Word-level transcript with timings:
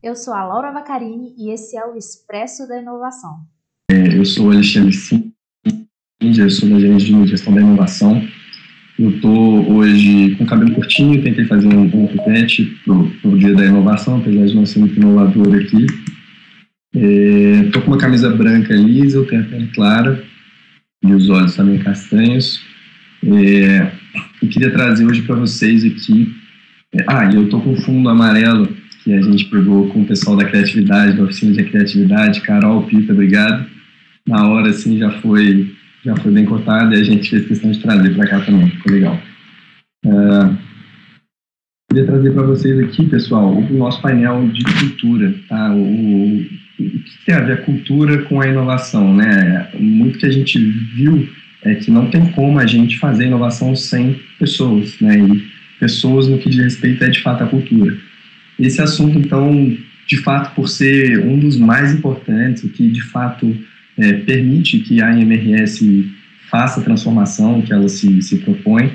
Eu 0.00 0.14
sou 0.14 0.32
a 0.32 0.44
Laura 0.44 0.70
Vacarini 0.70 1.34
e 1.36 1.50
esse 1.50 1.76
é 1.76 1.84
o 1.84 1.96
Expresso 1.96 2.68
da 2.68 2.80
Inovação. 2.80 3.40
É, 3.90 4.16
eu 4.16 4.24
sou 4.24 4.46
o 4.46 4.52
Alexandre 4.52 4.92
Cindy, 4.92 5.32
eu 6.22 6.48
sou 6.50 6.68
da 6.68 6.78
gerente 6.78 7.06
de 7.06 7.26
gestão 7.26 7.52
da 7.52 7.60
inovação. 7.60 8.24
Eu 8.96 9.10
estou 9.10 9.72
hoje 9.72 10.36
com 10.36 10.46
cabelo 10.46 10.72
curtinho, 10.72 11.20
tentei 11.20 11.46
fazer 11.46 11.66
um 11.66 11.88
bom 11.88 12.06
pipete 12.06 12.64
para 12.84 12.94
o 13.28 13.38
dia 13.38 13.52
da 13.54 13.66
inovação, 13.66 14.18
apesar 14.18 14.46
de 14.46 14.54
não 14.54 14.66
ser 14.66 14.78
muito 14.78 14.96
inovador 14.96 15.56
aqui. 15.56 15.86
Estou 16.94 17.82
é, 17.82 17.84
com 17.84 17.90
uma 17.90 17.98
camisa 17.98 18.30
branca 18.30 18.74
lisa, 18.74 19.18
eu 19.18 19.26
tenho 19.26 19.42
a 19.42 19.46
pele 19.46 19.66
clara 19.74 20.24
e 21.04 21.12
os 21.12 21.28
olhos 21.28 21.56
também 21.56 21.78
castanhos. 21.80 22.62
É, 23.24 23.92
eu 24.40 24.48
queria 24.48 24.70
trazer 24.70 25.04
hoje 25.04 25.22
para 25.22 25.34
vocês 25.34 25.84
aqui. 25.84 26.32
É, 26.94 27.04
ah, 27.08 27.24
e 27.24 27.34
eu 27.34 27.44
estou 27.44 27.60
com 27.60 27.76
fundo 27.76 28.08
amarelo 28.08 28.77
que 29.08 29.14
a 29.14 29.22
gente 29.22 29.46
pegou 29.46 29.88
com 29.88 30.02
o 30.02 30.04
pessoal 30.04 30.36
da 30.36 30.44
criatividade, 30.44 31.16
da 31.16 31.22
oficina 31.22 31.52
de 31.52 31.64
criatividade, 31.64 32.42
Carol, 32.42 32.82
Pita, 32.82 33.14
obrigado. 33.14 33.64
Na 34.26 34.46
hora, 34.46 34.68
assim, 34.68 34.98
já 34.98 35.10
foi, 35.22 35.74
já 36.04 36.14
foi 36.16 36.30
bem 36.30 36.44
cotado 36.44 36.94
e 36.94 37.00
a 37.00 37.02
gente 37.02 37.30
fez 37.30 37.46
questão 37.46 37.70
de 37.70 37.80
trazer 37.80 38.14
para 38.14 38.28
cá 38.28 38.40
também, 38.40 38.68
ficou 38.68 38.92
legal. 38.92 39.18
Uh, 40.04 40.54
queria 41.88 42.04
trazer 42.04 42.32
para 42.32 42.42
vocês 42.42 42.78
aqui, 42.80 43.06
pessoal, 43.06 43.56
o 43.56 43.72
nosso 43.72 44.02
painel 44.02 44.46
de 44.48 44.62
cultura, 44.62 45.34
tá? 45.48 45.72
O, 45.72 45.80
o, 45.80 46.40
o 46.42 46.46
que 46.78 47.24
tem 47.24 47.34
a 47.34 47.40
ver 47.40 47.52
a 47.52 47.62
cultura 47.62 48.24
com 48.24 48.42
a 48.42 48.46
inovação, 48.46 49.16
né? 49.16 49.70
Muito 49.80 50.18
que 50.18 50.26
a 50.26 50.30
gente 50.30 50.58
viu 50.58 51.26
é 51.64 51.74
que 51.76 51.90
não 51.90 52.10
tem 52.10 52.30
como 52.32 52.58
a 52.58 52.66
gente 52.66 52.98
fazer 52.98 53.24
inovação 53.24 53.74
sem 53.74 54.20
pessoas, 54.38 55.00
né? 55.00 55.18
E 55.18 55.48
pessoas 55.80 56.28
no 56.28 56.36
que 56.36 56.50
diz 56.50 56.62
respeito 56.62 57.04
é 57.04 57.08
de 57.08 57.22
fato 57.22 57.42
a 57.42 57.46
cultura. 57.46 57.96
Esse 58.58 58.80
assunto, 58.80 59.18
então, 59.18 59.76
de 60.06 60.16
fato, 60.18 60.54
por 60.54 60.68
ser 60.68 61.20
um 61.20 61.38
dos 61.38 61.56
mais 61.56 61.92
importantes, 61.92 62.68
que 62.72 62.88
de 62.88 63.02
fato 63.02 63.56
é, 63.96 64.12
permite 64.14 64.78
que 64.80 65.00
a 65.00 65.10
MRS 65.12 66.10
faça 66.50 66.80
a 66.80 66.82
transformação 66.82 67.62
que 67.62 67.72
ela 67.72 67.88
se, 67.88 68.20
se 68.22 68.38
propõe, 68.38 68.92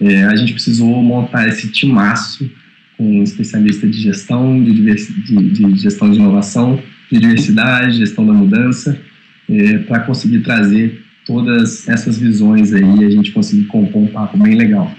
é, 0.00 0.24
a 0.24 0.36
gente 0.36 0.52
precisou 0.52 1.02
montar 1.02 1.48
esse 1.48 1.68
timaço 1.68 2.50
com 2.96 3.22
especialista 3.22 3.86
de 3.86 3.98
gestão, 3.98 4.62
de, 4.62 4.72
de, 4.72 5.50
de 5.50 5.76
gestão 5.76 6.10
de 6.10 6.18
inovação, 6.18 6.82
de 7.10 7.18
diversidade, 7.18 7.96
gestão 7.96 8.26
da 8.26 8.32
mudança, 8.32 9.00
é, 9.48 9.78
para 9.78 10.00
conseguir 10.00 10.40
trazer 10.40 11.02
todas 11.26 11.88
essas 11.88 12.18
visões 12.18 12.72
aí 12.72 13.00
e 13.00 13.04
a 13.04 13.10
gente 13.10 13.32
conseguir 13.32 13.64
compor 13.64 14.02
um 14.02 14.06
papo 14.06 14.36
bem 14.38 14.54
legal. 14.54 14.94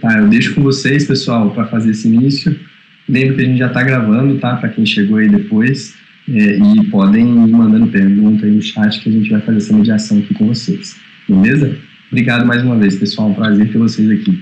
Tá, 0.00 0.18
eu 0.18 0.28
deixo 0.28 0.54
com 0.54 0.62
vocês, 0.62 1.06
pessoal, 1.06 1.50
para 1.50 1.66
fazer 1.66 1.90
esse 1.90 2.08
início. 2.08 2.58
Lembro 3.08 3.36
que 3.36 3.42
a 3.42 3.44
gente 3.44 3.58
já 3.58 3.66
está 3.66 3.82
gravando, 3.82 4.38
tá? 4.38 4.56
Para 4.56 4.68
quem 4.68 4.86
chegou 4.86 5.18
aí 5.18 5.28
depois. 5.28 5.94
É, 6.28 6.56
e 6.56 6.84
podem 6.88 7.28
ir 7.28 7.50
mandando 7.50 7.88
pergunta 7.88 8.46
aí 8.46 8.52
no 8.52 8.62
chat 8.62 9.00
que 9.00 9.08
a 9.08 9.12
gente 9.12 9.30
vai 9.30 9.40
fazer 9.40 9.58
essa 9.58 9.76
mediação 9.76 10.18
aqui 10.18 10.34
com 10.34 10.46
vocês. 10.46 10.96
Beleza? 11.28 11.76
Obrigado 12.10 12.46
mais 12.46 12.62
uma 12.62 12.78
vez, 12.78 12.96
pessoal. 12.96 13.30
Um 13.30 13.34
prazer 13.34 13.72
ter 13.72 13.78
vocês 13.78 14.08
aqui. 14.10 14.38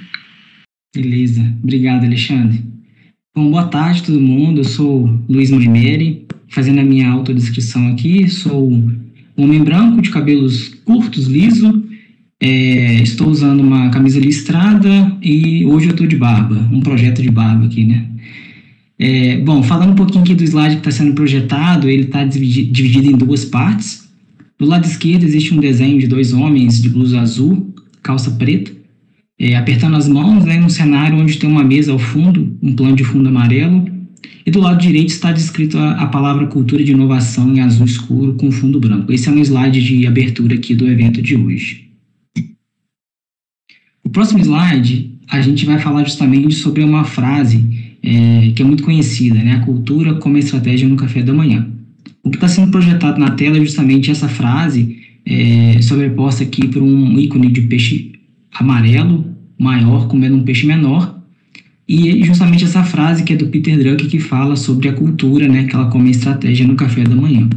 Beleza. 0.94 1.40
Obrigado, 1.62 2.04
Alexandre. 2.04 2.62
Bom, 3.34 3.50
boa 3.50 3.68
tarde 3.68 4.02
todo 4.02 4.20
mundo. 4.20 4.60
Eu 4.60 4.64
sou 4.64 5.08
Luiz 5.28 5.50
Moimeri, 5.50 6.26
fazendo 6.48 6.80
a 6.80 6.84
minha 6.84 7.08
autodescrição 7.08 7.88
aqui. 7.88 8.28
Sou 8.28 8.70
um 8.70 9.00
homem 9.38 9.62
branco 9.62 10.02
de 10.02 10.10
cabelos 10.10 10.68
curtos, 10.84 11.26
liso. 11.26 11.84
É, 12.42 12.94
estou 13.02 13.28
usando 13.28 13.60
uma 13.60 13.90
camisa 13.90 14.18
listrada 14.18 15.16
e 15.22 15.64
hoje 15.64 15.86
eu 15.86 15.90
estou 15.92 16.06
de 16.06 16.16
barba, 16.16 16.56
um 16.72 16.80
projeto 16.80 17.22
de 17.22 17.30
barba 17.30 17.66
aqui, 17.66 17.84
né? 17.84 18.09
É, 19.02 19.38
bom, 19.38 19.62
falando 19.62 19.92
um 19.92 19.94
pouquinho 19.94 20.22
aqui 20.22 20.34
do 20.34 20.44
slide 20.44 20.74
que 20.74 20.80
está 20.86 20.90
sendo 20.90 21.14
projetado, 21.14 21.88
ele 21.88 22.02
está 22.02 22.22
dividido 22.22 23.10
em 23.10 23.16
duas 23.16 23.46
partes. 23.46 24.06
Do 24.58 24.66
lado 24.66 24.84
esquerdo 24.84 25.24
existe 25.24 25.54
um 25.54 25.58
desenho 25.58 25.98
de 25.98 26.06
dois 26.06 26.34
homens 26.34 26.82
de 26.82 26.90
blusa 26.90 27.18
azul, 27.18 27.74
calça 28.02 28.30
preta, 28.32 28.70
é, 29.38 29.56
apertando 29.56 29.96
as 29.96 30.06
mãos, 30.06 30.44
né, 30.44 30.60
num 30.60 30.68
cenário 30.68 31.16
onde 31.16 31.38
tem 31.38 31.48
uma 31.48 31.64
mesa 31.64 31.92
ao 31.92 31.98
fundo, 31.98 32.58
um 32.60 32.74
plano 32.74 32.94
de 32.94 33.02
fundo 33.02 33.26
amarelo, 33.26 33.90
e 34.44 34.50
do 34.50 34.60
lado 34.60 34.78
direito 34.78 35.08
está 35.08 35.32
descrito 35.32 35.78
a, 35.78 35.92
a 35.92 36.06
palavra 36.08 36.46
cultura 36.46 36.84
de 36.84 36.92
inovação 36.92 37.54
em 37.54 37.60
azul 37.60 37.86
escuro 37.86 38.34
com 38.34 38.52
fundo 38.52 38.78
branco. 38.78 39.10
Esse 39.10 39.30
é 39.30 39.32
um 39.32 39.40
slide 39.40 39.82
de 39.82 40.06
abertura 40.06 40.56
aqui 40.56 40.74
do 40.74 40.86
evento 40.86 41.22
de 41.22 41.36
hoje. 41.36 41.88
O 44.04 44.10
próximo 44.10 44.40
slide, 44.40 45.18
a 45.26 45.40
gente 45.40 45.64
vai 45.64 45.78
falar 45.78 46.04
justamente 46.04 46.54
sobre 46.54 46.84
uma 46.84 47.04
frase 47.04 47.79
é, 48.02 48.52
que 48.54 48.62
é 48.62 48.64
muito 48.64 48.82
conhecida, 48.82 49.36
né? 49.36 49.52
A 49.52 49.60
cultura 49.60 50.14
como 50.14 50.38
estratégia 50.38 50.88
no 50.88 50.96
café 50.96 51.22
da 51.22 51.32
manhã. 51.32 51.68
O 52.22 52.30
que 52.30 52.36
está 52.36 52.48
sendo 52.48 52.70
projetado 52.70 53.18
na 53.18 53.30
tela 53.30 53.56
é 53.56 53.60
justamente 53.60 54.10
essa 54.10 54.28
frase 54.28 54.98
é, 55.24 55.80
sobreposta 55.82 56.42
aqui 56.42 56.66
por 56.68 56.82
um 56.82 57.18
ícone 57.18 57.50
de 57.50 57.62
peixe 57.62 58.12
amarelo 58.52 59.24
maior 59.58 60.08
comendo 60.08 60.36
um 60.36 60.42
peixe 60.42 60.66
menor 60.66 61.20
e 61.86 62.24
justamente 62.24 62.64
essa 62.64 62.82
frase 62.82 63.24
que 63.24 63.32
é 63.32 63.36
do 63.36 63.48
Peter 63.48 63.76
Drucker 63.76 64.08
que 64.08 64.20
fala 64.20 64.56
sobre 64.56 64.88
a 64.88 64.92
cultura, 64.92 65.48
né? 65.48 65.64
Que 65.64 65.74
ela 65.74 65.90
come 65.90 66.10
estratégia 66.10 66.66
no 66.66 66.76
café 66.76 67.02
da 67.02 67.16
manhã. 67.16 67.48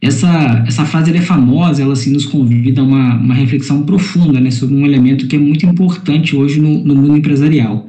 Essa, 0.00 0.64
essa 0.66 0.84
frase 0.84 1.16
é 1.16 1.20
famosa, 1.20 1.80
ela 1.80 1.92
assim, 1.92 2.12
nos 2.12 2.26
convida 2.26 2.80
a 2.80 2.84
uma, 2.84 3.14
uma 3.14 3.34
reflexão 3.34 3.84
profunda 3.84 4.40
né, 4.40 4.50
sobre 4.50 4.74
um 4.74 4.84
elemento 4.84 5.28
que 5.28 5.36
é 5.36 5.38
muito 5.38 5.64
importante 5.64 6.34
hoje 6.34 6.60
no, 6.60 6.82
no 6.84 6.96
mundo 6.96 7.16
empresarial, 7.16 7.88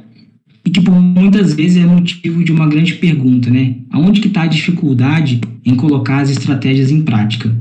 e 0.64 0.70
que 0.70 0.80
por 0.80 0.94
muitas 0.94 1.52
vezes 1.54 1.76
é 1.76 1.86
motivo 1.86 2.42
de 2.42 2.50
uma 2.50 2.66
grande 2.66 2.94
pergunta, 2.94 3.50
né? 3.50 3.76
Aonde 3.90 4.20
que 4.20 4.28
está 4.28 4.42
a 4.42 4.46
dificuldade 4.46 5.40
em 5.64 5.74
colocar 5.74 6.20
as 6.20 6.30
estratégias 6.30 6.90
em 6.90 7.02
prática? 7.02 7.54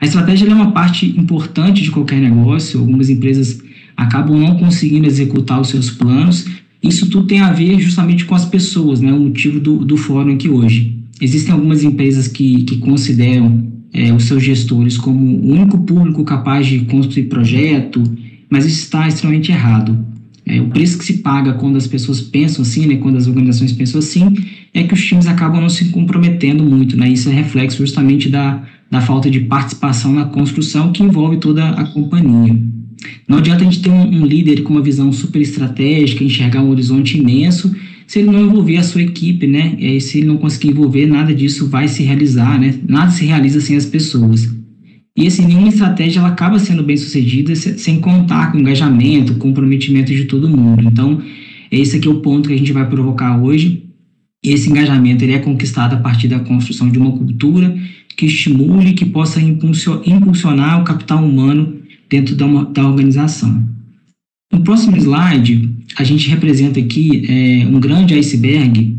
A 0.00 0.04
estratégia 0.04 0.48
é 0.48 0.54
uma 0.54 0.72
parte 0.72 1.06
importante 1.18 1.82
de 1.82 1.90
qualquer 1.90 2.20
negócio. 2.20 2.78
Algumas 2.78 3.10
empresas 3.10 3.60
acabam 3.96 4.38
não 4.38 4.56
conseguindo 4.56 5.06
executar 5.06 5.60
os 5.60 5.68
seus 5.68 5.90
planos. 5.90 6.46
Isso 6.82 7.08
tudo 7.08 7.26
tem 7.26 7.40
a 7.40 7.52
ver 7.52 7.80
justamente 7.80 8.24
com 8.24 8.34
as 8.34 8.44
pessoas, 8.44 9.00
né? 9.00 9.12
O 9.12 9.20
motivo 9.20 9.58
do, 9.58 9.84
do 9.84 9.96
fórum 9.96 10.32
aqui 10.34 10.48
hoje. 10.48 10.96
Existem 11.20 11.52
algumas 11.52 11.82
empresas 11.82 12.28
que, 12.28 12.62
que 12.62 12.76
consideram 12.76 13.66
é, 13.92 14.12
os 14.12 14.24
seus 14.24 14.42
gestores 14.42 14.98
como 14.98 15.18
o 15.18 15.52
único 15.52 15.78
público 15.78 16.22
capaz 16.24 16.66
de 16.66 16.80
construir 16.80 17.24
projeto, 17.24 18.02
mas 18.50 18.66
isso 18.66 18.80
está 18.80 19.08
extremamente 19.08 19.50
errado. 19.50 19.98
É, 20.46 20.60
o 20.60 20.68
preço 20.68 20.96
que 20.96 21.04
se 21.04 21.14
paga 21.14 21.54
quando 21.54 21.76
as 21.76 21.88
pessoas 21.88 22.20
pensam 22.20 22.62
assim, 22.62 22.86
né, 22.86 22.96
quando 22.96 23.16
as 23.16 23.26
organizações 23.26 23.72
pensam 23.72 23.98
assim, 23.98 24.32
é 24.72 24.84
que 24.84 24.94
os 24.94 25.04
times 25.04 25.26
acabam 25.26 25.60
não 25.60 25.68
se 25.68 25.86
comprometendo 25.86 26.62
muito, 26.62 26.96
né? 26.96 27.08
Isso 27.08 27.28
é 27.28 27.32
reflexo 27.32 27.78
justamente 27.78 28.28
da, 28.28 28.62
da 28.88 29.00
falta 29.00 29.28
de 29.28 29.40
participação 29.40 30.12
na 30.12 30.26
construção 30.26 30.92
que 30.92 31.02
envolve 31.02 31.38
toda 31.38 31.68
a 31.70 31.84
companhia. 31.86 32.56
Não 33.28 33.38
adianta 33.38 33.62
a 33.62 33.64
gente 33.64 33.82
ter 33.82 33.90
um, 33.90 34.22
um 34.22 34.24
líder 34.24 34.62
com 34.62 34.72
uma 34.72 34.82
visão 34.82 35.12
super 35.12 35.42
estratégica, 35.42 36.22
enxergar 36.22 36.62
um 36.62 36.70
horizonte 36.70 37.18
imenso, 37.18 37.74
se 38.06 38.20
ele 38.20 38.30
não 38.30 38.40
envolver 38.40 38.76
a 38.76 38.84
sua 38.84 39.02
equipe, 39.02 39.48
né? 39.48 39.74
E 39.78 40.00
se 40.00 40.18
ele 40.18 40.28
não 40.28 40.36
conseguir 40.36 40.68
envolver, 40.68 41.06
nada 41.06 41.34
disso 41.34 41.66
vai 41.66 41.88
se 41.88 42.04
realizar, 42.04 42.58
né? 42.60 42.74
Nada 42.88 43.10
se 43.10 43.24
realiza 43.24 43.60
sem 43.60 43.76
as 43.76 43.84
pessoas. 43.84 44.48
E 45.16 45.26
assim, 45.26 45.46
nenhuma 45.46 45.68
estratégia 45.68 46.20
ela 46.20 46.28
acaba 46.28 46.58
sendo 46.58 46.82
bem 46.82 46.96
sucedida 46.96 47.54
sem 47.56 48.00
contar 48.00 48.52
com 48.52 48.58
o 48.58 48.60
engajamento, 48.60 49.36
comprometimento 49.36 50.12
de 50.12 50.26
todo 50.26 50.48
mundo. 50.48 50.82
Então, 50.86 51.22
esse 51.70 51.96
aqui 51.96 52.06
é 52.06 52.10
o 52.10 52.20
ponto 52.20 52.48
que 52.48 52.54
a 52.54 52.58
gente 52.58 52.72
vai 52.72 52.86
provocar 52.86 53.40
hoje. 53.40 53.84
Esse 54.44 54.68
engajamento 54.68 55.24
ele 55.24 55.32
é 55.32 55.38
conquistado 55.38 55.94
a 55.94 55.98
partir 55.98 56.28
da 56.28 56.38
construção 56.40 56.90
de 56.90 56.98
uma 56.98 57.12
cultura 57.12 57.74
que 58.14 58.26
estimule, 58.26 58.92
que 58.92 59.06
possa 59.06 59.40
impulsionar 59.40 60.80
o 60.80 60.84
capital 60.84 61.24
humano 61.24 61.76
dentro 62.10 62.34
da, 62.36 62.44
uma, 62.44 62.64
da 62.66 62.86
organização. 62.86 63.64
No 64.52 64.60
próximo 64.60 64.96
slide, 64.96 65.68
a 65.98 66.04
gente 66.04 66.28
representa 66.28 66.78
aqui 66.78 67.26
é, 67.28 67.66
um 67.66 67.80
grande 67.80 68.14
iceberg, 68.14 68.96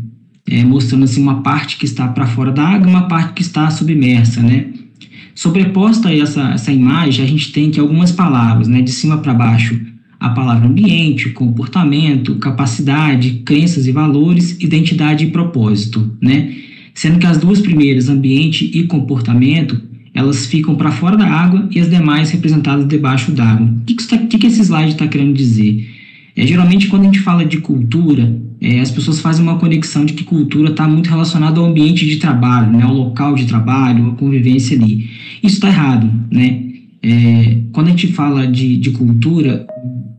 é, 0.48 0.64
mostrando 0.64 1.04
assim, 1.04 1.22
uma 1.22 1.42
parte 1.42 1.76
que 1.78 1.84
está 1.84 2.08
para 2.08 2.26
fora 2.26 2.50
da 2.52 2.66
água 2.66 2.88
e 2.88 2.90
uma 2.90 3.08
parte 3.08 3.34
que 3.34 3.42
está 3.42 3.70
submersa, 3.70 4.42
né? 4.42 4.66
Sobreposta 5.38 6.08
a 6.08 6.16
essa, 6.16 6.50
essa 6.50 6.72
imagem, 6.72 7.24
a 7.24 7.28
gente 7.28 7.52
tem 7.52 7.68
aqui 7.68 7.78
algumas 7.78 8.10
palavras, 8.10 8.66
né, 8.66 8.82
de 8.82 8.90
cima 8.90 9.18
para 9.18 9.32
baixo, 9.32 9.80
a 10.18 10.30
palavra 10.30 10.66
ambiente, 10.66 11.28
comportamento, 11.28 12.34
capacidade, 12.40 13.42
crenças 13.44 13.86
e 13.86 13.92
valores, 13.92 14.60
identidade 14.60 15.26
e 15.26 15.30
propósito, 15.30 16.10
né? 16.20 16.56
Sendo 16.92 17.20
que 17.20 17.26
as 17.26 17.38
duas 17.38 17.60
primeiras, 17.60 18.08
ambiente 18.08 18.68
e 18.74 18.82
comportamento, 18.88 19.80
elas 20.12 20.44
ficam 20.46 20.74
para 20.74 20.90
fora 20.90 21.16
da 21.16 21.28
água 21.28 21.68
e 21.70 21.78
as 21.78 21.88
demais 21.88 22.32
representadas 22.32 22.88
debaixo 22.88 23.30
d'água. 23.30 23.64
O 23.64 23.84
que, 23.84 23.94
que, 23.94 24.08
tá, 24.08 24.18
que, 24.18 24.38
que 24.38 24.46
esse 24.48 24.60
slide 24.60 24.90
está 24.90 25.06
querendo 25.06 25.34
dizer? 25.34 25.88
É, 26.34 26.44
geralmente, 26.44 26.88
quando 26.88 27.02
a 27.02 27.04
gente 27.04 27.20
fala 27.20 27.44
de 27.44 27.58
cultura, 27.58 28.36
é, 28.60 28.80
as 28.80 28.90
pessoas 28.90 29.20
fazem 29.20 29.42
uma 29.42 29.58
conexão 29.58 30.04
de 30.04 30.14
que 30.14 30.24
cultura 30.24 30.70
está 30.70 30.86
muito 30.88 31.08
relacionada 31.08 31.60
ao 31.60 31.66
ambiente 31.66 32.04
de 32.06 32.16
trabalho, 32.16 32.72
né, 32.72 32.82
ao 32.82 32.92
local 32.92 33.34
de 33.34 33.46
trabalho, 33.46 34.08
a 34.08 34.14
convivência 34.14 34.76
ali. 34.76 35.08
Isso 35.42 35.56
está 35.56 35.68
errado, 35.68 36.10
né? 36.30 36.64
É, 37.00 37.58
quando 37.72 37.86
a 37.86 37.90
gente 37.90 38.08
fala 38.08 38.46
de, 38.46 38.76
de 38.76 38.90
cultura, 38.90 39.64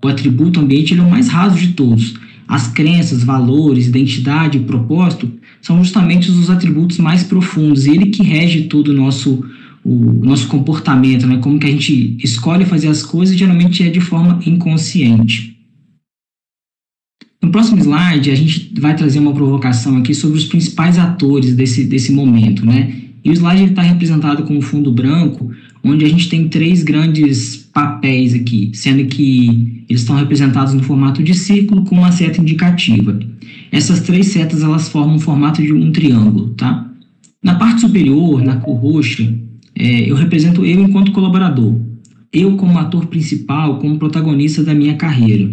o 0.04 0.08
atributo 0.08 0.62
ambiente 0.62 0.94
ele 0.94 1.02
é 1.02 1.04
o 1.04 1.10
mais 1.10 1.28
raso 1.28 1.60
de 1.60 1.70
todos. 1.70 2.14
As 2.48 2.68
crenças, 2.68 3.24
valores, 3.24 3.88
identidade 3.88 4.60
propósito 4.60 5.30
são 5.62 5.84
justamente 5.84 6.32
os 6.32 6.50
atributos 6.50 6.98
mais 6.98 7.24
profundos, 7.24 7.86
ele 7.86 8.08
que 8.08 8.24
rege 8.24 8.64
todo 8.64 8.88
o 8.88 8.94
nosso, 8.94 9.44
o 9.84 10.26
nosso 10.26 10.48
comportamento, 10.48 11.28
né? 11.28 11.38
como 11.38 11.60
que 11.60 11.68
a 11.68 11.72
gente 11.72 12.18
escolhe 12.24 12.64
fazer 12.64 12.88
as 12.88 13.04
coisas, 13.04 13.38
geralmente 13.38 13.84
é 13.84 13.90
de 13.90 14.00
forma 14.00 14.40
inconsciente. 14.46 15.59
No 17.42 17.52
próximo 17.52 17.80
slide, 17.80 18.32
a 18.32 18.36
gente 18.36 18.74
vai 18.80 18.96
trazer 18.96 19.20
uma 19.20 19.34
provocação 19.34 19.98
aqui 19.98 20.14
sobre 20.14 20.38
os 20.38 20.46
principais 20.46 20.98
atores 20.98 21.56
desse, 21.56 21.86
desse 21.86 22.12
momento, 22.12 22.66
né? 22.66 22.94
E 23.24 23.30
o 23.30 23.34
slide 23.34 23.64
está 23.64 23.82
representado 23.82 24.44
com 24.44 24.58
o 24.58 24.62
fundo 24.62 24.92
branco, 24.92 25.50
onde 25.84 26.04
a 26.04 26.10
gente 26.10 26.28
tem 26.28 26.50
três 26.50 26.84
grandes 26.84 27.56
papéis 27.74 28.34
aqui, 28.34 28.72
sendo 28.74 29.06
que 29.06 29.84
eles 29.88 30.02
estão 30.02 30.18
representados 30.18 30.74
no 30.74 30.84
formato 30.84 31.24
de 31.24 31.34
círculo 31.34 31.84
com 31.86 31.96
uma 31.96 32.12
seta 32.12 32.42
indicativa. 32.42 33.18
Essas 33.72 34.02
três 34.02 34.28
setas 34.28 34.62
elas 34.62 34.90
formam 34.90 35.16
o 35.16 35.20
formato 35.20 35.62
de 35.62 35.72
um 35.72 35.92
triângulo, 35.92 36.50
tá? 36.50 36.90
Na 37.42 37.56
parte 37.56 37.82
superior, 37.82 38.44
na 38.44 38.58
cor 38.58 38.76
roxa, 38.76 39.34
é, 39.76 40.10
eu 40.10 40.16
represento 40.16 40.66
eu 40.66 40.82
enquanto 40.82 41.14
colaborador, 41.14 41.80
eu 42.34 42.58
como 42.58 42.78
ator 42.78 43.06
principal, 43.06 43.80
como 43.80 43.98
protagonista 43.98 44.62
da 44.62 44.74
minha 44.74 44.96
carreira. 44.96 45.50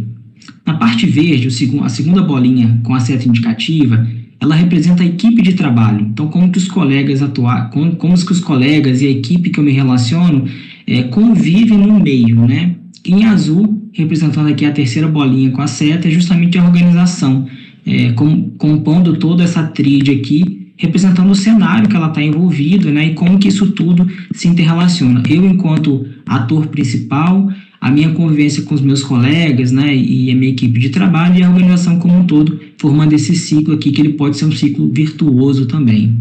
Na 0.64 0.74
parte 0.74 1.06
verde, 1.06 1.48
a 1.82 1.88
segunda 1.88 2.22
bolinha 2.22 2.80
com 2.82 2.94
a 2.94 3.00
seta 3.00 3.28
indicativa, 3.28 4.06
ela 4.40 4.54
representa 4.54 5.02
a 5.02 5.06
equipe 5.06 5.42
de 5.42 5.54
trabalho. 5.54 6.06
Então, 6.10 6.28
como 6.28 6.50
que 6.50 6.58
os 6.58 6.68
colegas 6.68 7.22
atuar, 7.22 7.70
como, 7.70 7.96
como 7.96 8.14
que 8.14 8.32
os 8.32 8.40
colegas 8.40 9.00
e 9.00 9.06
a 9.06 9.10
equipe 9.10 9.50
que 9.50 9.58
eu 9.58 9.64
me 9.64 9.72
relaciono 9.72 10.44
é, 10.86 11.04
convivem 11.04 11.78
no 11.78 11.98
meio, 11.98 12.46
né? 12.46 12.74
Em 13.04 13.24
azul, 13.24 13.88
representando 13.92 14.48
aqui 14.48 14.64
a 14.64 14.72
terceira 14.72 15.08
bolinha 15.08 15.50
com 15.50 15.62
a 15.62 15.66
seta, 15.66 16.08
é 16.08 16.10
justamente 16.10 16.58
a 16.58 16.64
organização, 16.64 17.46
é, 17.86 18.12
com, 18.12 18.50
compondo 18.58 19.16
toda 19.16 19.44
essa 19.44 19.62
tríade 19.62 20.10
aqui, 20.10 20.72
representando 20.76 21.30
o 21.30 21.34
cenário 21.34 21.88
que 21.88 21.96
ela 21.96 22.08
está 22.08 22.22
envolvida, 22.22 22.90
né? 22.90 23.06
E 23.06 23.14
como 23.14 23.38
que 23.38 23.48
isso 23.48 23.70
tudo 23.72 24.06
se 24.32 24.48
interrelaciona. 24.48 25.22
Eu, 25.28 25.46
enquanto 25.46 26.06
ator 26.26 26.66
principal, 26.66 27.50
a 27.86 27.90
minha 27.90 28.10
convivência 28.10 28.64
com 28.64 28.74
os 28.74 28.80
meus 28.80 29.04
colegas, 29.04 29.70
né, 29.70 29.94
e 29.94 30.28
a 30.32 30.34
minha 30.34 30.50
equipe 30.50 30.76
de 30.80 30.88
trabalho 30.88 31.38
e 31.38 31.42
a 31.44 31.48
organização 31.48 32.00
como 32.00 32.18
um 32.18 32.26
todo, 32.26 32.60
formando 32.78 33.12
esse 33.12 33.36
ciclo 33.36 33.74
aqui, 33.74 33.92
que 33.92 34.00
ele 34.00 34.14
pode 34.14 34.36
ser 34.36 34.44
um 34.44 34.50
ciclo 34.50 34.90
virtuoso 34.92 35.66
também. 35.66 36.18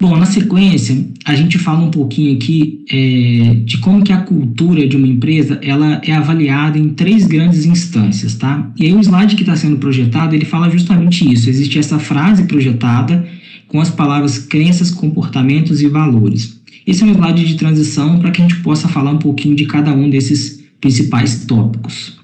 Bom, 0.00 0.16
na 0.16 0.24
sequência, 0.24 1.06
a 1.26 1.34
gente 1.34 1.58
fala 1.58 1.84
um 1.84 1.90
pouquinho 1.90 2.36
aqui 2.36 2.84
é, 2.90 3.54
de 3.64 3.76
como 3.78 4.02
que 4.02 4.12
a 4.12 4.22
cultura 4.22 4.88
de 4.88 4.96
uma 4.96 5.06
empresa 5.06 5.60
ela 5.62 6.00
é 6.02 6.12
avaliada 6.12 6.78
em 6.78 6.90
três 6.90 7.26
grandes 7.26 7.66
instâncias, 7.66 8.34
tá? 8.34 8.72
E 8.78 8.86
aí 8.86 8.94
o 8.94 9.00
slide 9.00 9.36
que 9.36 9.42
está 9.42 9.56
sendo 9.56 9.76
projetado, 9.76 10.34
ele 10.34 10.46
fala 10.46 10.70
justamente 10.70 11.30
isso. 11.30 11.50
Existe 11.50 11.78
essa 11.78 11.98
frase 11.98 12.44
projetada 12.44 13.26
com 13.68 13.78
as 13.78 13.90
palavras 13.90 14.38
crenças, 14.38 14.90
comportamentos 14.90 15.82
e 15.82 15.88
valores. 15.88 16.55
Esse 16.86 17.02
é 17.02 17.06
um 17.06 17.12
slide 17.12 17.44
de 17.44 17.56
transição 17.56 18.18
para 18.18 18.30
que 18.30 18.40
a 18.40 18.48
gente 18.48 18.62
possa 18.62 18.88
falar 18.88 19.10
um 19.10 19.18
pouquinho 19.18 19.56
de 19.56 19.66
cada 19.66 19.92
um 19.92 20.08
desses 20.08 20.62
principais 20.80 21.44
tópicos. 21.44 22.16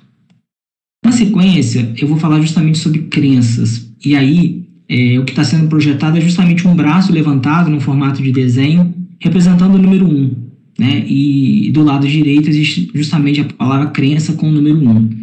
Na 1.05 1.11
sequência, 1.11 1.93
eu 1.99 2.07
vou 2.07 2.17
falar 2.17 2.41
justamente 2.41 2.79
sobre 2.79 3.01
crenças. 3.01 3.91
E 4.05 4.15
aí, 4.15 4.65
é, 4.89 5.19
o 5.19 5.25
que 5.25 5.33
está 5.33 5.43
sendo 5.43 5.69
projetado 5.69 6.17
é 6.17 6.21
justamente 6.21 6.67
um 6.69 6.77
braço 6.77 7.13
levantado 7.13 7.71
no 7.71 7.81
formato 7.81 8.23
de 8.23 8.31
desenho, 8.31 8.95
representando 9.19 9.75
o 9.75 9.79
número 9.79 10.07
1. 10.07 10.31
Né? 10.79 11.05
E, 11.07 11.71
do 11.73 11.83
lado 11.83 12.07
direito 12.07 12.49
existe 12.49 12.89
justamente 12.95 13.41
a 13.41 13.45
palavra 13.45 13.91
crença 13.91 14.35
com 14.35 14.49
o 14.49 14.53
número 14.53 14.77
1. 14.77 15.23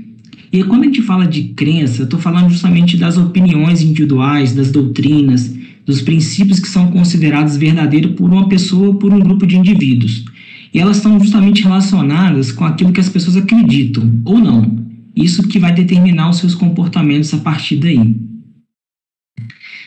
E 0.52 0.64
quando 0.64 0.82
a 0.82 0.86
gente 0.86 1.02
fala 1.02 1.26
de 1.26 1.44
crença, 1.44 2.02
eu 2.02 2.06
estou 2.06 2.20
falando 2.20 2.50
justamente 2.50 2.98
das 2.98 3.18
opiniões 3.18 3.82
individuais, 3.82 4.54
das 4.54 4.72
doutrinas, 4.72 5.56
dos 5.86 6.02
princípios 6.02 6.60
que 6.60 6.68
são 6.68 6.92
considerados 6.92 7.58
verdadeiros 7.58 8.14
por 8.14 8.32
uma 8.32 8.48
pessoa 8.48 8.88
ou 8.88 8.96
por 8.96 9.14
um 9.14 9.20
grupo 9.20 9.46
de 9.46 9.58
indivíduos. 9.58 10.26
E 10.74 10.80
elas 10.80 10.98
estão 10.98 11.20
justamente 11.20 11.64
relacionadas 11.64 12.52
com 12.52 12.64
aquilo 12.64 12.92
que 12.92 13.00
as 13.00 13.10
pessoas 13.10 13.38
acreditam 13.38 14.22
ou 14.24 14.38
não. 14.38 14.88
Isso 15.16 15.48
que 15.48 15.60
vai 15.60 15.74
determinar 15.74 16.30
os 16.30 16.38
seus 16.38 16.54
comportamentos 16.54 17.34
a 17.34 17.38
partir 17.38 17.78
daí. 17.78 18.16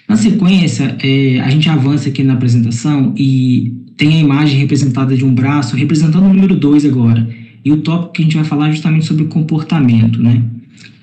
Na 0.08 0.16
sequência, 0.16 0.96
é, 1.02 1.40
a 1.40 1.48
gente 1.48 1.68
avança 1.68 2.08
aqui 2.08 2.22
na 2.22 2.34
apresentação 2.34 3.14
e 3.16 3.82
tem 3.96 4.14
a 4.14 4.20
imagem 4.20 4.58
representada 4.58 5.16
de 5.16 5.24
um 5.24 5.32
braço, 5.32 5.76
representando 5.76 6.24
o 6.24 6.34
número 6.34 6.56
2 6.56 6.84
agora. 6.84 7.28
E 7.64 7.70
o 7.70 7.78
tópico 7.78 8.12
que 8.12 8.22
a 8.22 8.24
gente 8.24 8.36
vai 8.36 8.44
falar 8.44 8.68
é 8.68 8.72
justamente 8.72 9.06
sobre 9.06 9.24
comportamento, 9.26 10.20
né? 10.20 10.42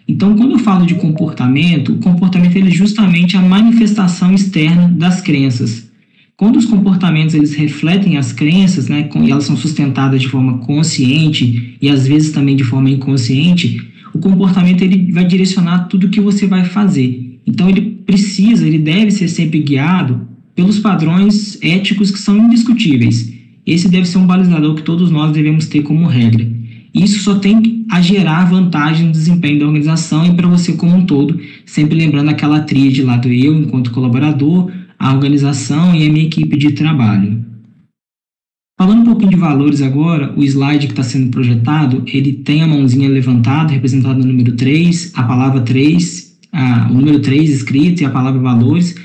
Então, 0.09 0.35
quando 0.35 0.53
eu 0.53 0.59
falo 0.59 0.87
de 0.87 0.95
comportamento, 0.95 1.93
o 1.93 1.97
comportamento 1.99 2.57
é 2.57 2.71
justamente 2.71 3.37
a 3.37 3.41
manifestação 3.43 4.33
externa 4.33 4.87
das 4.87 5.21
crenças. 5.21 5.87
Quando 6.35 6.57
os 6.57 6.65
comportamentos 6.65 7.35
eles 7.35 7.53
refletem 7.53 8.17
as 8.17 8.33
crenças, 8.33 8.87
né, 8.87 9.07
e 9.21 9.29
elas 9.29 9.43
são 9.43 9.55
sustentadas 9.55 10.19
de 10.19 10.27
forma 10.27 10.57
consciente 10.57 11.77
e 11.79 11.89
às 11.89 12.07
vezes 12.07 12.31
também 12.31 12.55
de 12.55 12.63
forma 12.63 12.89
inconsciente, 12.89 13.87
o 14.11 14.17
comportamento 14.17 14.81
ele 14.81 15.11
vai 15.11 15.25
direcionar 15.25 15.87
tudo 15.87 16.09
que 16.09 16.19
você 16.19 16.47
vai 16.47 16.65
fazer. 16.65 17.39
Então, 17.45 17.69
ele 17.69 17.81
precisa, 18.03 18.65
ele 18.65 18.79
deve 18.79 19.11
ser 19.11 19.27
sempre 19.27 19.59
guiado 19.59 20.27
pelos 20.55 20.79
padrões 20.79 21.59
éticos 21.61 22.09
que 22.09 22.17
são 22.17 22.35
indiscutíveis. 22.35 23.31
Esse 23.63 23.87
deve 23.87 24.07
ser 24.07 24.17
um 24.17 24.25
balizador 24.25 24.73
que 24.73 24.81
todos 24.81 25.11
nós 25.11 25.31
devemos 25.31 25.67
ter 25.67 25.83
como 25.83 26.07
regra. 26.07 26.58
Isso 26.93 27.19
só 27.19 27.35
tem 27.35 27.85
a 27.91 28.01
gerar 28.01 28.45
vantagem 28.45 29.07
no 29.07 29.11
desempenho 29.11 29.59
da 29.59 29.65
organização 29.65 30.25
e 30.25 30.33
para 30.33 30.47
você 30.47 30.73
como 30.73 30.95
um 30.95 31.05
todo, 31.05 31.39
sempre 31.65 31.97
lembrando 31.97 32.29
aquela 32.29 32.61
tríade 32.61 33.01
lá 33.03 33.17
do 33.17 33.31
eu 33.31 33.55
enquanto 33.55 33.91
colaborador, 33.91 34.71
a 34.97 35.13
organização 35.13 35.95
e 35.95 36.07
a 36.07 36.11
minha 36.11 36.25
equipe 36.25 36.57
de 36.57 36.71
trabalho. 36.71 37.45
Falando 38.77 39.01
um 39.01 39.05
pouquinho 39.05 39.31
de 39.31 39.37
valores 39.37 39.81
agora, 39.81 40.33
o 40.37 40.43
slide 40.43 40.87
que 40.87 40.93
está 40.93 41.03
sendo 41.03 41.29
projetado, 41.29 42.03
ele 42.07 42.33
tem 42.33 42.61
a 42.61 42.67
mãozinha 42.67 43.09
levantada, 43.09 43.73
representada 43.73 44.19
no 44.19 44.25
número 44.25 44.53
3, 44.53 45.11
a 45.15 45.23
palavra 45.23 45.61
3, 45.61 46.39
a, 46.51 46.87
o 46.89 46.93
número 46.93 47.19
3 47.19 47.49
escrito 47.49 48.01
e 48.01 48.05
a 48.05 48.09
palavra 48.09 48.39
valores, 48.39 48.95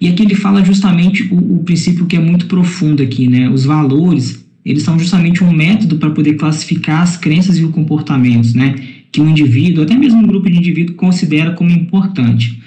e 0.00 0.08
aqui 0.08 0.22
ele 0.22 0.34
fala 0.34 0.64
justamente 0.64 1.24
o, 1.24 1.56
o 1.56 1.58
princípio 1.64 2.06
que 2.06 2.16
é 2.16 2.20
muito 2.20 2.46
profundo 2.46 3.02
aqui, 3.02 3.28
né? 3.28 3.50
Os 3.50 3.64
valores, 3.64 4.47
eles 4.64 4.82
são 4.82 4.98
justamente 4.98 5.42
um 5.42 5.52
método 5.52 5.96
para 5.96 6.10
poder 6.10 6.34
classificar 6.34 7.02
as 7.02 7.16
crenças 7.16 7.58
e 7.58 7.64
os 7.64 7.70
comportamentos, 7.70 8.54
né, 8.54 8.74
que 9.10 9.20
um 9.20 9.28
indivíduo, 9.28 9.84
até 9.84 9.94
mesmo 9.94 10.20
um 10.20 10.26
grupo 10.26 10.50
de 10.50 10.58
indivíduos, 10.58 10.96
considera 10.96 11.52
como 11.52 11.70
importante. 11.70 12.60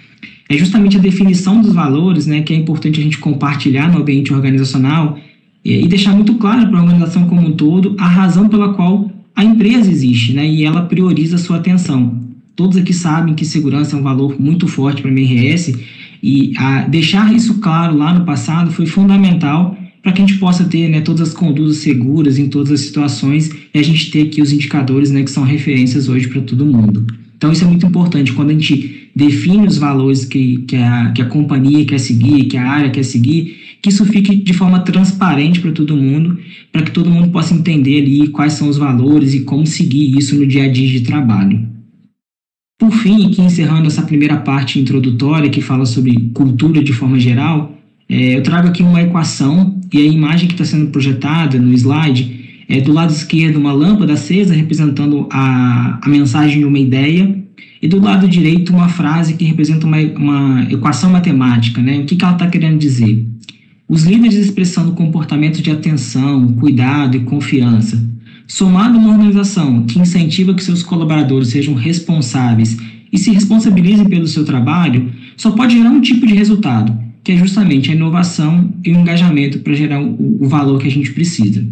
É 0.49 0.57
justamente 0.57 0.97
a 0.97 0.99
definição 0.99 1.61
dos 1.61 1.73
valores, 1.73 2.25
né, 2.25 2.41
que 2.41 2.53
é 2.53 2.57
importante 2.57 2.99
a 2.99 3.03
gente 3.03 3.17
compartilhar 3.17 3.91
no 3.91 3.99
ambiente 3.99 4.33
organizacional 4.33 5.17
e 5.63 5.87
deixar 5.87 6.13
muito 6.13 6.35
claro 6.35 6.67
para 6.67 6.79
a 6.79 6.83
organização 6.83 7.27
como 7.27 7.47
um 7.47 7.51
todo 7.51 7.95
a 7.99 8.07
razão 8.07 8.49
pela 8.49 8.73
qual 8.73 9.11
a 9.35 9.43
empresa 9.43 9.89
existe, 9.89 10.33
né, 10.33 10.47
e 10.47 10.63
ela 10.63 10.81
prioriza 10.81 11.35
a 11.35 11.39
sua 11.39 11.57
atenção. 11.57 12.19
Todos 12.55 12.77
aqui 12.77 12.93
sabem 12.93 13.33
que 13.33 13.45
segurança 13.45 13.95
é 13.95 13.99
um 13.99 14.03
valor 14.03 14.39
muito 14.39 14.67
forte 14.67 15.01
para 15.01 15.09
a 15.09 15.13
MRS 15.13 15.79
e 16.21 16.53
a 16.57 16.81
deixar 16.81 17.33
isso 17.33 17.59
claro 17.59 17.95
lá 17.95 18.13
no 18.13 18.25
passado 18.25 18.71
foi 18.71 18.85
fundamental 18.85 19.75
para 20.01 20.11
que 20.11 20.21
a 20.21 20.25
gente 20.25 20.39
possa 20.39 20.63
ter 20.65 20.89
né, 20.89 21.01
todas 21.01 21.29
as 21.29 21.33
condutas 21.33 21.77
seguras 21.77 22.39
em 22.39 22.49
todas 22.49 22.71
as 22.71 22.81
situações 22.81 23.51
e 23.73 23.77
a 23.77 23.83
gente 23.83 24.09
ter 24.09 24.23
aqui 24.23 24.41
os 24.41 24.51
indicadores 24.51 25.11
né, 25.11 25.23
que 25.23 25.31
são 25.31 25.43
referências 25.43 26.09
hoje 26.09 26.27
para 26.27 26.41
todo 26.41 26.65
mundo. 26.65 27.05
Então, 27.37 27.51
isso 27.51 27.63
é 27.63 27.67
muito 27.67 27.85
importante. 27.85 28.33
Quando 28.33 28.49
a 28.49 28.53
gente 28.53 29.09
define 29.15 29.65
os 29.65 29.77
valores 29.77 30.25
que, 30.25 30.59
que, 30.59 30.75
a, 30.75 31.11
que 31.11 31.21
a 31.21 31.25
companhia 31.25 31.83
quer 31.85 31.99
seguir, 31.99 32.45
que 32.45 32.57
a 32.57 32.69
área 32.69 32.91
quer 32.91 33.03
seguir, 33.03 33.57
que 33.81 33.89
isso 33.89 34.05
fique 34.05 34.35
de 34.35 34.53
forma 34.53 34.79
transparente 34.81 35.59
para 35.59 35.71
todo 35.71 35.97
mundo, 35.97 36.37
para 36.71 36.83
que 36.83 36.91
todo 36.91 37.09
mundo 37.09 37.29
possa 37.29 37.53
entender 37.53 38.01
ali 38.01 38.27
quais 38.27 38.53
são 38.53 38.69
os 38.69 38.77
valores 38.77 39.33
e 39.33 39.41
como 39.41 39.65
seguir 39.65 40.15
isso 40.15 40.35
no 40.35 40.45
dia 40.45 40.65
a 40.65 40.67
dia 40.67 40.87
de 40.87 41.01
trabalho. 41.01 41.67
Por 42.79 42.91
fim, 42.91 43.27
aqui 43.27 43.41
encerrando 43.41 43.87
essa 43.87 44.03
primeira 44.03 44.37
parte 44.37 44.79
introdutória 44.79 45.49
que 45.49 45.61
fala 45.61 45.85
sobre 45.85 46.29
cultura 46.33 46.83
de 46.83 46.93
forma 46.93 47.19
geral, 47.19 47.75
é, 48.11 48.35
eu 48.35 48.43
trago 48.43 48.67
aqui 48.67 48.83
uma 48.83 49.01
equação 49.01 49.79
e 49.93 49.97
a 49.97 50.05
imagem 50.05 50.45
que 50.45 50.53
está 50.53 50.65
sendo 50.65 50.87
projetada 50.87 51.57
no 51.57 51.73
slide 51.73 52.65
é 52.67 52.81
do 52.81 52.91
lado 52.91 53.09
esquerdo 53.09 53.55
uma 53.55 53.71
lâmpada 53.71 54.11
acesa 54.11 54.53
representando 54.53 55.29
a, 55.31 55.97
a 56.01 56.09
mensagem 56.09 56.59
de 56.59 56.65
uma 56.65 56.77
ideia 56.77 57.41
e 57.81 57.87
do 57.87 58.01
lado 58.01 58.27
direito 58.27 58.73
uma 58.73 58.89
frase 58.89 59.35
que 59.35 59.45
representa 59.45 59.87
uma, 59.87 59.97
uma 59.97 60.67
equação 60.69 61.09
matemática, 61.09 61.81
né? 61.81 61.99
O 61.99 62.05
que, 62.05 62.17
que 62.17 62.23
ela 62.25 62.33
está 62.33 62.47
querendo 62.47 62.77
dizer? 62.77 63.25
Os 63.87 64.03
líderes 64.03 64.35
expressando 64.35 64.91
comportamento 64.91 65.61
de 65.61 65.71
atenção, 65.71 66.49
cuidado 66.59 67.15
e 67.15 67.21
confiança, 67.21 68.05
somado 68.45 68.97
a 68.97 69.01
uma 69.01 69.13
organização 69.13 69.83
que 69.83 69.99
incentiva 69.99 70.53
que 70.53 70.63
seus 70.63 70.83
colaboradores 70.83 71.47
sejam 71.47 71.75
responsáveis 71.75 72.77
e 73.11 73.17
se 73.17 73.31
responsabilizem 73.31 74.05
pelo 74.05 74.27
seu 74.27 74.43
trabalho, 74.43 75.13
só 75.37 75.51
pode 75.51 75.77
gerar 75.77 75.91
um 75.91 76.01
tipo 76.01 76.27
de 76.27 76.33
resultado, 76.33 77.10
que 77.23 77.31
é 77.31 77.37
justamente 77.37 77.91
a 77.91 77.93
inovação 77.93 78.73
e 78.83 78.91
o 78.91 78.95
engajamento 78.95 79.59
para 79.59 79.73
gerar 79.73 80.01
o, 80.01 80.43
o, 80.43 80.47
valor 80.47 80.79
que 80.79 80.87
a 80.87 80.91
gente 80.91 81.11
precisa. 81.11 81.65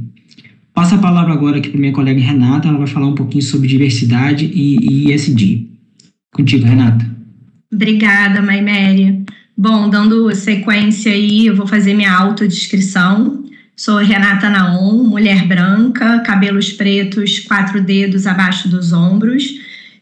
Passa 0.73 0.95
a 0.95 0.99
palavra 0.99 1.33
agora 1.33 1.57
aqui 1.57 1.69
para 1.69 1.79
minha 1.79 1.91
colega 1.91 2.21
Renata, 2.21 2.67
ela 2.67 2.77
vai 2.77 2.87
falar 2.87 3.07
um 3.07 3.15
pouquinho 3.15 3.43
sobre 3.43 3.67
diversidade 3.67 4.45
e, 4.45 4.77
e 5.09 5.13
ESG. 5.13 5.67
Contigo, 6.31 6.65
Renata. 6.65 7.05
Obrigada, 7.73 8.41
Maiméria. 8.41 9.21
Bom, 9.57 9.89
dando 9.89 10.33
sequência 10.35 11.11
aí, 11.11 11.47
eu 11.47 11.55
vou 11.55 11.67
fazer 11.67 11.93
minha 11.93 12.13
autodescrição. 12.13 13.43
Sou 13.75 13.97
Renata 13.97 14.49
Naon, 14.49 15.03
mulher 15.03 15.47
branca, 15.47 16.19
cabelos 16.19 16.71
pretos, 16.71 17.39
quatro 17.39 17.81
dedos 17.81 18.27
abaixo 18.27 18.69
dos 18.69 18.93
ombros. 18.93 19.43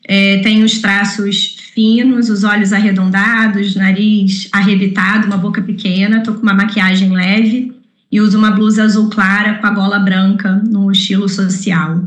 É, 0.08 0.38
tenho 0.38 0.66
os 0.66 0.80
traços 0.80 1.57
finos, 1.78 2.28
os 2.28 2.44
olhos 2.44 2.74
arredondados, 2.74 3.76
nariz 3.76 4.50
arrebitado, 4.52 5.28
uma 5.28 5.38
boca 5.38 5.62
pequena. 5.62 6.24
Tô 6.24 6.34
com 6.34 6.42
uma 6.42 6.56
maquiagem 6.56 7.12
leve 7.12 7.72
e 8.12 8.20
uso 8.20 8.36
uma 8.36 8.50
blusa 8.50 8.84
azul 8.84 9.12
clara 9.12 9.60
com 9.60 9.68
a 9.68 9.70
gola 9.70 10.00
branca 10.00 10.60
no 10.68 10.92
estilo 10.92 11.30
social. 11.30 12.04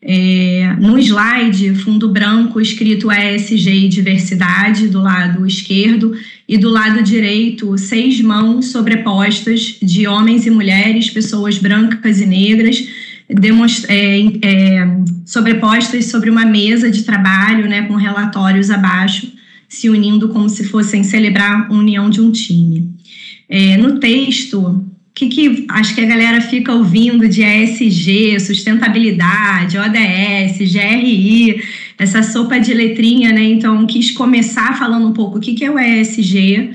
É, 0.00 0.74
no 0.80 0.98
slide, 0.98 1.74
fundo 1.74 2.08
branco 2.08 2.58
escrito 2.58 3.12
ESG 3.12 3.84
e 3.84 3.88
diversidade 3.88 4.88
do 4.88 5.02
lado 5.02 5.46
esquerdo 5.46 6.14
e 6.48 6.56
do 6.56 6.70
lado 6.70 7.02
direito, 7.02 7.76
seis 7.76 8.22
mãos 8.22 8.70
sobrepostas 8.70 9.76
de 9.82 10.06
homens 10.06 10.46
e 10.46 10.50
mulheres, 10.50 11.10
pessoas 11.10 11.58
brancas 11.58 12.22
e 12.22 12.26
negras, 12.26 12.86
é, 13.88 14.20
é, 14.42 14.96
sobrepostas 15.24 16.06
sobre 16.06 16.30
uma 16.30 16.44
mesa 16.44 16.90
de 16.90 17.02
trabalho, 17.04 17.68
né, 17.68 17.82
com 17.82 17.94
relatórios 17.94 18.70
abaixo, 18.70 19.32
se 19.68 19.88
unindo 19.88 20.28
como 20.28 20.48
se 20.48 20.64
fossem 20.64 21.02
celebrar 21.02 21.68
a 21.68 21.72
união 21.72 22.10
de 22.10 22.20
um 22.20 22.30
time. 22.30 22.90
É, 23.48 23.76
no 23.76 23.98
texto, 23.98 24.84
que, 25.14 25.28
que 25.28 25.66
acho 25.68 25.94
que 25.94 26.00
a 26.00 26.06
galera 26.06 26.40
fica 26.40 26.72
ouvindo 26.72 27.28
de 27.28 27.42
ESG, 27.42 28.38
sustentabilidade, 28.40 29.78
ODS, 29.78 30.58
GRI, 30.72 31.62
essa 31.98 32.22
sopa 32.22 32.58
de 32.58 32.74
letrinha, 32.74 33.32
né? 33.32 33.44
Então, 33.44 33.86
quis 33.86 34.10
começar 34.10 34.76
falando 34.76 35.06
um 35.06 35.12
pouco 35.12 35.38
o 35.38 35.40
que, 35.40 35.54
que 35.54 35.64
é 35.64 35.70
o 35.70 35.78
ESG. 35.78 36.70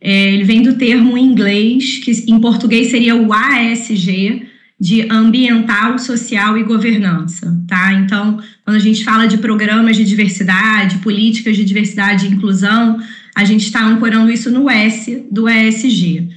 É, 0.00 0.32
ele 0.32 0.44
vem 0.44 0.62
do 0.62 0.74
termo 0.74 1.16
em 1.16 1.26
inglês, 1.26 1.98
que 1.98 2.10
em 2.26 2.40
português 2.40 2.90
seria 2.90 3.14
o 3.14 3.32
ASG, 3.32 4.42
de 4.82 5.06
ambiental, 5.08 5.96
social 5.96 6.58
e 6.58 6.64
governança, 6.64 7.56
tá? 7.68 7.94
Então, 7.94 8.40
quando 8.64 8.76
a 8.76 8.80
gente 8.80 9.04
fala 9.04 9.28
de 9.28 9.38
programas 9.38 9.96
de 9.96 10.02
diversidade, 10.04 10.98
políticas 10.98 11.56
de 11.56 11.64
diversidade 11.64 12.26
e 12.26 12.30
inclusão, 12.30 12.98
a 13.32 13.44
gente 13.44 13.66
está 13.66 13.86
ancorando 13.86 14.28
isso 14.28 14.50
no 14.50 14.68
S 14.68 15.24
do 15.30 15.48
ESG. 15.48 16.30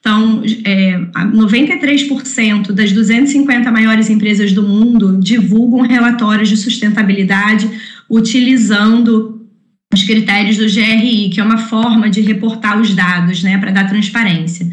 Então, 0.00 0.42
é, 0.64 0.98
93% 0.98 2.72
das 2.72 2.90
250 2.90 3.70
maiores 3.70 4.08
empresas 4.08 4.50
do 4.54 4.62
mundo 4.62 5.20
divulgam 5.20 5.82
relatórios 5.82 6.48
de 6.48 6.56
sustentabilidade 6.56 7.70
utilizando 8.08 9.46
os 9.92 10.02
critérios 10.04 10.56
do 10.56 10.64
GRI, 10.64 11.28
que 11.28 11.38
é 11.38 11.44
uma 11.44 11.58
forma 11.58 12.08
de 12.08 12.22
reportar 12.22 12.80
os 12.80 12.94
dados, 12.94 13.42
né, 13.42 13.58
para 13.58 13.72
dar 13.72 13.90
transparência. 13.90 14.66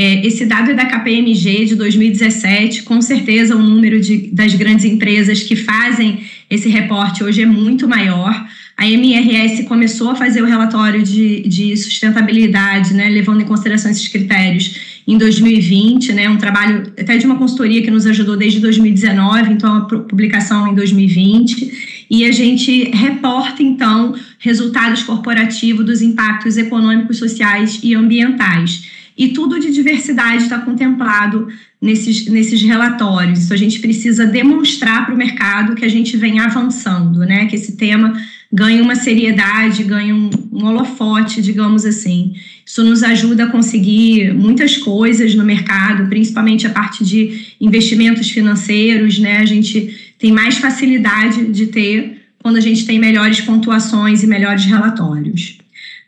É, 0.00 0.24
esse 0.24 0.46
dado 0.46 0.70
é 0.70 0.74
da 0.74 0.86
KPMG 0.86 1.64
de 1.64 1.74
2017, 1.74 2.84
com 2.84 3.02
certeza 3.02 3.56
o 3.56 3.58
número 3.60 4.00
de, 4.00 4.28
das 4.28 4.54
grandes 4.54 4.84
empresas 4.84 5.42
que 5.42 5.56
fazem 5.56 6.20
esse 6.48 6.68
reporte 6.68 7.24
hoje 7.24 7.42
é 7.42 7.46
muito 7.46 7.88
maior. 7.88 8.46
A 8.76 8.88
MRS 8.88 9.64
começou 9.64 10.10
a 10.10 10.14
fazer 10.14 10.40
o 10.40 10.46
relatório 10.46 11.02
de, 11.02 11.40
de 11.40 11.76
sustentabilidade, 11.76 12.94
né, 12.94 13.08
levando 13.08 13.40
em 13.40 13.44
consideração 13.44 13.90
esses 13.90 14.06
critérios, 14.06 15.02
em 15.04 15.18
2020, 15.18 16.12
né, 16.12 16.28
um 16.28 16.36
trabalho 16.36 16.92
até 16.96 17.16
de 17.16 17.26
uma 17.26 17.34
consultoria 17.34 17.82
que 17.82 17.90
nos 17.90 18.06
ajudou 18.06 18.36
desde 18.36 18.60
2019, 18.60 19.52
então 19.52 19.78
a 19.78 19.80
publicação 19.80 20.68
em 20.68 20.76
2020, 20.76 22.06
e 22.08 22.24
a 22.24 22.30
gente 22.30 22.84
reporta, 22.90 23.64
então, 23.64 24.14
resultados 24.38 25.02
corporativos 25.02 25.84
dos 25.84 26.02
impactos 26.02 26.56
econômicos, 26.56 27.18
sociais 27.18 27.80
e 27.82 27.96
ambientais. 27.96 28.96
E 29.18 29.28
tudo 29.28 29.58
de 29.58 29.72
diversidade 29.72 30.44
está 30.44 30.60
contemplado 30.60 31.48
nesses, 31.82 32.26
nesses 32.26 32.62
relatórios. 32.62 33.44
Então, 33.44 33.54
a 33.56 33.58
gente 33.58 33.80
precisa 33.80 34.24
demonstrar 34.24 35.04
para 35.04 35.14
o 35.14 35.18
mercado 35.18 35.74
que 35.74 35.84
a 35.84 35.88
gente 35.88 36.16
vem 36.16 36.38
avançando, 36.38 37.18
né, 37.20 37.46
que 37.46 37.56
esse 37.56 37.76
tema 37.76 38.16
ganha 38.52 38.80
uma 38.80 38.94
seriedade, 38.94 39.82
ganha 39.82 40.14
um, 40.14 40.30
um 40.52 40.64
holofote, 40.64 41.42
digamos 41.42 41.84
assim. 41.84 42.34
Isso 42.64 42.82
nos 42.84 43.02
ajuda 43.02 43.44
a 43.44 43.48
conseguir 43.48 44.32
muitas 44.32 44.76
coisas 44.76 45.34
no 45.34 45.44
mercado, 45.44 46.08
principalmente 46.08 46.66
a 46.66 46.70
parte 46.70 47.04
de 47.04 47.54
investimentos 47.60 48.30
financeiros, 48.30 49.18
né? 49.18 49.38
A 49.38 49.44
gente 49.44 50.12
tem 50.18 50.32
mais 50.32 50.58
facilidade 50.58 51.46
de 51.46 51.66
ter 51.66 52.22
quando 52.42 52.56
a 52.56 52.60
gente 52.60 52.86
tem 52.86 52.98
melhores 52.98 53.40
pontuações 53.40 54.22
e 54.22 54.26
melhores 54.26 54.64
relatórios. 54.64 55.58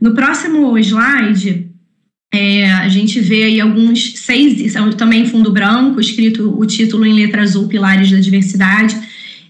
No 0.01 0.15
próximo 0.15 0.79
slide, 0.79 1.70
é, 2.33 2.71
a 2.71 2.89
gente 2.89 3.19
vê 3.19 3.45
aí 3.45 3.61
alguns 3.61 4.13
seis, 4.19 4.75
também 4.97 5.27
fundo 5.27 5.51
branco, 5.51 6.01
escrito 6.01 6.57
o 6.57 6.65
título 6.65 7.05
em 7.05 7.13
letra 7.13 7.43
azul, 7.43 7.67
Pilares 7.67 8.11
da 8.11 8.21
Diversidade, 8.21 8.97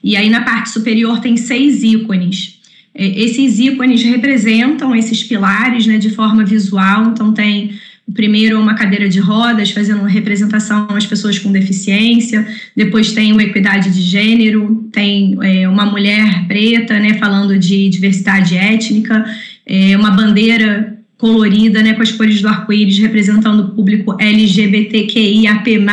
e 0.03 0.17
aí 0.17 0.31
na 0.31 0.41
parte 0.41 0.71
superior 0.71 1.21
tem 1.21 1.37
seis 1.37 1.83
ícones. 1.83 2.59
É, 2.95 3.07
esses 3.21 3.59
ícones 3.59 4.03
representam 4.03 4.97
esses 4.97 5.23
pilares 5.23 5.87
né, 5.87 5.99
de 5.99 6.11
forma 6.11 6.43
visual, 6.43 7.11
então 7.11 7.35
tem 7.35 7.79
o 8.09 8.13
primeiro 8.13 8.59
uma 8.59 8.75
cadeira 8.75 9.11
de 9.11 9.21
rodas, 9.21 9.71
fazendo 9.71 10.01
uma 10.01 10.09
representação 10.09 10.89
às 10.91 11.07
pessoas 11.07 11.39
com 11.39 11.53
deficiência, 11.53 12.47
depois 12.75 13.13
tem 13.13 13.31
uma 13.31 13.43
equidade 13.43 13.91
de 13.91 14.01
gênero, 14.01 14.89
tem 14.91 15.37
é, 15.43 15.69
uma 15.69 15.85
mulher 15.85 16.47
preta, 16.49 16.99
né, 16.99 17.15
falando 17.19 17.59
de 17.59 17.91
diversidade 17.91 18.57
étnica, 18.57 19.23
é, 19.67 19.95
uma 19.99 20.11
bandeira 20.13 21.00
colorida, 21.21 21.83
né, 21.83 21.93
com 21.93 22.03
as 22.03 22.11
cores 22.11 22.41
do 22.41 22.49
arco-íris, 22.49 22.99
representando 22.99 23.61
o 23.61 23.71
público 23.71 24.17
LGBTQIAP+, 24.19 25.87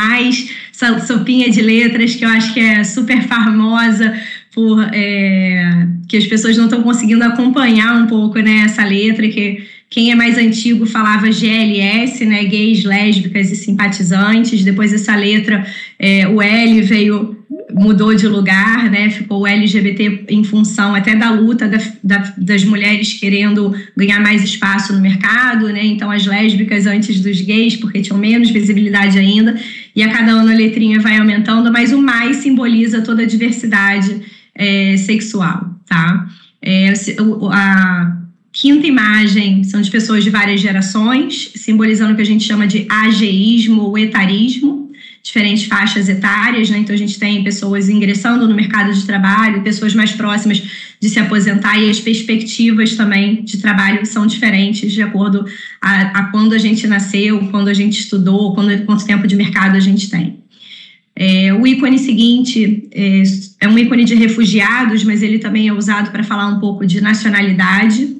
essa 0.73 1.05
sopinha 1.05 1.49
de 1.49 1.61
letras 1.61 2.15
que 2.15 2.23
eu 2.23 2.29
acho 2.29 2.53
que 2.53 2.61
é 2.61 2.83
super 2.83 3.21
famosa, 3.23 4.17
por 4.55 4.81
é, 4.91 5.87
que 6.07 6.17
as 6.17 6.25
pessoas 6.25 6.57
não 6.57 6.65
estão 6.65 6.81
conseguindo 6.81 7.23
acompanhar 7.23 8.01
um 8.01 8.07
pouco 8.07 8.39
né, 8.39 8.63
essa 8.65 8.83
letra, 8.83 9.27
que 9.27 9.67
quem 9.89 10.11
é 10.11 10.15
mais 10.15 10.37
antigo 10.37 10.85
falava 10.85 11.31
GLS, 11.31 12.25
né, 12.25 12.43
gays, 12.45 12.83
lésbicas 12.83 13.51
e 13.51 13.55
simpatizantes, 13.55 14.63
depois 14.63 14.93
essa 14.93 15.15
letra, 15.15 15.65
é, 15.99 16.27
o 16.27 16.41
L 16.41 16.81
veio, 16.81 17.36
mudou 17.73 18.13
de 18.13 18.27
lugar, 18.27 18.89
né, 18.89 19.09
ficou 19.09 19.47
LGBT 19.47 20.25
em 20.29 20.43
função 20.43 20.93
até 20.93 21.15
da 21.15 21.29
luta 21.31 21.67
da, 21.67 21.77
da, 22.03 22.33
das 22.37 22.63
mulheres 22.63 23.13
querendo 23.13 23.73
ganhar 23.95 24.19
mais 24.19 24.43
espaço 24.43 24.93
no 24.93 24.99
mercado, 24.99 25.67
né, 25.69 25.85
então 25.85 26.11
as 26.11 26.25
lésbicas 26.25 26.85
antes 26.85 27.21
dos 27.21 27.39
gays, 27.39 27.77
porque 27.77 28.01
tinham 28.01 28.17
menos 28.17 28.49
visibilidade 28.49 29.17
ainda, 29.17 29.55
e 29.95 30.03
a 30.03 30.11
cada 30.11 30.31
ano 30.31 30.51
a 30.51 30.53
letrinha 30.53 30.99
vai 30.99 31.17
aumentando, 31.17 31.71
mas 31.71 31.93
o 31.93 32.01
mais 32.01 32.37
simboliza 32.37 33.01
toda 33.01 33.23
a 33.23 33.25
diversidade 33.25 34.21
é, 34.53 34.97
sexual, 34.97 35.75
tá? 35.87 36.27
É, 36.61 36.91
a 37.51 38.17
quinta 38.51 38.87
imagem 38.87 39.63
são 39.63 39.81
de 39.81 39.89
pessoas 39.89 40.23
de 40.23 40.29
várias 40.29 40.59
gerações, 40.59 41.51
simbolizando 41.55 42.13
o 42.13 42.15
que 42.15 42.21
a 42.23 42.25
gente 42.25 42.43
chama 42.43 42.65
de 42.65 42.87
ageísmo 42.89 43.83
ou 43.83 43.97
etarismo, 43.97 44.86
diferentes 45.27 45.65
faixas 45.65 46.07
etárias, 46.07 46.69
né? 46.69 46.77
Então 46.77 46.95
a 46.95 46.97
gente 46.97 47.19
tem 47.19 47.43
pessoas 47.43 47.89
ingressando 47.89 48.47
no 48.47 48.55
mercado 48.55 48.93
de 48.93 49.05
trabalho, 49.05 49.61
pessoas 49.61 49.93
mais 49.93 50.13
próximas 50.13 50.63
de 50.99 51.09
se 51.09 51.19
aposentar 51.19 51.77
e 51.77 51.89
as 51.89 51.99
perspectivas 51.99 52.95
também 52.95 53.43
de 53.43 53.57
trabalho 53.57 54.05
são 54.05 54.25
diferentes 54.25 54.91
de 54.91 55.01
acordo 55.01 55.45
a, 55.81 56.01
a 56.19 56.23
quando 56.31 56.53
a 56.53 56.57
gente 56.57 56.87
nasceu, 56.87 57.49
quando 57.51 57.67
a 57.67 57.73
gente 57.73 57.99
estudou, 57.99 58.55
quando, 58.55 58.85
quanto 58.85 59.05
tempo 59.05 59.27
de 59.27 59.35
mercado 59.35 59.75
a 59.75 59.81
gente 59.81 60.09
tem. 60.09 60.37
É, 61.13 61.53
o 61.53 61.67
ícone 61.67 61.99
seguinte 61.99 62.87
é, 62.91 63.23
é, 63.61 63.67
um 63.67 63.77
ícone 63.77 64.05
de 64.05 64.15
refugiados, 64.15 65.03
mas 65.03 65.21
ele 65.21 65.39
também 65.39 65.67
é 65.67 65.73
usado 65.73 66.09
para 66.09 66.23
falar 66.23 66.47
um 66.47 66.59
pouco 66.59 66.85
de 66.85 67.01
nacionalidade, 67.01 68.15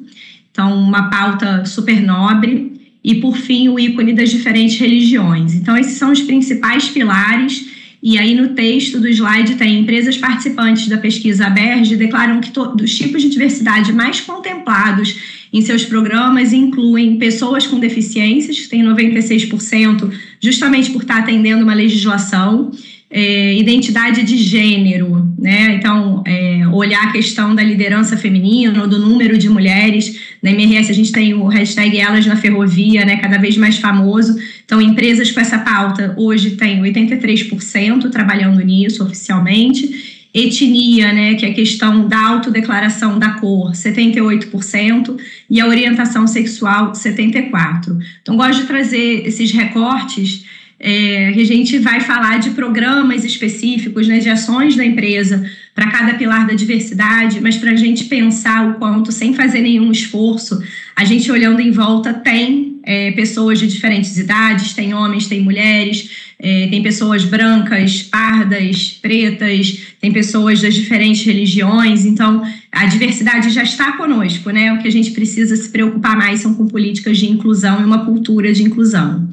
então, 0.52 0.76
uma 0.76 1.08
pauta 1.08 1.64
super 1.66 2.02
nobre. 2.02 2.77
E, 3.04 3.16
por 3.16 3.38
fim, 3.38 3.70
o 3.70 3.80
ícone 3.80 4.14
das 4.14 4.30
diferentes 4.30 4.80
religiões. 4.80 5.54
Então, 5.54 5.78
esses 5.78 5.98
são 5.98 6.12
os 6.12 6.22
principais 6.22 6.90
pilares. 6.90 7.68
E 8.02 8.18
aí, 8.18 8.36
no 8.36 8.50
texto 8.50 9.00
do 9.00 9.08
slide, 9.08 9.56
tem 9.56 9.80
empresas 9.80 10.18
participantes 10.18 10.88
da 10.88 10.98
pesquisa 10.98 11.48
ABERJ 11.48 11.96
declaram 11.96 12.40
que 12.42 12.52
dos 12.52 12.96
tipos 12.96 13.22
de 13.22 13.30
diversidade 13.30 13.92
mais 13.94 14.20
contemplados 14.22 15.16
em 15.52 15.62
seus 15.62 15.86
programas 15.86 16.54
incluem 16.54 17.18
pessoas 17.18 17.66
com 17.66 17.80
deficiências, 17.80 18.60
que 18.60 18.68
tem 18.68 18.84
96%, 18.84 20.12
justamente 20.42 20.92
por 20.92 21.02
estar 21.02 21.20
atendendo 21.20 21.64
uma 21.64 21.74
legislação, 21.74 22.72
é, 23.10 23.56
identidade 23.56 24.24
de 24.24 24.38
gênero, 24.38 25.26
né? 25.40 25.76
Então, 25.76 26.24
é, 26.26 26.68
olhar 26.74 27.06
a 27.06 27.12
questão 27.12 27.56
da 27.56 27.64
liderança 27.64 28.18
feminina 28.18 28.86
do 28.86 29.00
número 29.00 29.38
de 29.38 29.48
mulheres. 29.50 30.27
Na 30.42 30.52
MRS, 30.52 30.92
a 30.92 30.94
gente 30.94 31.12
tem 31.12 31.34
o 31.34 31.48
hashtag 31.48 31.98
Elas 31.98 32.26
na 32.26 32.36
Ferrovia, 32.36 33.06
né? 33.06 33.18
Cada 33.18 33.38
vez 33.38 33.58
mais 33.58 33.78
famoso. 33.78 34.38
Então, 34.64 34.82
empresas 34.82 35.32
com 35.32 35.40
essa 35.40 35.60
pauta 35.60 36.14
hoje 36.18 36.52
têm 36.52 36.82
83% 36.82 38.10
trabalhando 38.10 38.60
nisso 38.62 39.04
oficialmente. 39.04 40.16
etnia, 40.34 41.12
né, 41.14 41.34
que 41.34 41.46
é 41.48 41.50
a 41.50 41.54
questão 41.54 42.08
da 42.08 42.20
autodeclaração 42.20 43.18
da 43.18 43.32
cor, 43.32 43.72
78%, 43.72 45.18
e 45.50 45.60
a 45.60 45.66
orientação 45.66 46.28
sexual, 46.28 46.92
74%. 46.92 47.98
Então, 48.22 48.38
gosto 48.38 48.62
de 48.62 48.68
trazer 48.68 49.26
esses 49.26 49.52
recortes 49.52 50.46
é, 50.80 51.32
que 51.32 51.42
a 51.42 51.46
gente 51.46 51.80
vai 51.80 52.02
falar 52.02 52.38
de 52.38 52.52
programas 52.52 53.24
específicos, 53.24 54.08
né, 54.08 54.20
de 54.20 54.30
ações 54.30 54.76
da 54.76 54.86
empresa 54.86 55.44
para 55.78 55.92
cada 55.92 56.16
pilar 56.16 56.48
da 56.48 56.56
diversidade, 56.56 57.40
mas 57.40 57.56
para 57.56 57.70
a 57.70 57.76
gente 57.76 58.06
pensar 58.06 58.68
o 58.68 58.74
quanto, 58.80 59.12
sem 59.12 59.36
fazer 59.36 59.62
nenhum 59.62 59.92
esforço, 59.92 60.60
a 60.96 61.06
gente 61.06 61.32
olhando 61.32 61.62
em 61.62 61.70
volta 61.70 62.16
tem 62.16 62.80
é, 62.82 63.12
pessoas 63.12 63.60
de 63.60 63.68
diferentes 63.68 64.18
idades, 64.18 64.74
tem 64.74 64.96
homens, 64.96 65.28
tem 65.28 65.40
mulheres, 65.40 66.10
é, 66.40 66.66
tem 66.66 66.82
pessoas 66.82 67.26
brancas, 67.26 68.02
pardas, 68.02 68.98
pretas, 69.00 69.84
tem 70.02 70.12
pessoas 70.12 70.62
das 70.62 70.74
diferentes 70.74 71.24
religiões, 71.24 72.06
então 72.06 72.42
a 72.72 72.88
diversidade 72.88 73.52
já 73.52 73.62
está 73.62 73.92
conosco, 73.92 74.50
né? 74.50 74.74
O 74.74 74.80
que 74.80 74.88
a 74.88 74.92
gente 74.92 75.12
precisa 75.12 75.56
se 75.56 75.70
preocupar 75.70 76.18
mais 76.18 76.40
são 76.40 76.56
com 76.56 76.66
políticas 76.66 77.20
de 77.20 77.28
inclusão 77.28 77.82
e 77.82 77.86
uma 77.86 78.04
cultura 78.04 78.52
de 78.52 78.64
inclusão. 78.64 79.30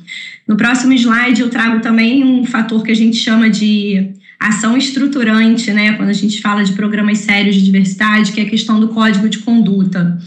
No 0.47 0.59
próximo 0.59 0.93
slide 0.93 1.41
eu 1.41 1.49
trago 1.49 1.81
também 1.81 2.23
um 2.23 2.45
fator 2.45 2.83
que 2.83 2.93
a 2.93 2.97
gente 2.97 3.17
chama 3.17 3.49
de 3.49 4.13
ação 4.49 4.77
estruturante, 4.77 5.73
né? 5.73 5.93
Quando 5.95 6.11
a 6.11 6.15
gente 6.15 6.41
fala 6.41 6.63
de 6.65 6.73
programas 6.73 7.19
sérios 7.19 7.57
de 7.57 7.65
diversidade, 7.65 8.33
que 8.33 8.41
é 8.41 8.45
a 8.45 8.51
questão 8.51 8.79
do 8.79 8.89
código 8.89 9.29
de 9.29 9.39
conduta. 9.39 10.19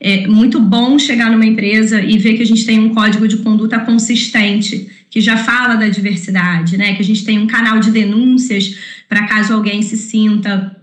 É 0.00 0.26
muito 0.26 0.58
bom 0.58 0.98
chegar 0.98 1.30
numa 1.30 1.46
empresa 1.46 2.02
e 2.02 2.18
ver 2.18 2.34
que 2.34 2.42
a 2.42 2.46
gente 2.46 2.64
tem 2.64 2.80
um 2.80 2.94
código 2.94 3.28
de 3.28 3.36
conduta 3.38 3.78
consistente 3.80 4.90
que 5.10 5.20
já 5.20 5.36
fala 5.36 5.76
da 5.76 5.88
diversidade, 5.88 6.76
né? 6.76 6.94
Que 6.94 7.02
a 7.02 7.04
gente 7.04 7.24
tem 7.24 7.38
um 7.38 7.46
canal 7.46 7.78
de 7.78 7.90
denúncias 7.90 8.74
para 9.08 9.26
caso 9.26 9.52
alguém 9.52 9.82
se 9.82 9.96
sinta 9.96 10.76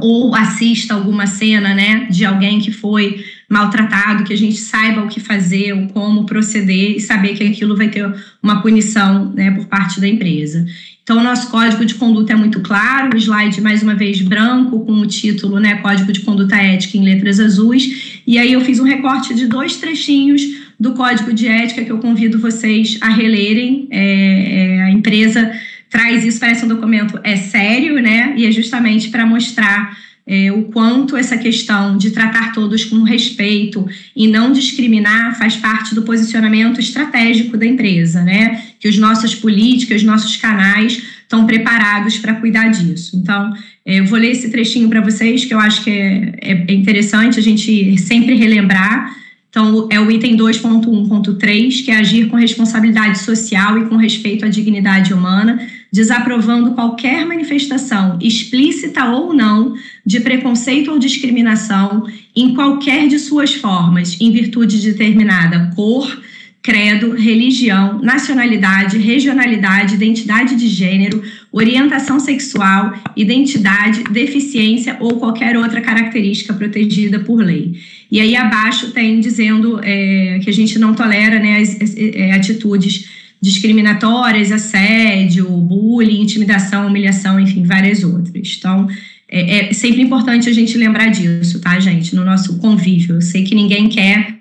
ou 0.00 0.34
assista 0.34 0.94
alguma 0.94 1.26
cena, 1.26 1.74
né, 1.74 2.06
de 2.10 2.24
alguém 2.24 2.60
que 2.60 2.70
foi 2.70 3.24
maltratado, 3.48 4.24
que 4.24 4.32
a 4.32 4.36
gente 4.36 4.58
saiba 4.58 5.02
o 5.02 5.08
que 5.08 5.20
fazer, 5.20 5.72
o 5.72 5.86
como 5.88 6.26
proceder 6.26 6.96
e 6.96 7.00
saber 7.00 7.34
que 7.34 7.44
aquilo 7.44 7.76
vai 7.76 7.88
ter 7.88 8.12
uma 8.42 8.60
punição, 8.60 9.32
né, 9.32 9.50
por 9.52 9.66
parte 9.66 10.00
da 10.00 10.08
empresa. 10.08 10.66
Então, 11.02 11.18
o 11.18 11.22
nosso 11.22 11.48
código 11.50 11.84
de 11.84 11.94
conduta 11.94 12.32
é 12.32 12.36
muito 12.36 12.60
claro, 12.60 13.14
o 13.14 13.16
slide, 13.16 13.60
mais 13.60 13.80
uma 13.80 13.94
vez, 13.94 14.20
branco, 14.20 14.84
com 14.84 14.92
o 14.94 15.06
título, 15.06 15.60
né, 15.60 15.76
Código 15.76 16.12
de 16.12 16.20
Conduta 16.20 16.56
Ética 16.56 16.98
em 16.98 17.04
letras 17.04 17.38
azuis, 17.38 18.20
e 18.26 18.38
aí 18.38 18.52
eu 18.52 18.60
fiz 18.60 18.80
um 18.80 18.84
recorte 18.84 19.32
de 19.32 19.46
dois 19.46 19.76
trechinhos 19.76 20.42
do 20.78 20.94
Código 20.94 21.32
de 21.32 21.46
Ética 21.46 21.84
que 21.84 21.92
eu 21.92 21.98
convido 21.98 22.40
vocês 22.40 22.98
a 23.00 23.08
relerem. 23.08 23.86
É, 23.90 24.00
é, 24.00 24.82
a 24.82 24.90
empresa 24.90 25.52
traz 25.88 26.24
isso, 26.24 26.40
parece 26.40 26.64
um 26.64 26.68
documento 26.68 27.18
é 27.22 27.36
sério, 27.36 28.02
né? 28.02 28.34
E 28.36 28.44
é 28.44 28.50
justamente 28.50 29.08
para 29.08 29.24
mostrar 29.24 29.96
é, 30.26 30.50
o 30.50 30.64
quanto 30.64 31.16
essa 31.16 31.38
questão 31.38 31.96
de 31.96 32.10
tratar 32.10 32.52
todos 32.52 32.84
com 32.84 33.02
respeito 33.04 33.86
e 34.14 34.26
não 34.26 34.50
discriminar 34.50 35.38
faz 35.38 35.56
parte 35.56 35.94
do 35.94 36.02
posicionamento 36.02 36.80
estratégico 36.80 37.56
da 37.56 37.64
empresa, 37.64 38.22
né? 38.22 38.62
Que 38.80 38.88
os 38.88 38.98
nossas 38.98 39.34
políticas, 39.34 40.02
nossos 40.02 40.36
canais 40.36 41.00
estão 41.22 41.46
preparados 41.46 42.18
para 42.18 42.34
cuidar 42.34 42.68
disso. 42.68 43.16
Então, 43.16 43.52
é, 43.84 44.00
eu 44.00 44.06
vou 44.06 44.18
ler 44.18 44.32
esse 44.32 44.50
trechinho 44.50 44.88
para 44.88 45.00
vocês, 45.00 45.44
que 45.44 45.54
eu 45.54 45.60
acho 45.60 45.84
que 45.84 45.90
é, 45.90 46.34
é, 46.40 46.64
é 46.68 46.72
interessante 46.72 47.38
a 47.38 47.42
gente 47.42 47.96
sempre 47.98 48.34
relembrar 48.34 49.14
então, 49.56 49.88
é 49.90 49.98
o 49.98 50.10
item 50.10 50.36
2.1.3, 50.36 51.82
que 51.82 51.90
é 51.90 51.96
agir 51.96 52.28
com 52.28 52.36
responsabilidade 52.36 53.20
social 53.20 53.78
e 53.78 53.86
com 53.86 53.96
respeito 53.96 54.44
à 54.44 54.48
dignidade 54.48 55.14
humana, 55.14 55.66
desaprovando 55.90 56.72
qualquer 56.72 57.24
manifestação, 57.24 58.18
explícita 58.20 59.06
ou 59.06 59.32
não, 59.32 59.72
de 60.04 60.20
preconceito 60.20 60.90
ou 60.90 60.98
discriminação 60.98 62.06
em 62.36 62.52
qualquer 62.52 63.08
de 63.08 63.18
suas 63.18 63.54
formas, 63.54 64.20
em 64.20 64.30
virtude 64.30 64.78
de 64.78 64.92
determinada 64.92 65.72
cor, 65.74 66.20
credo, 66.66 67.12
religião, 67.12 68.02
nacionalidade, 68.02 68.98
regionalidade, 68.98 69.94
identidade 69.94 70.56
de 70.56 70.66
gênero, 70.66 71.22
orientação 71.52 72.18
sexual, 72.18 72.92
identidade, 73.16 74.02
deficiência 74.10 74.96
ou 74.98 75.12
qualquer 75.16 75.56
outra 75.56 75.80
característica 75.80 76.52
protegida 76.52 77.20
por 77.20 77.36
lei. 77.36 77.78
E 78.10 78.20
aí 78.20 78.34
abaixo 78.34 78.90
tem 78.90 79.20
dizendo 79.20 79.78
é, 79.80 80.40
que 80.42 80.50
a 80.50 80.52
gente 80.52 80.76
não 80.76 80.92
tolera 80.92 81.38
né, 81.38 81.60
as, 81.60 81.80
as, 81.80 81.96
é, 81.96 82.32
atitudes 82.32 83.08
discriminatórias, 83.40 84.50
assédio, 84.50 85.48
bullying, 85.48 86.20
intimidação, 86.20 86.88
humilhação, 86.88 87.38
enfim, 87.38 87.62
várias 87.62 88.02
outras. 88.02 88.56
Então, 88.58 88.88
é, 89.28 89.68
é, 89.68 89.72
sempre 89.72 90.02
importante 90.02 90.48
a 90.48 90.52
gente 90.52 90.76
lembrar 90.76 91.10
disso, 91.10 91.60
tá, 91.60 91.78
gente, 91.78 92.12
no 92.16 92.24
nosso 92.24 92.58
convívio. 92.58 93.14
Eu 93.14 93.22
sei 93.22 93.44
que 93.44 93.54
ninguém 93.54 93.88
quer 93.88 94.40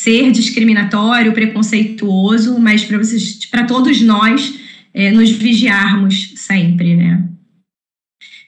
ser 0.00 0.30
discriminatório, 0.30 1.32
preconceituoso, 1.34 2.58
mas 2.58 2.82
para 2.82 2.96
vocês, 2.96 3.44
para 3.44 3.64
todos 3.64 4.00
nós, 4.00 4.58
é, 4.94 5.10
nos 5.10 5.30
vigiarmos 5.30 6.32
sempre, 6.36 6.96
né? 6.96 7.22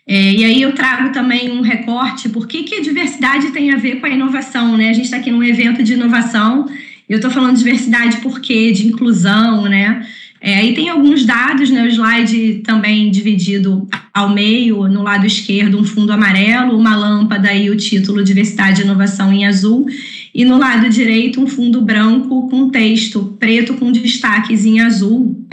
É, 0.06 0.32
e 0.32 0.44
aí 0.44 0.62
eu 0.62 0.72
trago 0.72 1.12
também 1.12 1.50
um 1.50 1.60
recorte, 1.60 2.30
por 2.30 2.48
que, 2.48 2.62
que 2.62 2.76
a 2.76 2.80
diversidade 2.80 3.50
tem 3.50 3.70
a 3.70 3.76
ver 3.76 3.96
com 3.96 4.06
a 4.06 4.08
inovação, 4.08 4.78
né? 4.78 4.88
A 4.88 4.92
gente 4.94 5.04
está 5.04 5.18
aqui 5.18 5.30
num 5.30 5.44
evento 5.44 5.82
de 5.82 5.92
inovação, 5.92 6.70
eu 7.06 7.16
estou 7.16 7.30
falando 7.30 7.52
de 7.52 7.58
diversidade 7.58 8.16
por 8.22 8.40
quê? 8.40 8.72
De 8.72 8.86
inclusão, 8.86 9.64
né? 9.64 10.06
É, 10.40 10.56
aí 10.56 10.74
tem 10.74 10.88
alguns 10.88 11.26
dados, 11.26 11.68
né? 11.68 11.84
O 11.84 11.86
slide 11.86 12.62
também 12.64 13.10
dividido 13.10 13.86
ao 14.14 14.30
meio, 14.30 14.88
no 14.88 15.02
lado 15.02 15.26
esquerdo, 15.26 15.78
um 15.78 15.84
fundo 15.84 16.12
amarelo, 16.12 16.78
uma 16.78 16.96
lâmpada 16.96 17.52
e 17.52 17.68
o 17.68 17.76
título 17.76 18.24
Diversidade 18.24 18.80
e 18.80 18.84
Inovação 18.84 19.30
em 19.30 19.46
azul, 19.46 19.86
e 20.34 20.44
no 20.44 20.56
lado 20.56 20.88
direito, 20.88 21.40
um 21.40 21.46
fundo 21.46 21.80
branco 21.82 22.48
com 22.48 22.70
texto 22.70 23.36
preto 23.38 23.74
com 23.74 23.92
destaques 23.92 24.64
em 24.64 24.80
azul, 24.80 25.46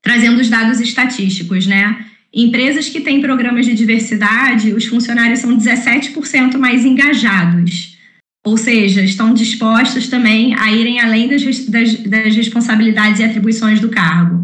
trazendo 0.00 0.40
os 0.40 0.48
dados 0.48 0.80
estatísticos, 0.80 1.66
né? 1.66 2.06
Empresas 2.32 2.88
que 2.88 3.00
têm 3.00 3.20
programas 3.20 3.66
de 3.66 3.74
diversidade, 3.74 4.72
os 4.72 4.86
funcionários 4.86 5.40
são 5.40 5.56
17% 5.56 6.56
mais 6.56 6.84
engajados. 6.84 7.98
Ou 8.44 8.56
seja, 8.56 9.02
estão 9.02 9.34
dispostos 9.34 10.08
também 10.08 10.54
a 10.58 10.72
irem 10.72 10.98
além 10.98 11.28
das, 11.28 11.42
das, 11.66 11.94
das 11.94 12.34
responsabilidades 12.34 13.20
e 13.20 13.24
atribuições 13.24 13.80
do 13.80 13.88
cargo. 13.88 14.42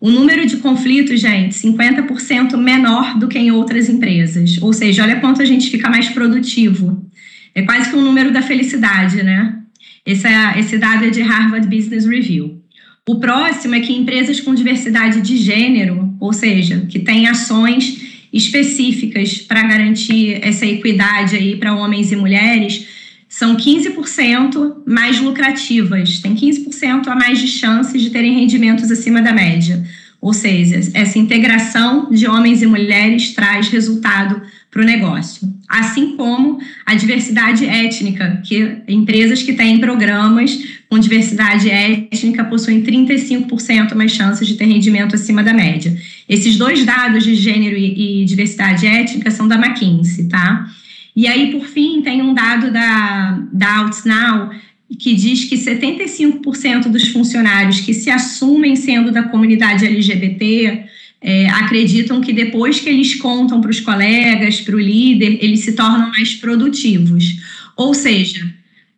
O 0.00 0.10
número 0.10 0.46
de 0.46 0.58
conflitos, 0.58 1.20
gente, 1.20 1.54
50% 1.54 2.56
menor 2.56 3.18
do 3.18 3.26
que 3.26 3.38
em 3.38 3.50
outras 3.50 3.88
empresas. 3.88 4.56
Ou 4.62 4.72
seja, 4.72 5.02
olha 5.02 5.20
quanto 5.20 5.42
a 5.42 5.44
gente 5.44 5.70
fica 5.70 5.90
mais 5.90 6.08
produtivo. 6.08 7.04
É 7.54 7.62
quase 7.62 7.90
que 7.90 7.96
um 7.96 8.02
número 8.02 8.32
da 8.32 8.42
felicidade, 8.42 9.22
né? 9.22 9.56
Esse, 10.04 10.26
é, 10.26 10.58
esse 10.58 10.78
dado 10.78 11.04
é 11.04 11.10
de 11.10 11.20
Harvard 11.20 11.66
Business 11.66 12.06
Review. 12.06 12.60
O 13.08 13.18
próximo 13.18 13.74
é 13.74 13.80
que 13.80 13.92
empresas 13.92 14.40
com 14.40 14.54
diversidade 14.54 15.20
de 15.20 15.36
gênero, 15.36 16.14
ou 16.20 16.32
seja, 16.32 16.86
que 16.88 16.98
têm 16.98 17.26
ações 17.26 18.00
específicas 18.32 19.38
para 19.38 19.62
garantir 19.62 20.38
essa 20.42 20.64
equidade 20.64 21.36
aí 21.36 21.56
para 21.56 21.74
homens 21.74 22.12
e 22.12 22.16
mulheres, 22.16 22.86
são 23.28 23.56
15% 23.56 24.82
mais 24.86 25.20
lucrativas, 25.20 26.18
tem 26.18 26.34
15% 26.34 27.08
a 27.08 27.14
mais 27.14 27.38
de 27.38 27.48
chances 27.48 28.02
de 28.02 28.10
terem 28.10 28.34
rendimentos 28.34 28.90
acima 28.90 29.22
da 29.22 29.32
média. 29.32 29.82
Ou 30.20 30.34
seja, 30.34 30.80
essa 30.92 31.18
integração 31.18 32.10
de 32.10 32.26
homens 32.26 32.60
e 32.60 32.66
mulheres 32.66 33.32
traz 33.32 33.68
resultado 33.68 34.42
para 34.70 34.82
o 34.82 34.84
negócio. 34.84 35.52
Assim 35.68 36.16
como 36.16 36.58
a 36.86 36.94
diversidade 36.94 37.66
étnica, 37.66 38.40
que 38.44 38.78
empresas 38.86 39.42
que 39.42 39.52
têm 39.52 39.80
programas 39.80 40.56
com 40.88 40.98
diversidade 40.98 41.68
étnica 41.68 42.44
possuem 42.44 42.82
35% 42.82 43.94
mais 43.94 44.12
chances 44.12 44.46
de 44.46 44.54
ter 44.54 44.66
rendimento 44.66 45.14
acima 45.14 45.42
da 45.42 45.52
média. 45.52 45.96
Esses 46.28 46.56
dois 46.56 46.84
dados 46.84 47.24
de 47.24 47.34
gênero 47.34 47.76
e, 47.76 48.22
e 48.22 48.24
diversidade 48.24 48.86
étnica 48.86 49.30
são 49.30 49.48
da 49.48 49.56
McKinsey, 49.56 50.28
tá? 50.28 50.68
E 51.16 51.26
aí, 51.26 51.50
por 51.50 51.66
fim, 51.66 52.00
tem 52.02 52.22
um 52.22 52.32
dado 52.32 52.72
da, 52.72 53.42
da 53.52 53.78
Outsnow 53.78 54.50
que 54.98 55.14
diz 55.14 55.44
que 55.44 55.56
75% 55.56 56.88
dos 56.88 57.08
funcionários 57.08 57.80
que 57.80 57.94
se 57.94 58.10
assumem 58.10 58.74
sendo 58.76 59.12
da 59.12 59.22
comunidade 59.24 59.86
LGBT 59.86 60.84
é, 61.20 61.48
acreditam 61.50 62.20
que 62.20 62.32
depois 62.32 62.80
que 62.80 62.88
eles 62.88 63.14
contam 63.14 63.60
para 63.60 63.70
os 63.70 63.80
colegas, 63.80 64.60
para 64.60 64.76
o 64.76 64.80
líder, 64.80 65.38
eles 65.42 65.60
se 65.60 65.72
tornam 65.72 66.10
mais 66.10 66.34
produtivos. 66.34 67.36
Ou 67.76 67.92
seja, 67.92 68.52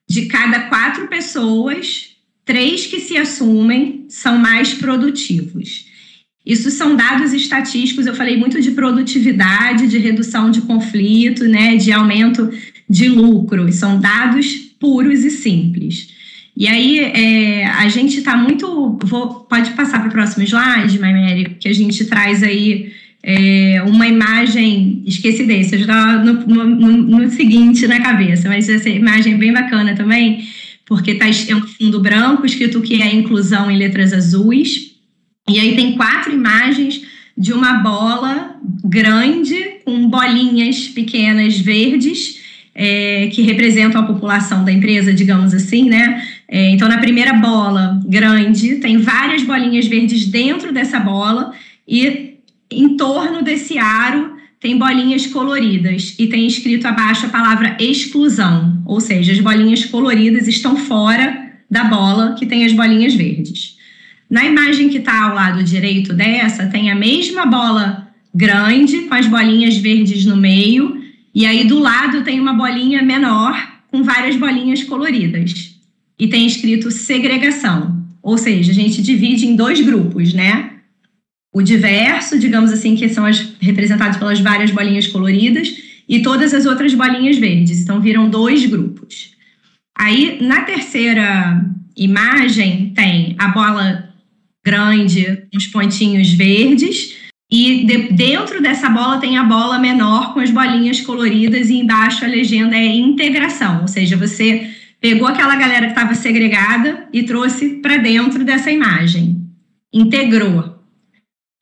de 0.09 0.27
cada 0.27 0.61
quatro 0.69 1.09
pessoas, 1.09 2.11
três 2.45 2.87
que 2.87 3.01
se 3.01 3.17
assumem 3.17 4.07
são 4.09 4.39
mais 4.39 4.75
produtivos. 4.75 5.87
Isso 6.45 6.71
são 6.71 6.97
dados 6.97 7.33
estatísticos, 7.33 8.07
eu 8.07 8.15
falei 8.15 8.37
muito 8.37 8.61
de 8.61 8.73
produtividade, 8.73 9.87
de 9.87 9.99
redução 9.99 10.51
de 10.51 10.63
conflito, 10.63 11.45
né, 11.45 11.77
de 11.77 11.93
aumento 11.93 12.51
de 12.89 13.09
lucro. 13.09 13.73
São 13.73 14.01
dados 14.01 14.55
puros 14.79 15.25
e 15.25 15.31
simples. 15.31 16.09
E 16.57 16.69
aí, 16.69 16.99
é, 16.99 17.67
a 17.67 17.88
gente 17.88 18.19
está 18.19 18.37
muito. 18.37 18.99
Vou, 19.05 19.41
pode 19.45 19.71
passar 19.71 20.01
para 20.01 20.09
o 20.09 20.12
próximo 20.12 20.45
slide, 20.45 20.99
Maimere, 20.99 21.57
que 21.59 21.69
a 21.69 21.73
gente 21.73 22.05
traz 22.05 22.43
aí 22.43 22.93
é, 23.23 23.83
uma 23.87 24.07
imagem, 24.07 25.03
esqueci 25.07 25.45
desse, 25.45 25.75
eu 25.75 25.79
já 25.81 25.85
estava 25.85 26.25
no, 26.25 26.67
no, 26.67 27.21
no, 27.21 27.31
seguinte 27.31 27.87
na 27.87 28.01
cabeça, 28.01 28.49
mas 28.49 28.69
essa 28.69 28.88
imagem 28.88 29.35
é 29.35 29.37
bem 29.37 29.53
bacana 29.53 29.95
também, 29.95 30.45
porque 30.85 31.15
tá, 31.15 31.27
é 31.27 31.55
um 31.55 31.62
fundo 31.62 32.01
branco, 32.01 32.45
escrito 32.45 32.81
que 32.81 33.01
é 33.01 33.15
inclusão 33.15 33.71
em 33.71 33.79
letras 33.79 34.12
azuis, 34.12 34.93
e 35.49 35.59
aí 35.59 35.77
tem 35.77 35.93
quatro 35.93 36.33
imagens 36.33 37.03
de 37.38 37.53
uma 37.53 37.75
bola 37.75 38.57
grande 38.85 39.57
com 39.85 40.09
bolinhas 40.09 40.88
pequenas 40.88 41.59
verdes, 41.59 42.41
é, 42.75 43.29
que 43.33 43.43
representam 43.43 44.01
a 44.01 44.07
população 44.07 44.65
da 44.65 44.73
empresa, 44.73 45.12
digamos 45.12 45.53
assim, 45.55 45.88
né? 45.88 46.27
É, 46.55 46.69
então, 46.69 46.87
na 46.87 46.99
primeira 46.99 47.33
bola 47.33 47.99
grande, 48.05 48.75
tem 48.75 48.99
várias 48.99 49.43
bolinhas 49.43 49.87
verdes 49.87 50.27
dentro 50.27 50.71
dessa 50.71 51.01
bola 51.01 51.55
e 51.88 52.35
em 52.71 52.95
torno 52.95 53.41
desse 53.41 53.79
aro 53.79 54.37
tem 54.61 54.77
bolinhas 54.77 55.27
coloridas 55.27 56.15
e 56.19 56.27
tem 56.27 56.47
escrito 56.47 56.87
abaixo 56.87 57.25
a 57.25 57.31
palavra 57.31 57.75
exclusão, 57.81 58.83
ou 58.85 59.01
seja, 59.01 59.33
as 59.33 59.41
bolinhas 59.41 59.87
coloridas 59.87 60.47
estão 60.47 60.77
fora 60.77 61.55
da 61.71 61.85
bola 61.85 62.35
que 62.38 62.45
tem 62.45 62.67
as 62.67 62.73
bolinhas 62.75 63.15
verdes. 63.15 63.79
Na 64.29 64.45
imagem 64.45 64.91
que 64.91 64.99
está 64.99 65.31
ao 65.31 65.35
lado 65.35 65.65
direito 65.65 66.12
dessa, 66.12 66.67
tem 66.67 66.91
a 66.91 66.95
mesma 66.95 67.47
bola 67.47 68.09
grande 68.35 68.99
com 69.05 69.15
as 69.15 69.27
bolinhas 69.27 69.79
verdes 69.79 70.27
no 70.27 70.37
meio 70.37 71.03
e 71.35 71.47
aí 71.47 71.65
do 71.65 71.79
lado 71.79 72.23
tem 72.23 72.38
uma 72.38 72.53
bolinha 72.53 73.03
menor 73.03 73.57
com 73.91 74.03
várias 74.03 74.37
bolinhas 74.37 74.83
coloridas. 74.83 75.72
E 76.23 76.29
tem 76.29 76.47
escrito 76.47 76.91
segregação. 76.93 78.01
Ou 78.23 78.39
seja, 78.39 78.71
a 78.71 78.75
gente 78.75 79.03
divide 79.03 79.45
em 79.45 79.57
dois 79.57 79.81
grupos, 79.81 80.33
né? 80.33 80.71
O 81.53 81.61
diverso, 81.61 82.39
digamos 82.39 82.71
assim, 82.71 82.95
que 82.95 83.09
são 83.09 83.27
as 83.27 83.55
representados 83.61 84.19
pelas 84.19 84.39
várias 84.39 84.71
bolinhas 84.71 85.09
coloridas, 85.09 85.75
e 86.09 86.23
todas 86.23 86.55
as 86.55 86.67
outras 86.67 86.95
bolinhas 86.95 87.39
verdes. 87.39 87.81
Então 87.81 88.01
viram 88.01 88.29
dois 88.31 88.67
grupos. 88.67 89.33
Aí 89.99 90.39
na 90.41 90.63
terceira 90.63 91.65
imagem 91.97 92.93
tem 92.95 93.35
a 93.39 93.49
bola 93.49 94.09
grande 94.65 95.43
os 95.55 95.67
pontinhos 95.67 96.31
verdes 96.33 97.17
e 97.51 97.85
de, 97.85 98.13
dentro 98.13 98.63
dessa 98.63 98.89
bola 98.89 99.19
tem 99.19 99.37
a 99.37 99.43
bola 99.43 99.79
menor 99.79 100.33
com 100.33 100.41
as 100.41 100.51
bolinhas 100.51 101.01
coloridas 101.01 101.69
e 101.69 101.75
embaixo 101.75 102.25
a 102.25 102.29
legenda 102.29 102.77
é 102.77 102.87
integração, 102.87 103.83
ou 103.83 103.89
seja, 103.89 104.17
você 104.17 104.71
pegou 105.03 105.29
aquela 105.29 105.57
galera 105.57 105.87
que 105.87 105.93
estava 105.93 106.15
segregada 106.15 107.07
e 107.12 107.25
trouxe 107.25 107.81
para 107.83 107.99
dentro 107.99 108.43
dessa 108.45 108.71
imagem, 108.71 109.45
integrou. 109.93 110.79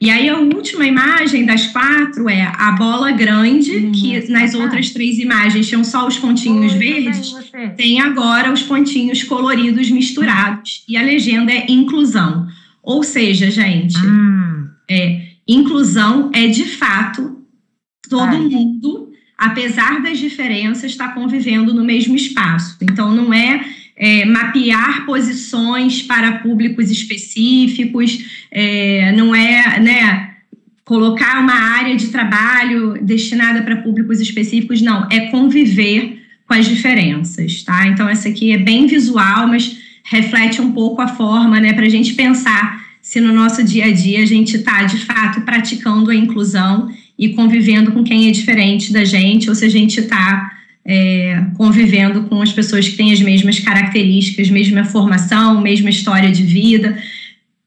E 0.01 0.09
aí 0.09 0.29
a 0.29 0.39
última 0.39 0.87
imagem 0.87 1.45
das 1.45 1.67
quatro 1.67 2.29
é 2.29 2.43
a 2.57 2.73
bola 2.73 3.11
grande, 3.11 3.77
hum, 3.77 3.93
que 3.93 4.31
nas 4.31 4.55
outras 4.55 4.91
três 4.91 5.19
imagens 5.19 5.69
tinham 5.69 5.83
só 5.83 6.07
os 6.07 6.17
pontinhos 6.17 6.73
Oi, 6.73 6.79
verdes, 6.79 7.35
tem 7.77 8.01
agora 8.01 8.53
os 8.53 8.63
pontinhos 8.63 9.25
coloridos 9.25 9.91
misturados 9.91 10.85
e 10.89 10.97
a 10.97 11.03
legenda 11.03 11.53
é 11.53 11.67
inclusão. 11.69 12.47
Ou 12.83 13.03
seja, 13.03 13.51
gente, 13.51 13.99
hum. 13.99 14.69
é 14.89 15.31
Inclusão 15.53 16.31
é, 16.33 16.47
de 16.47 16.65
fato, 16.65 17.45
todo 18.09 18.23
Ai. 18.23 18.39
mundo, 18.39 19.10
apesar 19.41 20.03
das 20.03 20.19
diferenças, 20.19 20.91
está 20.91 21.09
convivendo 21.09 21.73
no 21.73 21.83
mesmo 21.83 22.15
espaço. 22.15 22.77
Então, 22.83 23.15
não 23.15 23.33
é, 23.33 23.65
é 23.97 24.27
mapear 24.27 25.07
posições 25.07 26.03
para 26.03 26.41
públicos 26.41 26.91
específicos, 26.91 28.47
é, 28.51 29.13
não 29.13 29.35
é, 29.35 29.81
né, 29.81 30.31
colocar 30.85 31.41
uma 31.41 31.55
área 31.55 31.97
de 31.97 32.09
trabalho 32.09 32.99
destinada 33.01 33.63
para 33.63 33.77
públicos 33.77 34.21
específicos, 34.21 34.83
não, 34.83 35.09
é 35.11 35.31
conviver 35.31 36.21
com 36.47 36.53
as 36.53 36.69
diferenças, 36.69 37.63
tá? 37.63 37.87
Então, 37.87 38.07
essa 38.07 38.29
aqui 38.29 38.53
é 38.53 38.59
bem 38.59 38.87
visual, 38.87 39.49
mas 39.49 39.75
reflete 40.05 40.61
um 40.61 40.73
pouco 40.73 41.01
a 41.01 41.09
forma, 41.09 41.59
né, 41.59 41.73
para 41.73 41.87
a 41.87 41.91
gente 41.91 42.13
pensar 42.13 42.79
se 43.01 43.21
no 43.21 43.33
nosso 43.33 43.65
dia 43.65 43.87
a 43.87 43.93
dia 43.93 44.23
a 44.23 44.27
gente 44.27 44.57
está, 44.57 44.83
de 44.83 44.99
fato, 44.99 45.41
praticando 45.41 46.11
a 46.11 46.15
inclusão 46.15 46.91
e 47.21 47.29
convivendo 47.35 47.93
com 47.93 48.03
quem 48.03 48.29
é 48.29 48.31
diferente 48.31 48.91
da 48.91 49.05
gente, 49.05 49.51
ou 49.51 49.55
se 49.55 49.67
a 49.67 49.69
gente 49.69 50.01
está 50.01 50.51
é, 50.83 51.45
convivendo 51.55 52.23
com 52.23 52.41
as 52.41 52.51
pessoas 52.51 52.89
que 52.89 52.97
têm 52.97 53.13
as 53.13 53.21
mesmas 53.21 53.61
características, 53.61 54.49
mesma 54.49 54.85
formação, 54.85 55.61
mesma 55.61 55.91
história 55.91 56.33
de 56.33 56.43
vida, 56.43 56.99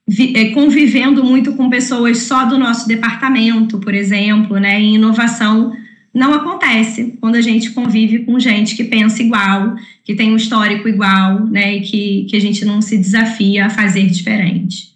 vi, 0.07 0.35
é, 0.35 0.49
convivendo 0.49 1.23
muito 1.23 1.53
com 1.53 1.69
pessoas 1.69 2.23
só 2.23 2.45
do 2.45 2.57
nosso 2.57 2.87
departamento, 2.87 3.77
por 3.77 3.93
exemplo, 3.93 4.57
né? 4.57 4.81
Em 4.81 4.95
inovação 4.95 5.71
não 6.11 6.33
acontece 6.33 7.15
quando 7.21 7.35
a 7.35 7.41
gente 7.41 7.69
convive 7.71 8.25
com 8.25 8.39
gente 8.39 8.75
que 8.75 8.83
pensa 8.83 9.21
igual, 9.21 9.75
que 10.03 10.15
tem 10.15 10.33
um 10.33 10.35
histórico 10.35 10.89
igual, 10.89 11.45
né? 11.45 11.75
E 11.75 11.81
que, 11.81 12.25
que 12.27 12.35
a 12.35 12.41
gente 12.41 12.65
não 12.65 12.81
se 12.81 12.97
desafia 12.97 13.67
a 13.67 13.69
fazer 13.69 14.07
diferente. 14.07 14.93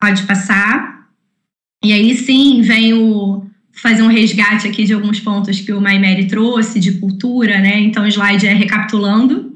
Pode 0.00 0.22
passar. 0.22 0.93
E 1.84 1.92
aí 1.92 2.14
sim 2.14 2.62
vem 2.62 2.94
o 2.94 3.44
fazer 3.74 4.02
um 4.02 4.06
resgate 4.06 4.66
aqui 4.66 4.84
de 4.84 4.94
alguns 4.94 5.20
pontos 5.20 5.60
que 5.60 5.70
o 5.70 5.80
Maimeri 5.82 6.26
trouxe 6.26 6.80
de 6.80 6.92
cultura, 6.92 7.58
né? 7.58 7.78
Então 7.80 8.04
o 8.04 8.08
slide 8.08 8.46
é 8.46 8.54
recapitulando. 8.54 9.52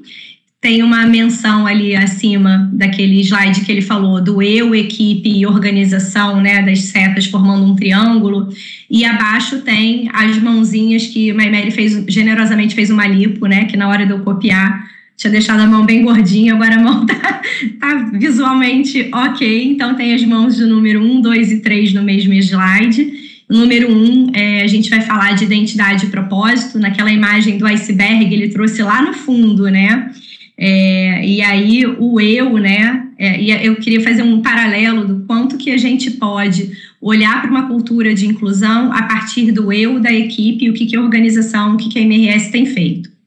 Tem 0.61 0.83
uma 0.83 1.07
menção 1.07 1.65
ali 1.65 1.95
acima 1.95 2.69
daquele 2.71 3.19
slide 3.21 3.61
que 3.61 3.71
ele 3.71 3.81
falou 3.81 4.21
do 4.21 4.43
eu, 4.43 4.75
equipe 4.75 5.27
e 5.27 5.45
organização, 5.45 6.39
né, 6.39 6.61
das 6.61 6.79
setas 6.81 7.25
formando 7.25 7.65
um 7.65 7.75
triângulo. 7.75 8.49
E 8.87 9.03
abaixo 9.05 9.61
tem 9.61 10.07
as 10.13 10.37
mãozinhas 10.37 11.07
que 11.07 11.31
o 11.31 11.35
Maimeri 11.35 11.71
fez 11.71 12.05
generosamente 12.07 12.75
fez 12.75 12.91
uma 12.91 13.07
lipo, 13.07 13.47
né, 13.47 13.65
que 13.65 13.77
na 13.77 13.89
hora 13.89 14.05
de 14.05 14.11
eu 14.11 14.19
copiar 14.19 14.85
tinha 15.19 15.31
deixado 15.31 15.59
a 15.59 15.67
mão 15.67 15.85
bem 15.85 16.01
gordinha, 16.01 16.53
agora 16.53 16.75
a 16.75 16.79
mão 16.79 17.05
tá, 17.05 17.41
tá 17.77 18.09
visualmente 18.13 19.09
ok. 19.13 19.65
Então, 19.65 19.93
tem 19.93 20.13
as 20.13 20.23
mãos 20.23 20.57
do 20.57 20.65
número 20.65 21.03
1, 21.03 21.19
2 21.19 21.51
e 21.51 21.59
3 21.59 21.93
no 21.93 22.01
mesmo 22.01 22.33
slide. 22.35 23.11
Número 23.49 23.91
1, 23.91 24.31
é, 24.33 24.61
a 24.61 24.67
gente 24.67 24.89
vai 24.89 25.01
falar 25.01 25.33
de 25.33 25.43
identidade 25.43 26.05
e 26.05 26.09
propósito. 26.09 26.79
Naquela 26.79 27.11
imagem 27.11 27.57
do 27.57 27.67
iceberg, 27.67 28.33
ele 28.33 28.47
trouxe 28.47 28.81
lá 28.81 29.01
no 29.01 29.13
fundo, 29.13 29.63
né? 29.63 30.09
É, 30.57 31.27
e 31.27 31.41
aí, 31.41 31.85
o 31.85 32.21
eu, 32.21 32.53
né? 32.57 33.07
É, 33.17 33.41
e 33.41 33.51
eu 33.65 33.75
queria 33.75 33.99
fazer 33.99 34.23
um 34.23 34.41
paralelo 34.41 35.05
do 35.05 35.25
quanto 35.25 35.57
que 35.57 35.69
a 35.71 35.77
gente 35.77 36.11
pode 36.11 36.71
olhar 37.01 37.41
para 37.41 37.51
uma 37.51 37.67
cultura 37.67 38.13
de 38.13 38.25
inclusão 38.25 38.93
a 38.93 39.03
partir 39.03 39.51
do 39.51 39.73
eu 39.73 39.99
da 39.99 40.13
equipe, 40.13 40.69
o 40.69 40.73
que, 40.73 40.85
que 40.85 40.95
a 40.95 41.01
organização, 41.01 41.73
o 41.73 41.77
que, 41.77 41.89
que 41.89 41.99
a 41.99 42.01
MRS 42.01 42.49
tem 42.51 42.65
feito. 42.65 43.18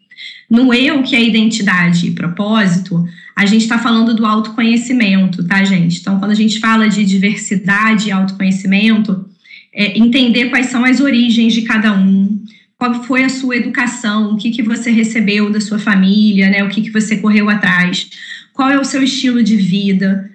No 0.53 0.75
eu, 0.75 1.03
que 1.03 1.17
é 1.17 1.25
identidade 1.25 2.09
e 2.09 2.11
propósito, 2.11 3.03
a 3.35 3.47
gente 3.47 3.63
está 3.63 3.79
falando 3.79 4.15
do 4.15 4.27
autoconhecimento, 4.27 5.43
tá, 5.47 5.65
gente? 5.65 5.99
Então, 5.99 6.19
quando 6.19 6.33
a 6.33 6.35
gente 6.35 6.61
fala 6.61 6.91
de 6.91 7.07
diversidade 7.07 8.09
e 8.09 8.13
autoconhecimento, 8.13 9.25
é 9.73 9.99
entender 9.99 10.51
quais 10.51 10.67
são 10.67 10.85
as 10.85 11.01
origens 11.01 11.55
de 11.55 11.63
cada 11.63 11.95
um, 11.99 12.45
qual 12.77 13.03
foi 13.03 13.25
a 13.25 13.31
sua 13.31 13.57
educação, 13.57 14.35
o 14.35 14.37
que, 14.37 14.51
que 14.51 14.63
você 14.63 14.91
recebeu 14.91 15.51
da 15.51 15.59
sua 15.59 15.79
família, 15.79 16.51
né? 16.51 16.63
O 16.63 16.69
que, 16.69 16.83
que 16.83 16.91
você 16.91 17.17
correu 17.17 17.49
atrás, 17.49 18.11
qual 18.53 18.69
é 18.69 18.79
o 18.79 18.85
seu 18.85 19.03
estilo 19.03 19.43
de 19.43 19.57
vida, 19.57 20.31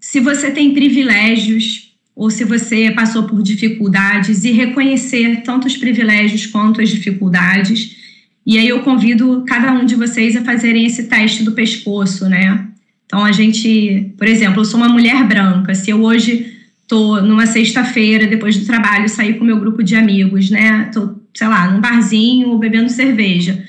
se 0.00 0.20
você 0.20 0.52
tem 0.52 0.72
privilégios 0.72 1.96
ou 2.14 2.30
se 2.30 2.44
você 2.44 2.92
passou 2.92 3.24
por 3.24 3.42
dificuldades 3.42 4.44
e 4.44 4.52
reconhecer 4.52 5.42
tanto 5.42 5.66
os 5.66 5.76
privilégios 5.76 6.46
quanto 6.46 6.80
as 6.80 6.90
dificuldades 6.90 7.98
e 8.48 8.56
aí 8.56 8.66
eu 8.66 8.80
convido 8.80 9.44
cada 9.46 9.70
um 9.72 9.84
de 9.84 9.94
vocês 9.94 10.34
a 10.34 10.42
fazerem 10.42 10.86
esse 10.86 11.02
teste 11.02 11.42
do 11.42 11.52
pescoço, 11.52 12.26
né? 12.30 12.66
Então 13.04 13.22
a 13.22 13.30
gente, 13.30 14.14
por 14.16 14.26
exemplo, 14.26 14.62
eu 14.62 14.64
sou 14.64 14.80
uma 14.80 14.88
mulher 14.88 15.22
branca. 15.28 15.74
Se 15.74 15.90
eu 15.90 16.02
hoje 16.02 16.56
tô 16.86 17.20
numa 17.20 17.46
sexta-feira, 17.46 18.26
depois 18.26 18.56
do 18.56 18.64
trabalho, 18.64 19.06
sair 19.06 19.34
com 19.34 19.44
meu 19.44 19.60
grupo 19.60 19.82
de 19.82 19.94
amigos, 19.94 20.48
né? 20.48 20.88
Tô, 20.94 21.14
sei 21.34 21.46
lá, 21.46 21.70
num 21.70 21.78
barzinho 21.78 22.56
bebendo 22.56 22.88
cerveja. 22.88 23.62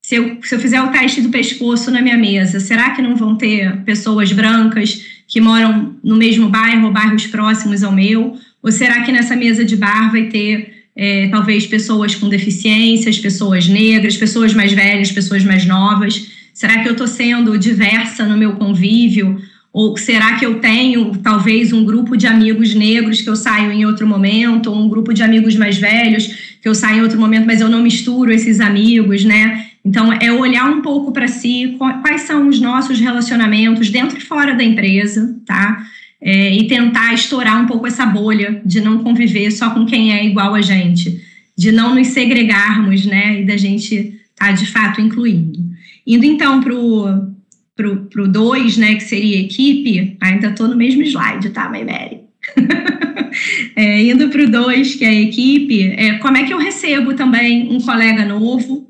Se 0.00 0.14
eu, 0.14 0.38
se 0.42 0.54
eu 0.54 0.58
fizer 0.58 0.80
o 0.80 0.88
teste 0.88 1.20
do 1.20 1.28
pescoço 1.28 1.90
na 1.90 2.00
minha 2.00 2.16
mesa, 2.16 2.58
será 2.58 2.88
que 2.92 3.02
não 3.02 3.14
vão 3.14 3.36
ter 3.36 3.82
pessoas 3.82 4.32
brancas 4.32 5.04
que 5.28 5.42
moram 5.42 5.94
no 6.02 6.16
mesmo 6.16 6.48
bairro 6.48 6.86
ou 6.86 6.90
bairros 6.90 7.26
próximos 7.26 7.82
ao 7.82 7.92
meu? 7.92 8.34
Ou 8.62 8.72
será 8.72 9.02
que 9.02 9.12
nessa 9.12 9.36
mesa 9.36 9.62
de 9.62 9.76
bar 9.76 10.10
vai 10.10 10.28
ter 10.28 10.81
é, 10.94 11.28
talvez 11.28 11.66
pessoas 11.66 12.14
com 12.14 12.28
deficiências, 12.28 13.18
pessoas 13.18 13.66
negras, 13.68 14.16
pessoas 14.16 14.52
mais 14.52 14.72
velhas, 14.72 15.10
pessoas 15.10 15.44
mais 15.44 15.64
novas? 15.64 16.30
Será 16.52 16.82
que 16.82 16.88
eu 16.88 16.92
estou 16.92 17.06
sendo 17.06 17.56
diversa 17.58 18.26
no 18.26 18.36
meu 18.36 18.54
convívio? 18.54 19.40
Ou 19.72 19.96
será 19.96 20.34
que 20.36 20.44
eu 20.44 20.60
tenho 20.60 21.16
talvez 21.22 21.72
um 21.72 21.82
grupo 21.84 22.14
de 22.14 22.26
amigos 22.26 22.74
negros 22.74 23.22
que 23.22 23.30
eu 23.30 23.36
saio 23.36 23.72
em 23.72 23.86
outro 23.86 24.06
momento, 24.06 24.70
ou 24.70 24.76
um 24.76 24.88
grupo 24.88 25.14
de 25.14 25.22
amigos 25.22 25.56
mais 25.56 25.78
velhos 25.78 26.26
que 26.60 26.68
eu 26.68 26.74
saio 26.74 26.98
em 26.98 27.02
outro 27.02 27.18
momento, 27.18 27.46
mas 27.46 27.60
eu 27.60 27.68
não 27.68 27.82
misturo 27.82 28.30
esses 28.30 28.60
amigos, 28.60 29.24
né? 29.24 29.66
Então, 29.84 30.12
é 30.12 30.30
olhar 30.30 30.70
um 30.70 30.80
pouco 30.80 31.10
para 31.10 31.26
si, 31.26 31.76
quais 32.02 32.22
são 32.22 32.48
os 32.48 32.60
nossos 32.60 33.00
relacionamentos 33.00 33.90
dentro 33.90 34.16
e 34.16 34.20
fora 34.20 34.54
da 34.54 34.62
empresa, 34.62 35.34
tá? 35.44 35.84
É, 36.22 36.54
e 36.54 36.68
tentar 36.68 37.12
estourar 37.12 37.60
um 37.60 37.66
pouco 37.66 37.86
essa 37.86 38.06
bolha 38.06 38.62
de 38.64 38.80
não 38.80 39.02
conviver 39.02 39.50
só 39.50 39.70
com 39.70 39.84
quem 39.84 40.12
é 40.12 40.24
igual 40.24 40.54
a 40.54 40.62
gente, 40.62 41.20
de 41.58 41.72
não 41.72 41.94
nos 41.94 42.08
segregarmos, 42.08 43.04
né, 43.04 43.40
e 43.40 43.44
da 43.44 43.56
gente 43.56 43.94
estar 43.94 44.46
tá, 44.46 44.52
de 44.52 44.66
fato 44.66 45.00
incluindo. 45.00 45.58
Indo 46.06 46.24
então 46.24 46.62
para 46.62 46.74
o 46.74 47.32
pro 47.74 48.28
2, 48.28 48.76
né, 48.76 48.94
que 48.94 49.02
seria 49.02 49.40
equipe, 49.40 50.16
ainda 50.20 50.48
estou 50.48 50.68
no 50.68 50.76
mesmo 50.76 51.02
slide, 51.02 51.50
tá, 51.50 51.68
Maimere? 51.68 52.20
é, 53.74 54.02
indo 54.02 54.28
para 54.28 54.44
o 54.44 54.50
2, 54.50 54.94
que 54.94 55.04
é 55.04 55.22
equipe, 55.22 55.92
é, 55.96 56.14
como 56.18 56.36
é 56.36 56.44
que 56.44 56.52
eu 56.52 56.58
recebo 56.58 57.14
também 57.14 57.68
um 57.72 57.80
colega 57.80 58.24
novo? 58.24 58.88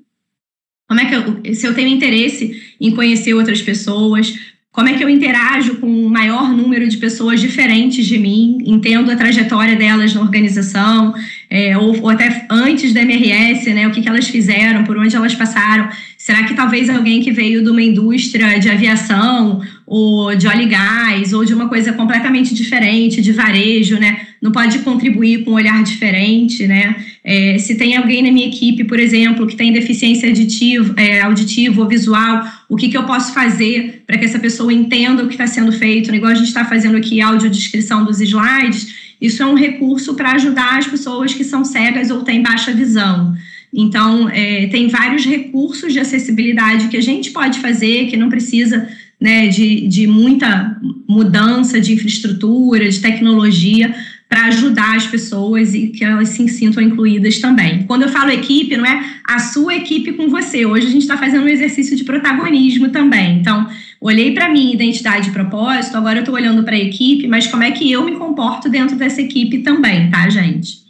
Como 0.86 1.00
é 1.00 1.06
que 1.06 1.14
eu, 1.14 1.54
se 1.54 1.66
eu 1.66 1.74
tenho 1.74 1.88
interesse 1.88 2.60
em 2.78 2.94
conhecer 2.94 3.32
outras 3.32 3.62
pessoas, 3.62 4.51
como 4.72 4.88
é 4.88 4.94
que 4.94 5.04
eu 5.04 5.10
interajo 5.10 5.76
com 5.76 5.86
um 5.86 6.08
maior 6.08 6.50
número 6.50 6.88
de 6.88 6.96
pessoas 6.96 7.38
diferentes 7.42 8.06
de 8.06 8.18
mim, 8.18 8.56
entendo 8.64 9.10
a 9.10 9.16
trajetória 9.16 9.76
delas 9.76 10.14
na 10.14 10.22
organização, 10.22 11.14
é, 11.50 11.76
ou, 11.76 12.00
ou, 12.00 12.08
até 12.08 12.46
antes 12.48 12.94
da 12.94 13.02
MRS, 13.02 13.70
né, 13.74 13.86
o 13.86 13.90
que, 13.90 14.00
que 14.00 14.08
elas 14.08 14.28
fizeram, 14.28 14.82
por 14.84 14.96
onde 14.96 15.14
elas 15.14 15.34
passaram. 15.34 15.90
Será 16.22 16.44
que 16.44 16.54
talvez 16.54 16.88
alguém 16.88 17.20
que 17.20 17.32
veio 17.32 17.64
de 17.64 17.68
uma 17.68 17.82
indústria 17.82 18.56
de 18.56 18.70
aviação, 18.70 19.60
ou 19.84 20.36
de 20.36 20.46
óleo 20.46 20.62
e 20.62 20.66
gás, 20.66 21.32
ou 21.32 21.44
de 21.44 21.52
uma 21.52 21.68
coisa 21.68 21.92
completamente 21.94 22.54
diferente, 22.54 23.20
de 23.20 23.32
varejo, 23.32 23.98
né, 23.98 24.20
não 24.40 24.52
pode 24.52 24.78
contribuir 24.78 25.42
com 25.42 25.50
um 25.50 25.54
olhar 25.54 25.82
diferente, 25.82 26.64
né? 26.68 26.94
É, 27.24 27.58
se 27.58 27.74
tem 27.74 27.96
alguém 27.96 28.22
na 28.22 28.30
minha 28.30 28.46
equipe, 28.46 28.84
por 28.84 29.00
exemplo, 29.00 29.48
que 29.48 29.56
tem 29.56 29.72
deficiência 29.72 30.28
auditiva, 30.28 30.94
é, 30.96 31.22
auditiva 31.22 31.82
ou 31.82 31.88
visual, 31.88 32.46
o 32.68 32.76
que, 32.76 32.88
que 32.88 32.96
eu 32.96 33.02
posso 33.02 33.34
fazer 33.34 34.04
para 34.06 34.16
que 34.16 34.24
essa 34.24 34.38
pessoa 34.38 34.72
entenda 34.72 35.24
o 35.24 35.26
que 35.26 35.34
está 35.34 35.48
sendo 35.48 35.72
feito? 35.72 36.14
Igual 36.14 36.30
a 36.30 36.36
gente 36.36 36.46
está 36.46 36.64
fazendo 36.64 36.96
aqui 36.96 37.20
audiodescrição 37.20 38.04
dos 38.04 38.20
slides, 38.20 38.94
isso 39.20 39.42
é 39.42 39.46
um 39.46 39.56
recurso 39.56 40.14
para 40.14 40.34
ajudar 40.34 40.78
as 40.78 40.86
pessoas 40.86 41.34
que 41.34 41.42
são 41.42 41.64
cegas 41.64 42.10
ou 42.10 42.22
têm 42.22 42.40
baixa 42.40 42.72
visão. 42.72 43.34
Então, 43.74 44.28
é, 44.28 44.66
tem 44.66 44.88
vários 44.88 45.24
recursos 45.24 45.92
de 45.92 45.98
acessibilidade 45.98 46.88
que 46.88 46.96
a 46.96 47.00
gente 47.00 47.30
pode 47.30 47.58
fazer, 47.58 48.06
que 48.08 48.16
não 48.16 48.28
precisa 48.28 48.86
né, 49.18 49.46
de, 49.46 49.86
de 49.86 50.06
muita 50.06 50.78
mudança 51.08 51.80
de 51.80 51.94
infraestrutura, 51.94 52.88
de 52.88 53.00
tecnologia, 53.00 53.94
para 54.28 54.46
ajudar 54.46 54.96
as 54.96 55.06
pessoas 55.06 55.74
e 55.74 55.88
que 55.88 56.02
elas 56.02 56.30
se 56.30 56.48
sintam 56.48 56.82
incluídas 56.82 57.38
também. 57.38 57.84
Quando 57.84 58.02
eu 58.02 58.08
falo 58.08 58.30
equipe, 58.30 58.76
não 58.76 58.86
é 58.86 59.04
a 59.28 59.38
sua 59.38 59.74
equipe 59.74 60.12
com 60.12 60.28
você. 60.28 60.64
Hoje 60.64 60.86
a 60.86 60.90
gente 60.90 61.02
está 61.02 61.18
fazendo 61.18 61.44
um 61.44 61.48
exercício 61.48 61.94
de 61.94 62.02
protagonismo 62.02 62.88
também. 62.88 63.38
Então, 63.38 63.68
olhei 64.00 64.32
para 64.32 64.48
minha 64.48 64.72
identidade 64.72 65.28
e 65.28 65.32
propósito, 65.32 65.96
agora 65.96 66.18
eu 66.18 66.22
estou 66.22 66.34
olhando 66.34 66.64
para 66.64 66.74
a 66.74 66.80
equipe, 66.80 67.28
mas 67.28 67.46
como 67.46 67.62
é 67.62 67.70
que 67.70 67.90
eu 67.92 68.04
me 68.04 68.12
comporto 68.12 68.68
dentro 68.70 68.96
dessa 68.96 69.20
equipe 69.20 69.58
também, 69.58 70.10
tá, 70.10 70.28
gente? 70.28 70.81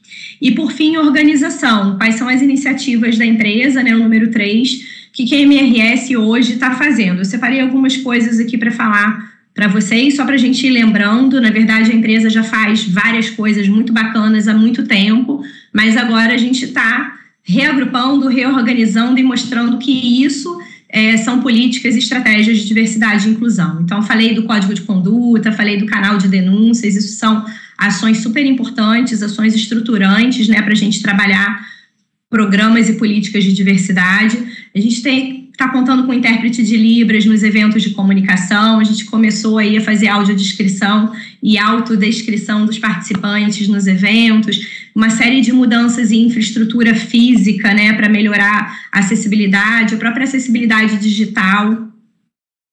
E 0.42 0.50
por 0.50 0.72
fim, 0.72 0.96
organização. 0.96 1.96
Quais 1.96 2.16
são 2.16 2.28
as 2.28 2.42
iniciativas 2.42 3.16
da 3.16 3.24
empresa, 3.24 3.80
né? 3.80 3.94
O 3.94 4.00
número 4.00 4.28
3, 4.28 4.68
que, 5.12 5.24
que 5.24 5.36
a 5.36 5.38
MRS 5.38 6.16
hoje 6.16 6.54
está 6.54 6.72
fazendo. 6.72 7.20
Eu 7.20 7.24
separei 7.24 7.60
algumas 7.60 7.96
coisas 7.96 8.40
aqui 8.40 8.58
para 8.58 8.72
falar 8.72 9.30
para 9.54 9.68
vocês, 9.68 10.16
só 10.16 10.24
para 10.24 10.34
a 10.34 10.38
gente 10.38 10.66
ir 10.66 10.70
lembrando. 10.70 11.40
Na 11.40 11.50
verdade, 11.50 11.92
a 11.92 11.94
empresa 11.94 12.28
já 12.28 12.42
faz 12.42 12.84
várias 12.84 13.30
coisas 13.30 13.68
muito 13.68 13.92
bacanas 13.92 14.48
há 14.48 14.54
muito 14.54 14.84
tempo, 14.84 15.44
mas 15.72 15.96
agora 15.96 16.34
a 16.34 16.38
gente 16.38 16.64
está 16.64 17.12
reagrupando, 17.44 18.26
reorganizando 18.26 19.20
e 19.20 19.22
mostrando 19.22 19.78
que 19.78 20.24
isso 20.24 20.60
é, 20.88 21.16
são 21.18 21.40
políticas 21.40 21.94
e 21.94 21.98
estratégias 21.98 22.58
de 22.58 22.66
diversidade 22.66 23.28
e 23.28 23.30
inclusão. 23.30 23.80
Então, 23.80 24.02
falei 24.02 24.34
do 24.34 24.42
código 24.42 24.74
de 24.74 24.82
conduta, 24.82 25.52
falei 25.52 25.76
do 25.76 25.86
canal 25.86 26.18
de 26.18 26.26
denúncias, 26.26 26.96
isso 26.96 27.16
são 27.16 27.44
ações 27.86 28.18
super 28.18 28.44
importantes, 28.46 29.22
ações 29.22 29.54
estruturantes, 29.54 30.48
né, 30.48 30.62
para 30.62 30.72
a 30.72 30.76
gente 30.76 31.02
trabalhar 31.02 31.66
programas 32.30 32.88
e 32.88 32.94
políticas 32.94 33.44
de 33.44 33.52
diversidade. 33.52 34.38
A 34.74 34.80
gente 34.80 35.06
está 35.52 35.68
contando 35.68 36.06
com 36.06 36.14
intérprete 36.14 36.62
de 36.62 36.76
Libras 36.76 37.26
nos 37.26 37.42
eventos 37.42 37.82
de 37.82 37.90
comunicação. 37.90 38.78
A 38.78 38.84
gente 38.84 39.04
começou 39.04 39.58
aí 39.58 39.76
a 39.76 39.80
fazer 39.80 40.08
audiodescrição 40.08 41.12
e 41.42 41.58
autodescrição 41.58 42.64
dos 42.64 42.78
participantes 42.78 43.68
nos 43.68 43.86
eventos, 43.86 44.66
uma 44.94 45.10
série 45.10 45.40
de 45.40 45.52
mudanças 45.52 46.10
em 46.10 46.26
infraestrutura 46.26 46.94
física, 46.94 47.74
né, 47.74 47.92
para 47.94 48.08
melhorar 48.08 48.74
a 48.92 49.00
acessibilidade, 49.00 49.94
a 49.94 49.98
própria 49.98 50.24
acessibilidade 50.24 50.98
digital. 50.98 51.88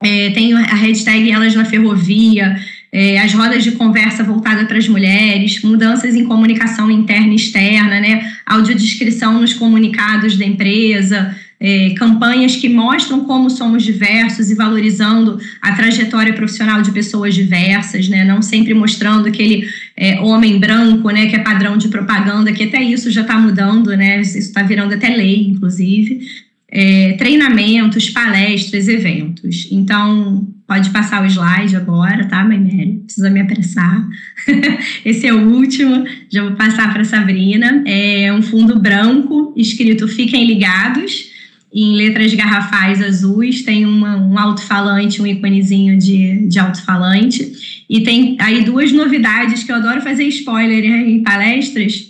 É, 0.01 0.29
tem 0.29 0.53
a 0.53 0.75
hashtag 0.75 1.29
Elas 1.29 1.55
na 1.55 1.65
Ferrovia, 1.65 2.55
é, 2.91 3.19
as 3.19 3.33
rodas 3.33 3.63
de 3.63 3.71
conversa 3.71 4.23
voltadas 4.23 4.67
para 4.67 4.77
as 4.77 4.87
mulheres, 4.87 5.61
mudanças 5.61 6.15
em 6.15 6.25
comunicação 6.25 6.89
interna 6.89 7.33
e 7.33 7.35
externa, 7.35 7.99
né, 7.99 8.31
audiodescrição 8.45 9.39
nos 9.39 9.53
comunicados 9.53 10.37
da 10.37 10.45
empresa, 10.45 11.35
é, 11.59 11.89
campanhas 11.91 12.55
que 12.55 12.69
mostram 12.69 13.25
como 13.25 13.49
somos 13.49 13.83
diversos 13.83 14.49
e 14.49 14.55
valorizando 14.55 15.37
a 15.61 15.73
trajetória 15.73 16.33
profissional 16.33 16.81
de 16.81 16.91
pessoas 16.91 17.35
diversas, 17.35 18.07
né? 18.07 18.23
Não 18.23 18.41
sempre 18.41 18.73
mostrando 18.73 19.27
aquele 19.27 19.67
é, 19.95 20.21
homem 20.21 20.57
branco, 20.57 21.09
né? 21.09 21.25
Que 21.27 21.35
é 21.35 21.39
padrão 21.39 21.77
de 21.77 21.89
propaganda, 21.89 22.53
que 22.53 22.63
até 22.63 22.81
isso 22.81 23.11
já 23.11 23.21
está 23.21 23.37
mudando, 23.37 23.87
né? 23.89 24.21
Isso 24.21 24.37
está 24.37 24.63
virando 24.63 24.93
até 24.93 25.09
lei, 25.09 25.49
inclusive. 25.49 26.21
É, 26.71 27.13
treinamentos, 27.13 28.09
palestras, 28.09 28.87
eventos. 28.87 29.67
Então, 29.71 30.47
pode 30.67 30.89
passar 30.91 31.23
o 31.23 31.25
slide 31.25 31.75
agora, 31.75 32.25
tá, 32.25 32.43
Maimere? 32.43 33.01
Precisa 33.05 33.29
me 33.29 33.41
apressar. 33.41 34.07
Esse 35.03 35.27
é 35.27 35.33
o 35.33 35.49
último, 35.49 36.05
já 36.29 36.43
vou 36.43 36.53
passar 36.53 36.93
para 36.93 37.03
Sabrina. 37.03 37.83
É 37.87 38.31
um 38.31 38.41
fundo 38.41 38.79
branco 38.79 39.53
escrito 39.57 40.07
Fiquem 40.07 40.45
Ligados 40.45 41.29
em 41.71 41.95
letras 41.95 42.33
garrafais 42.33 43.01
azuis, 43.01 43.61
tem 43.61 43.85
uma, 43.85 44.17
um 44.17 44.37
alto-falante, 44.37 45.21
um 45.21 45.27
íconezinho 45.27 45.97
de, 45.97 46.47
de 46.47 46.59
alto-falante. 46.59 47.83
E 47.87 48.01
tem 48.01 48.35
aí 48.39 48.63
duas 48.63 48.91
novidades 48.91 49.63
que 49.63 49.71
eu 49.71 49.75
adoro 49.75 50.01
fazer 50.01 50.23
spoiler 50.25 50.83
em 50.83 51.21
palestras. 51.21 52.08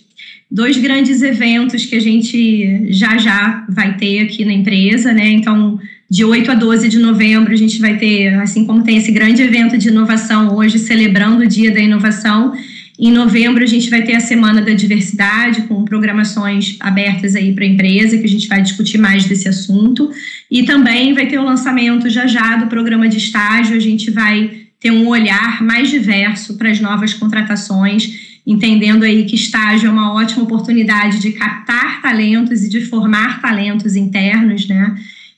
Dois 0.52 0.78
grandes 0.78 1.22
eventos 1.22 1.86
que 1.86 1.96
a 1.96 2.00
gente 2.00 2.88
já 2.92 3.18
já 3.18 3.66
vai 3.70 3.98
ter 3.98 4.22
aqui 4.22 4.44
na 4.44 4.54
empresa, 4.54 5.14
né? 5.14 5.30
Então, 5.30 5.80
de 6.10 6.26
8 6.26 6.52
a 6.52 6.56
12 6.56 6.90
de 6.90 6.98
novembro, 6.98 7.54
a 7.54 7.56
gente 7.56 7.80
vai 7.80 7.98
ter, 7.98 8.34
assim 8.36 8.66
como 8.66 8.84
tem 8.84 8.98
esse 8.98 9.12
grande 9.12 9.42
evento 9.44 9.78
de 9.78 9.90
inovação 9.90 10.56
hoje, 10.56 10.80
celebrando 10.80 11.44
o 11.44 11.48
Dia 11.48 11.72
da 11.72 11.80
Inovação, 11.80 12.54
em 13.02 13.14
novembro, 13.14 13.64
a 13.64 13.66
gente 13.66 13.90
vai 13.90 14.02
ter 14.02 14.14
a 14.18 14.20
Semana 14.20 14.62
da 14.62 14.74
Diversidade, 14.74 15.62
com 15.62 15.86
programações 15.86 16.76
abertas 16.82 17.34
aí 17.34 17.54
para 17.54 17.64
a 17.64 17.68
empresa, 17.68 18.18
que 18.18 18.26
a 18.26 18.30
gente 18.30 18.46
vai 18.46 18.62
discutir 18.62 18.98
mais 18.98 19.24
desse 19.24 19.48
assunto. 19.48 20.12
E 20.52 20.64
também 20.64 21.14
vai 21.14 21.26
ter 21.26 21.40
o 21.40 21.46
lançamento 21.46 22.10
já 22.10 22.28
já 22.28 22.58
do 22.58 22.68
programa 22.68 23.08
de 23.08 23.18
estágio, 23.18 23.78
a 23.78 23.80
gente 23.80 24.12
vai 24.12 24.52
ter 24.82 24.92
um 24.92 25.08
olhar 25.08 25.64
mais 25.64 25.90
diverso 25.90 26.58
para 26.58 26.70
as 26.70 26.82
novas 26.82 27.14
contratações, 27.14 28.29
entendendo 28.52 29.04
aí 29.04 29.26
que 29.26 29.36
estágio 29.36 29.88
é 29.88 29.92
uma 29.92 30.14
ótima 30.14 30.44
oportunidade 30.44 31.20
de 31.20 31.34
captar 31.34 32.02
talentos 32.02 32.64
e 32.64 32.70
de 32.70 32.82
formar 32.82 33.42
talentos 33.42 33.96
internos, 33.96 34.68
né? 34.68 34.96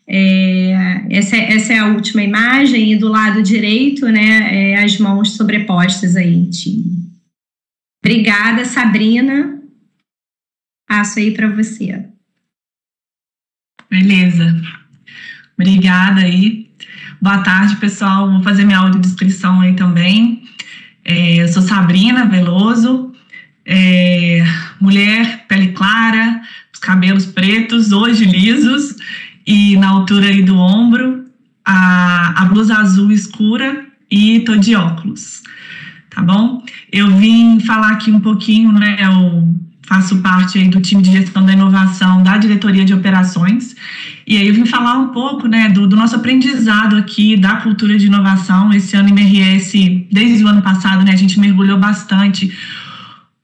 É, 0.08 1.06
essa, 1.10 1.36
é, 1.36 1.54
essa 1.54 1.74
é 1.74 1.80
a 1.80 1.88
última 1.88 2.24
imagem, 2.24 2.94
e 2.94 2.96
do 2.98 3.08
lado 3.08 3.44
direito, 3.44 4.08
né, 4.08 4.72
é, 4.72 4.84
as 4.84 4.98
mãos 4.98 5.38
sobrepostas 5.38 6.16
aí 6.16 6.50
time. 6.50 7.10
Obrigada, 8.04 8.66
Sabrina. 8.66 9.62
Passo 10.88 11.20
aí 11.20 11.32
para 11.32 11.50
você. 11.50 12.06
Beleza. 13.90 14.62
Obrigada 15.58 16.22
aí. 16.22 16.70
Boa 17.22 17.44
tarde, 17.44 17.76
pessoal. 17.76 18.32
Vou 18.32 18.42
fazer 18.42 18.66
minha 18.66 18.80
audiodescrição 18.80 19.62
aí 19.62 19.76
também. 19.76 20.44
É, 21.04 21.38
eu 21.44 21.48
sou 21.48 21.62
Sabrina 21.62 22.26
Veloso, 22.26 23.12
é, 23.66 24.44
mulher, 24.80 25.46
pele 25.48 25.70
clara, 25.70 26.42
os 26.74 26.80
cabelos 26.80 27.26
pretos, 27.26 27.92
hoje 27.92 28.26
lisos, 28.26 28.96
e 29.46 29.78
na 29.78 29.90
altura 29.90 30.28
aí 30.28 30.42
do 30.42 30.58
ombro, 30.58 31.26
a, 31.66 32.42
a 32.42 32.46
blusa 32.46 32.76
azul 32.78 33.12
escura 33.12 33.86
e 34.10 34.42
tô 34.42 34.56
de 34.56 34.76
óculos 34.76 35.42
tá 36.12 36.22
bom? 36.22 36.64
Eu 36.92 37.10
vim 37.16 37.60
falar 37.62 37.94
aqui 37.94 38.12
um 38.12 38.20
pouquinho, 38.20 38.72
né? 38.72 38.98
Eu 39.00 39.48
faço 39.82 40.20
parte 40.20 40.60
aí 40.60 40.68
do 40.68 40.80
time 40.80 41.02
de 41.02 41.12
gestão 41.12 41.44
da 41.44 41.54
inovação 41.54 42.22
da 42.22 42.38
diretoria 42.38 42.86
de 42.86 42.94
operações. 42.94 43.76
E 44.32 44.38
aí 44.38 44.48
eu 44.48 44.54
vim 44.54 44.66
falar 44.66 44.98
um 44.98 45.10
pouco, 45.10 45.46
né, 45.46 45.68
do, 45.68 45.86
do 45.86 45.98
nosso 45.98 46.16
aprendizado 46.16 46.96
aqui 46.96 47.36
da 47.36 47.58
cultura 47.58 47.98
de 47.98 48.06
inovação. 48.06 48.72
Esse 48.72 48.96
ano 48.96 49.10
MRS, 49.10 50.08
desde 50.10 50.42
o 50.46 50.48
ano 50.48 50.62
passado, 50.62 51.04
né, 51.04 51.12
a 51.12 51.18
gente 51.18 51.38
mergulhou 51.38 51.78
bastante 51.78 52.50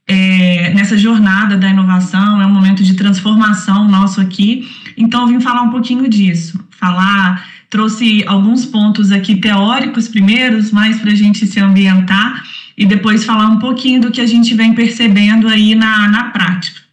é, 0.06 0.72
nessa 0.72 0.96
jornada 0.96 1.58
da 1.58 1.68
inovação, 1.68 2.40
é 2.40 2.46
um 2.46 2.54
momento 2.54 2.82
de 2.82 2.94
transformação 2.94 3.86
nosso 3.86 4.18
aqui. 4.18 4.66
Então, 4.96 5.20
eu 5.20 5.26
vim 5.26 5.40
falar 5.42 5.60
um 5.60 5.68
pouquinho 5.68 6.08
disso, 6.08 6.58
falar 6.70 7.46
trouxe 7.68 8.24
alguns 8.26 8.64
pontos 8.64 9.12
aqui 9.12 9.36
teóricos 9.36 10.08
primeiros, 10.08 10.70
mais 10.70 10.98
para 10.98 11.12
a 11.12 11.14
gente 11.14 11.46
se 11.46 11.60
ambientar, 11.60 12.42
e 12.78 12.86
depois 12.86 13.26
falar 13.26 13.48
um 13.48 13.58
pouquinho 13.58 14.00
do 14.00 14.10
que 14.10 14.22
a 14.22 14.26
gente 14.26 14.54
vem 14.54 14.72
percebendo 14.72 15.48
aí 15.48 15.74
na, 15.74 16.08
na 16.08 16.24
prática. 16.30 16.87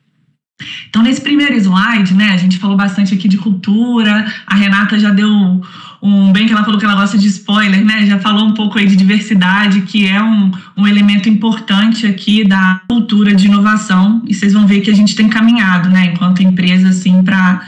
Então, 0.89 1.03
nesse 1.03 1.19
primeiro 1.19 1.53
slide, 1.57 2.13
né, 2.13 2.31
a 2.31 2.37
gente 2.37 2.57
falou 2.57 2.77
bastante 2.77 3.13
aqui 3.13 3.27
de 3.27 3.37
cultura, 3.37 4.25
a 4.47 4.55
Renata 4.55 4.97
já 4.97 5.09
deu 5.09 5.61
um, 6.01 6.31
bem 6.31 6.47
que 6.47 6.53
ela 6.53 6.63
falou 6.63 6.79
que 6.79 6.85
ela 6.85 6.95
gosta 6.95 7.17
de 7.17 7.27
spoiler, 7.27 7.83
né, 7.83 8.05
já 8.05 8.19
falou 8.19 8.45
um 8.45 8.53
pouco 8.53 8.79
aí 8.79 8.87
de 8.87 8.95
diversidade, 8.95 9.81
que 9.81 10.07
é 10.07 10.23
um, 10.23 10.51
um 10.77 10.87
elemento 10.87 11.27
importante 11.27 12.07
aqui 12.07 12.47
da 12.47 12.79
cultura 12.87 13.35
de 13.35 13.47
inovação, 13.47 14.23
e 14.25 14.33
vocês 14.33 14.53
vão 14.53 14.65
ver 14.65 14.79
que 14.79 14.89
a 14.89 14.95
gente 14.95 15.13
tem 15.13 15.27
caminhado, 15.27 15.89
né, 15.89 16.11
enquanto 16.13 16.41
empresa, 16.41 16.87
assim, 16.87 17.21
para 17.21 17.59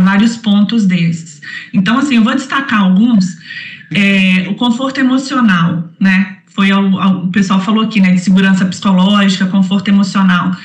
vários 0.00 0.36
pontos 0.36 0.86
desses. 0.86 1.42
Então, 1.72 1.98
assim, 1.98 2.14
eu 2.14 2.22
vou 2.22 2.34
destacar 2.34 2.82
alguns, 2.82 3.38
é, 3.92 4.46
o 4.48 4.54
conforto 4.54 5.00
emocional, 5.00 5.90
né, 5.98 6.36
foi 6.54 6.72
o, 6.72 7.24
o 7.24 7.28
pessoal 7.28 7.60
falou 7.60 7.82
aqui, 7.82 8.00
né, 8.00 8.12
de 8.12 8.20
segurança 8.20 8.64
psicológica, 8.64 9.46
conforto 9.46 9.88
emocional 9.88 10.56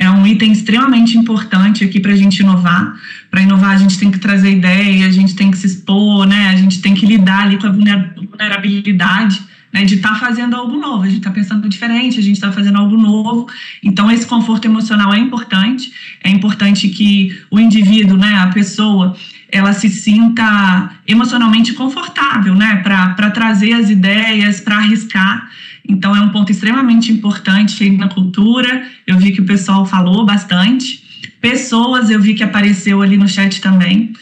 é 0.00 0.10
um 0.10 0.26
item 0.26 0.50
extremamente 0.50 1.18
importante 1.18 1.84
aqui 1.84 2.00
para 2.00 2.12
a 2.12 2.16
gente 2.16 2.40
inovar. 2.40 2.94
Para 3.30 3.42
inovar, 3.42 3.72
a 3.72 3.76
gente 3.76 3.98
tem 3.98 4.10
que 4.10 4.18
trazer 4.18 4.50
ideia, 4.50 5.06
a 5.06 5.12
gente 5.12 5.36
tem 5.36 5.50
que 5.50 5.58
se 5.58 5.66
expor, 5.66 6.26
né? 6.26 6.48
A 6.48 6.56
gente 6.56 6.80
tem 6.80 6.94
que 6.94 7.04
lidar 7.04 7.42
ali 7.42 7.58
com 7.58 7.66
a 7.66 7.70
vulnerabilidade. 7.70 9.50
Né, 9.72 9.84
de 9.84 9.94
estar 9.94 10.14
tá 10.14 10.16
fazendo 10.16 10.56
algo 10.56 10.76
novo, 10.76 11.04
a 11.04 11.06
gente 11.06 11.18
está 11.18 11.30
pensando 11.30 11.68
diferente, 11.68 12.18
a 12.18 12.22
gente 12.22 12.34
está 12.34 12.50
fazendo 12.50 12.76
algo 12.76 12.96
novo. 12.96 13.48
Então, 13.80 14.10
esse 14.10 14.26
conforto 14.26 14.64
emocional 14.64 15.14
é 15.14 15.18
importante. 15.20 15.92
É 16.24 16.28
importante 16.28 16.88
que 16.88 17.38
o 17.48 17.60
indivíduo, 17.60 18.16
né, 18.18 18.34
a 18.34 18.48
pessoa, 18.48 19.16
ela 19.48 19.72
se 19.72 19.88
sinta 19.88 20.90
emocionalmente 21.06 21.72
confortável, 21.72 22.56
né, 22.56 22.82
para 22.82 23.30
trazer 23.30 23.74
as 23.74 23.88
ideias, 23.90 24.58
para 24.58 24.78
arriscar. 24.78 25.48
Então, 25.88 26.14
é 26.14 26.20
um 26.20 26.30
ponto 26.30 26.50
extremamente 26.52 27.12
importante 27.12 27.90
na 27.90 28.08
cultura. 28.08 28.86
Eu 29.06 29.18
vi 29.18 29.32
que 29.32 29.40
o 29.40 29.46
pessoal 29.46 29.86
falou 29.86 30.24
bastante. 30.24 31.02
Pessoas, 31.40 32.10
eu 32.10 32.20
vi 32.20 32.34
que 32.34 32.42
apareceu 32.42 33.02
ali 33.02 33.16
no 33.16 33.28
chat 33.28 33.60
também. 33.60 34.12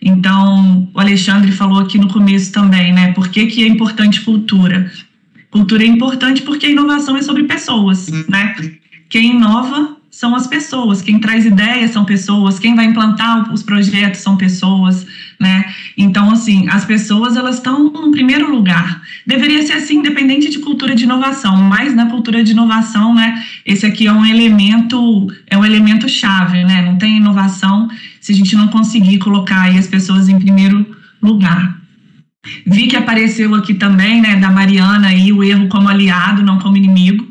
Então, 0.00 0.88
o 0.92 0.98
Alexandre 0.98 1.52
falou 1.52 1.78
aqui 1.78 1.96
no 1.96 2.08
começo 2.08 2.50
também, 2.50 2.92
né? 2.92 3.12
Por 3.12 3.28
que, 3.28 3.46
que 3.46 3.62
é 3.62 3.68
importante 3.68 4.20
cultura? 4.22 4.90
Cultura 5.50 5.84
é 5.84 5.86
importante 5.86 6.42
porque 6.42 6.66
a 6.66 6.70
inovação 6.70 7.16
é 7.16 7.22
sobre 7.22 7.44
pessoas, 7.44 8.08
né? 8.28 8.56
Quem 9.08 9.36
inova 9.36 9.96
são 10.22 10.36
as 10.36 10.46
pessoas, 10.46 11.02
quem 11.02 11.18
traz 11.18 11.44
ideias 11.44 11.90
são 11.90 12.04
pessoas, 12.04 12.56
quem 12.56 12.76
vai 12.76 12.84
implantar 12.84 13.52
os 13.52 13.60
projetos 13.60 14.20
são 14.20 14.36
pessoas, 14.36 15.04
né? 15.36 15.64
Então, 15.98 16.30
assim, 16.30 16.68
as 16.68 16.84
pessoas 16.84 17.36
elas 17.36 17.56
estão 17.56 17.90
no 17.90 18.12
primeiro 18.12 18.48
lugar. 18.48 19.02
Deveria 19.26 19.66
ser 19.66 19.72
assim, 19.72 19.96
independente 19.96 20.48
de 20.48 20.60
cultura 20.60 20.94
de 20.94 21.02
inovação, 21.02 21.56
mas 21.56 21.92
na 21.92 22.06
cultura 22.06 22.44
de 22.44 22.52
inovação, 22.52 23.12
né? 23.12 23.42
Esse 23.66 23.84
aqui 23.84 24.06
é 24.06 24.12
um 24.12 24.24
elemento, 24.24 25.26
é 25.48 25.58
um 25.58 25.64
elemento 25.64 26.08
chave, 26.08 26.62
né? 26.62 26.82
Não 26.82 26.96
tem 26.96 27.16
inovação 27.16 27.88
se 28.20 28.30
a 28.30 28.34
gente 28.36 28.54
não 28.54 28.68
conseguir 28.68 29.18
colocar 29.18 29.76
as 29.76 29.88
pessoas 29.88 30.28
em 30.28 30.38
primeiro 30.38 30.86
lugar. 31.20 31.82
Vi 32.64 32.86
que 32.86 32.96
apareceu 32.96 33.56
aqui 33.56 33.74
também, 33.74 34.20
né, 34.20 34.36
da 34.36 34.50
Mariana 34.50 35.08
aí 35.08 35.32
o 35.32 35.42
erro 35.42 35.68
como 35.68 35.88
aliado, 35.88 36.44
não 36.44 36.60
como 36.60 36.76
inimigo. 36.76 37.26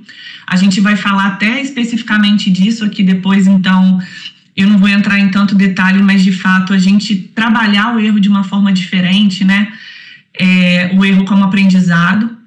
A 0.52 0.58
gente 0.58 0.82
vai 0.82 0.98
falar 0.98 1.28
até 1.28 1.62
especificamente 1.62 2.52
disso 2.52 2.84
aqui 2.84 3.04
depois, 3.04 3.48
então 3.48 3.98
eu 4.54 4.68
não 4.68 4.78
vou 4.78 4.90
entrar 4.90 5.18
em 5.18 5.30
tanto 5.30 5.56
detalhe, 5.56 6.04
mas 6.04 6.22
de 6.22 6.34
fato 6.34 6.74
a 6.74 6.78
gente 6.78 7.16
trabalhar 7.16 7.96
o 7.96 8.00
erro 8.02 8.20
de 8.20 8.28
uma 8.28 8.44
forma 8.44 8.74
diferente, 8.74 9.46
né? 9.46 9.72
É, 10.38 10.92
o 10.94 11.06
erro 11.06 11.24
como 11.24 11.46
aprendizado. 11.46 12.38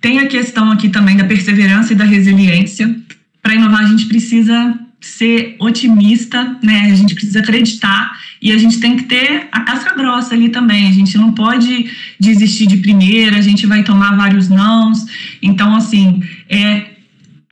Tem 0.00 0.20
a 0.20 0.28
questão 0.28 0.70
aqui 0.70 0.88
também 0.88 1.16
da 1.16 1.24
perseverança 1.24 1.92
e 1.92 1.96
da 1.96 2.04
resiliência. 2.04 2.94
Para 3.42 3.56
inovar, 3.56 3.80
a 3.80 3.88
gente 3.88 4.06
precisa 4.06 4.78
ser 5.00 5.56
otimista, 5.58 6.58
né? 6.62 6.92
A 6.92 6.94
gente 6.94 7.12
precisa 7.12 7.40
acreditar 7.40 8.12
e 8.40 8.52
a 8.52 8.56
gente 8.56 8.78
tem 8.78 8.96
que 8.96 9.02
ter 9.02 9.48
a 9.50 9.62
casca 9.62 9.96
grossa 9.96 10.32
ali 10.32 10.48
também. 10.48 10.86
A 10.86 10.92
gente 10.92 11.18
não 11.18 11.32
pode 11.32 11.90
desistir 12.20 12.68
de 12.68 12.76
primeira, 12.76 13.36
a 13.36 13.42
gente 13.42 13.66
vai 13.66 13.82
tomar 13.82 14.16
vários 14.16 14.48
nãos. 14.48 15.04
Então, 15.42 15.74
assim, 15.74 16.22
é 16.48 16.91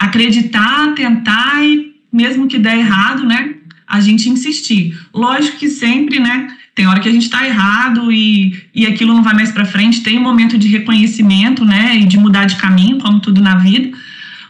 acreditar, 0.00 0.94
tentar 0.94 1.62
e 1.62 1.92
mesmo 2.10 2.48
que 2.48 2.58
der 2.58 2.78
errado, 2.78 3.24
né, 3.24 3.54
a 3.86 4.00
gente 4.00 4.30
insistir. 4.30 4.98
Lógico 5.12 5.58
que 5.58 5.68
sempre, 5.68 6.18
né, 6.18 6.48
tem 6.74 6.86
hora 6.86 7.00
que 7.00 7.08
a 7.08 7.12
gente 7.12 7.24
está 7.24 7.46
errado 7.46 8.10
e, 8.10 8.58
e 8.74 8.86
aquilo 8.86 9.12
não 9.12 9.22
vai 9.22 9.34
mais 9.34 9.52
para 9.52 9.66
frente, 9.66 10.02
tem 10.02 10.18
um 10.18 10.22
momento 10.22 10.56
de 10.56 10.68
reconhecimento, 10.68 11.66
né, 11.66 11.96
e 11.96 12.06
de 12.06 12.18
mudar 12.18 12.46
de 12.46 12.56
caminho, 12.56 12.98
como 12.98 13.20
tudo 13.20 13.42
na 13.42 13.56
vida, 13.56 13.96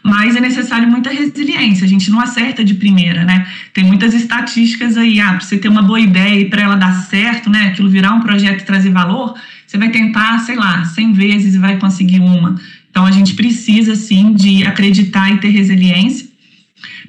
mas 0.02 0.36
é 0.36 0.40
necessário 0.40 0.88
muita 0.88 1.10
resiliência, 1.10 1.84
a 1.84 1.88
gente 1.88 2.10
não 2.10 2.20
acerta 2.20 2.64
de 2.64 2.74
primeira, 2.74 3.24
né, 3.24 3.46
tem 3.74 3.82
muitas 3.82 4.14
estatísticas 4.14 4.96
aí, 4.96 5.20
ah, 5.20 5.30
para 5.30 5.40
você 5.40 5.58
ter 5.58 5.68
uma 5.68 5.82
boa 5.82 6.00
ideia 6.00 6.40
e 6.40 6.48
para 6.48 6.62
ela 6.62 6.76
dar 6.76 6.92
certo, 6.92 7.50
né, 7.50 7.66
aquilo 7.66 7.90
virar 7.90 8.14
um 8.14 8.20
projeto 8.20 8.60
e 8.60 8.64
trazer 8.64 8.90
valor, 8.90 9.34
você 9.66 9.78
vai 9.78 9.90
tentar, 9.90 10.38
sei 10.40 10.56
lá, 10.56 10.84
100 10.84 11.12
vezes 11.12 11.54
e 11.54 11.58
vai 11.58 11.76
conseguir 11.76 12.18
uma. 12.18 12.56
Então, 12.90 13.06
a 13.06 13.10
gente 13.10 13.34
precisa, 13.34 13.94
sim, 13.94 14.34
de 14.34 14.64
acreditar 14.64 15.30
e 15.30 15.38
ter 15.38 15.48
resiliência. 15.48 16.28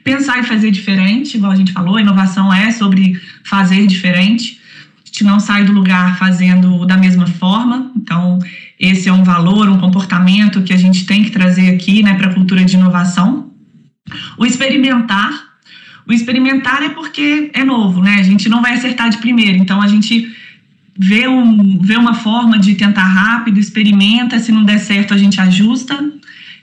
Pensar 0.03 0.39
e 0.39 0.43
fazer 0.43 0.71
diferente, 0.71 1.37
igual 1.37 1.51
a 1.51 1.55
gente 1.55 1.71
falou, 1.71 1.99
inovação 1.99 2.53
é 2.53 2.71
sobre 2.71 3.19
fazer 3.43 3.85
diferente. 3.87 4.59
A 5.03 5.07
gente 5.07 5.23
não 5.23 5.39
sai 5.39 5.63
do 5.63 5.71
lugar 5.71 6.17
fazendo 6.17 6.85
da 6.85 6.97
mesma 6.97 7.27
forma. 7.27 7.91
Então, 7.95 8.39
esse 8.79 9.09
é 9.09 9.13
um 9.13 9.23
valor, 9.23 9.69
um 9.69 9.79
comportamento 9.79 10.61
que 10.63 10.73
a 10.73 10.77
gente 10.77 11.05
tem 11.05 11.23
que 11.23 11.31
trazer 11.31 11.69
aqui 11.69 12.01
né, 12.01 12.15
para 12.15 12.27
a 12.27 12.33
cultura 12.33 12.63
de 12.63 12.75
inovação. 12.75 13.51
O 14.37 14.45
experimentar. 14.45 15.51
O 16.07 16.13
experimentar 16.13 16.81
é 16.81 16.89
porque 16.89 17.51
é 17.53 17.63
novo, 17.63 18.01
né? 18.01 18.15
A 18.15 18.23
gente 18.23 18.49
não 18.49 18.61
vai 18.61 18.73
acertar 18.73 19.09
de 19.09 19.17
primeira. 19.17 19.57
Então, 19.57 19.81
a 19.81 19.87
gente 19.87 20.35
vê, 21.01 21.27
um, 21.27 21.79
vê 21.79 21.97
uma 21.97 22.13
forma 22.13 22.59
de 22.59 22.75
tentar 22.75 23.05
rápido, 23.05 23.59
experimenta, 23.59 24.37
se 24.37 24.51
não 24.51 24.63
der 24.63 24.77
certo 24.77 25.15
a 25.15 25.17
gente 25.17 25.41
ajusta 25.41 25.99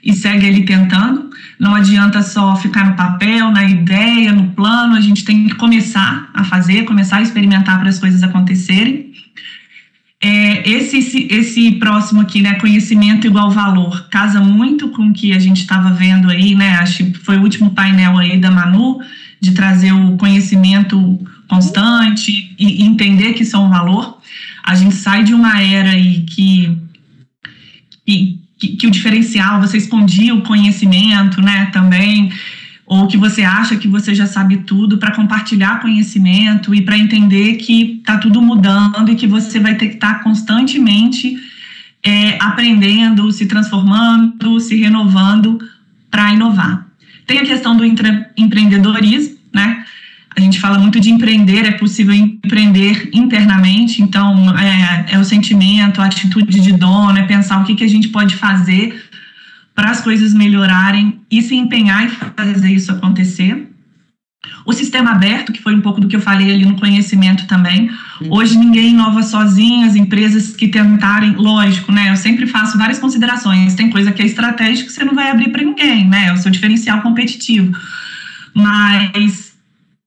e 0.01 0.13
segue 0.13 0.47
ali 0.47 0.63
tentando. 0.63 1.29
Não 1.59 1.75
adianta 1.75 2.21
só 2.23 2.55
ficar 2.55 2.85
no 2.85 2.95
papel, 2.95 3.51
na 3.51 3.65
ideia, 3.65 4.31
no 4.31 4.51
plano, 4.51 4.95
a 4.95 5.01
gente 5.01 5.25
tem 5.25 5.45
que 5.45 5.55
começar 5.55 6.29
a 6.33 6.45
fazer, 6.45 6.85
começar 6.85 7.17
a 7.17 7.21
experimentar 7.21 7.77
para 7.79 7.89
as 7.89 7.99
coisas 7.99 8.23
acontecerem. 8.23 9.11
É, 10.21 10.69
esse, 10.69 11.27
esse 11.29 11.71
próximo 11.73 12.21
aqui, 12.21 12.41
né, 12.41 12.53
conhecimento 12.55 13.27
igual 13.27 13.51
valor, 13.51 14.07
casa 14.09 14.39
muito 14.39 14.87
com 14.89 15.09
o 15.09 15.13
que 15.13 15.33
a 15.33 15.39
gente 15.39 15.59
estava 15.59 15.91
vendo 15.91 16.29
aí, 16.29 16.55
né, 16.55 16.75
acho 16.77 17.05
que 17.05 17.13
foi 17.17 17.37
o 17.37 17.41
último 17.41 17.71
painel 17.71 18.17
aí 18.17 18.37
da 18.37 18.51
Manu, 18.51 18.99
de 19.41 19.51
trazer 19.51 19.91
o 19.91 20.15
conhecimento 20.17 21.19
constante 21.49 22.55
e 22.57 22.83
entender 22.83 23.33
que 23.33 23.43
isso 23.43 23.57
é 23.57 23.59
um 23.59 23.69
valor 23.69 24.19
a 24.69 24.75
gente 24.75 24.93
sai 24.93 25.23
de 25.23 25.33
uma 25.33 25.59
era 25.59 25.89
aí 25.89 26.21
que, 26.21 26.77
que, 28.05 28.39
que 28.77 28.85
o 28.85 28.91
diferencial, 28.91 29.59
você 29.59 29.77
escondia 29.77 30.35
o 30.35 30.43
conhecimento, 30.43 31.41
né, 31.41 31.71
também, 31.73 32.31
ou 32.85 33.07
que 33.07 33.17
você 33.17 33.41
acha 33.41 33.77
que 33.77 33.87
você 33.87 34.13
já 34.13 34.27
sabe 34.27 34.57
tudo 34.57 34.99
para 34.99 35.15
compartilhar 35.15 35.81
conhecimento 35.81 36.75
e 36.75 36.83
para 36.83 36.95
entender 36.95 37.55
que 37.55 37.97
está 37.97 38.19
tudo 38.19 38.43
mudando 38.43 39.11
e 39.11 39.15
que 39.15 39.25
você 39.25 39.59
vai 39.59 39.73
ter 39.73 39.87
que 39.87 39.95
estar 39.95 40.19
tá 40.19 40.23
constantemente 40.23 41.35
é, 42.03 42.37
aprendendo, 42.39 43.31
se 43.31 43.47
transformando, 43.47 44.59
se 44.59 44.75
renovando 44.75 45.59
para 46.11 46.31
inovar. 46.31 46.85
Tem 47.25 47.39
a 47.39 47.45
questão 47.45 47.75
do 47.75 47.83
empreendedorismo, 47.83 49.35
né? 49.51 49.83
A 50.39 50.41
gente 50.41 50.57
fala 50.57 50.79
muito 50.79 51.01
de 51.01 51.11
empreender, 51.11 51.65
é 51.65 51.71
possível 51.71 52.13
empreender 52.13 53.09
internamente, 53.11 54.01
então 54.01 54.57
é, 54.57 55.13
é 55.15 55.19
o 55.19 55.23
sentimento, 55.25 56.01
a 56.01 56.05
atitude 56.05 56.61
de 56.61 56.71
dono, 56.71 57.17
é 57.17 57.23
pensar 57.23 57.61
o 57.61 57.65
que, 57.65 57.75
que 57.75 57.83
a 57.83 57.89
gente 57.89 58.07
pode 58.07 58.37
fazer 58.37 59.03
para 59.75 59.91
as 59.91 59.99
coisas 59.99 60.33
melhorarem 60.33 61.19
e 61.29 61.41
se 61.41 61.55
empenhar 61.55 62.05
e 62.05 62.09
fazer 62.09 62.71
isso 62.71 62.89
acontecer. 62.89 63.69
O 64.65 64.71
sistema 64.71 65.11
aberto, 65.11 65.51
que 65.51 65.61
foi 65.61 65.75
um 65.75 65.81
pouco 65.81 65.99
do 65.99 66.07
que 66.07 66.15
eu 66.15 66.21
falei 66.21 66.53
ali 66.53 66.63
no 66.63 66.79
conhecimento 66.79 67.45
também. 67.45 67.91
Hoje 68.29 68.57
ninguém 68.57 68.91
inova 68.91 69.21
sozinho, 69.21 69.85
as 69.85 69.97
empresas 69.97 70.55
que 70.55 70.69
tentarem, 70.69 71.35
lógico, 71.35 71.91
né? 71.91 72.11
Eu 72.11 72.15
sempre 72.15 72.47
faço 72.47 72.77
várias 72.77 72.97
considerações. 72.97 73.75
Tem 73.75 73.89
coisa 73.89 74.13
que 74.13 74.21
é 74.21 74.25
estratégica 74.25 74.87
que 74.87 74.93
você 74.93 75.03
não 75.03 75.15
vai 75.15 75.31
abrir 75.31 75.49
para 75.49 75.63
ninguém, 75.63 76.07
né? 76.07 76.27
É 76.27 76.33
o 76.33 76.37
seu 76.37 76.49
diferencial 76.49 77.01
competitivo. 77.01 77.75
Mas 78.53 79.48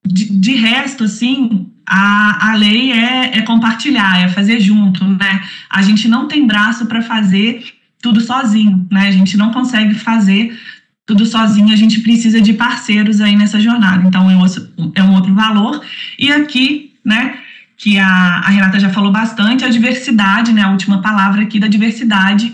de, 0.05 0.25
de 0.39 0.55
resto, 0.55 1.05
assim, 1.05 1.71
a, 1.87 2.51
a 2.51 2.55
lei 2.55 2.93
é, 2.93 3.39
é 3.39 3.43
compartilhar, 3.43 4.21
é 4.21 4.29
fazer 4.29 4.61
junto, 4.61 5.05
né? 5.05 5.43
A 5.71 5.83
gente 5.83 6.09
não 6.09 6.27
tem 6.27 6.47
braço 6.47 6.87
para 6.87 7.03
fazer 7.03 7.65
tudo 8.01 8.21
sozinho, 8.21 8.87
né? 8.91 9.09
A 9.09 9.13
gente 9.13 9.37
não 9.37 9.53
consegue 9.53 9.95
fazer 9.95 10.59
tudo 11.07 11.27
sozinho, 11.27 11.73
a 11.73 11.77
gente 11.77 12.01
precisa 12.01 12.41
de 12.41 12.53
parceiros 12.53 13.21
aí 13.21 13.37
nessa 13.37 13.61
jornada. 13.61 14.07
Então, 14.07 14.29
é 14.31 15.03
um 15.03 15.15
outro 15.15 15.35
valor. 15.35 15.83
E 16.19 16.33
aqui, 16.33 16.93
né, 17.05 17.39
que 17.77 17.99
a, 17.99 18.39
a 18.39 18.49
Renata 18.49 18.79
já 18.79 18.91
falou 18.91 19.11
bastante, 19.13 19.65
a 19.65 19.69
diversidade, 19.69 20.53
né, 20.53 20.63
a 20.63 20.71
última 20.71 21.03
palavra 21.03 21.43
aqui 21.43 21.59
da 21.59 21.67
diversidade 21.67 22.53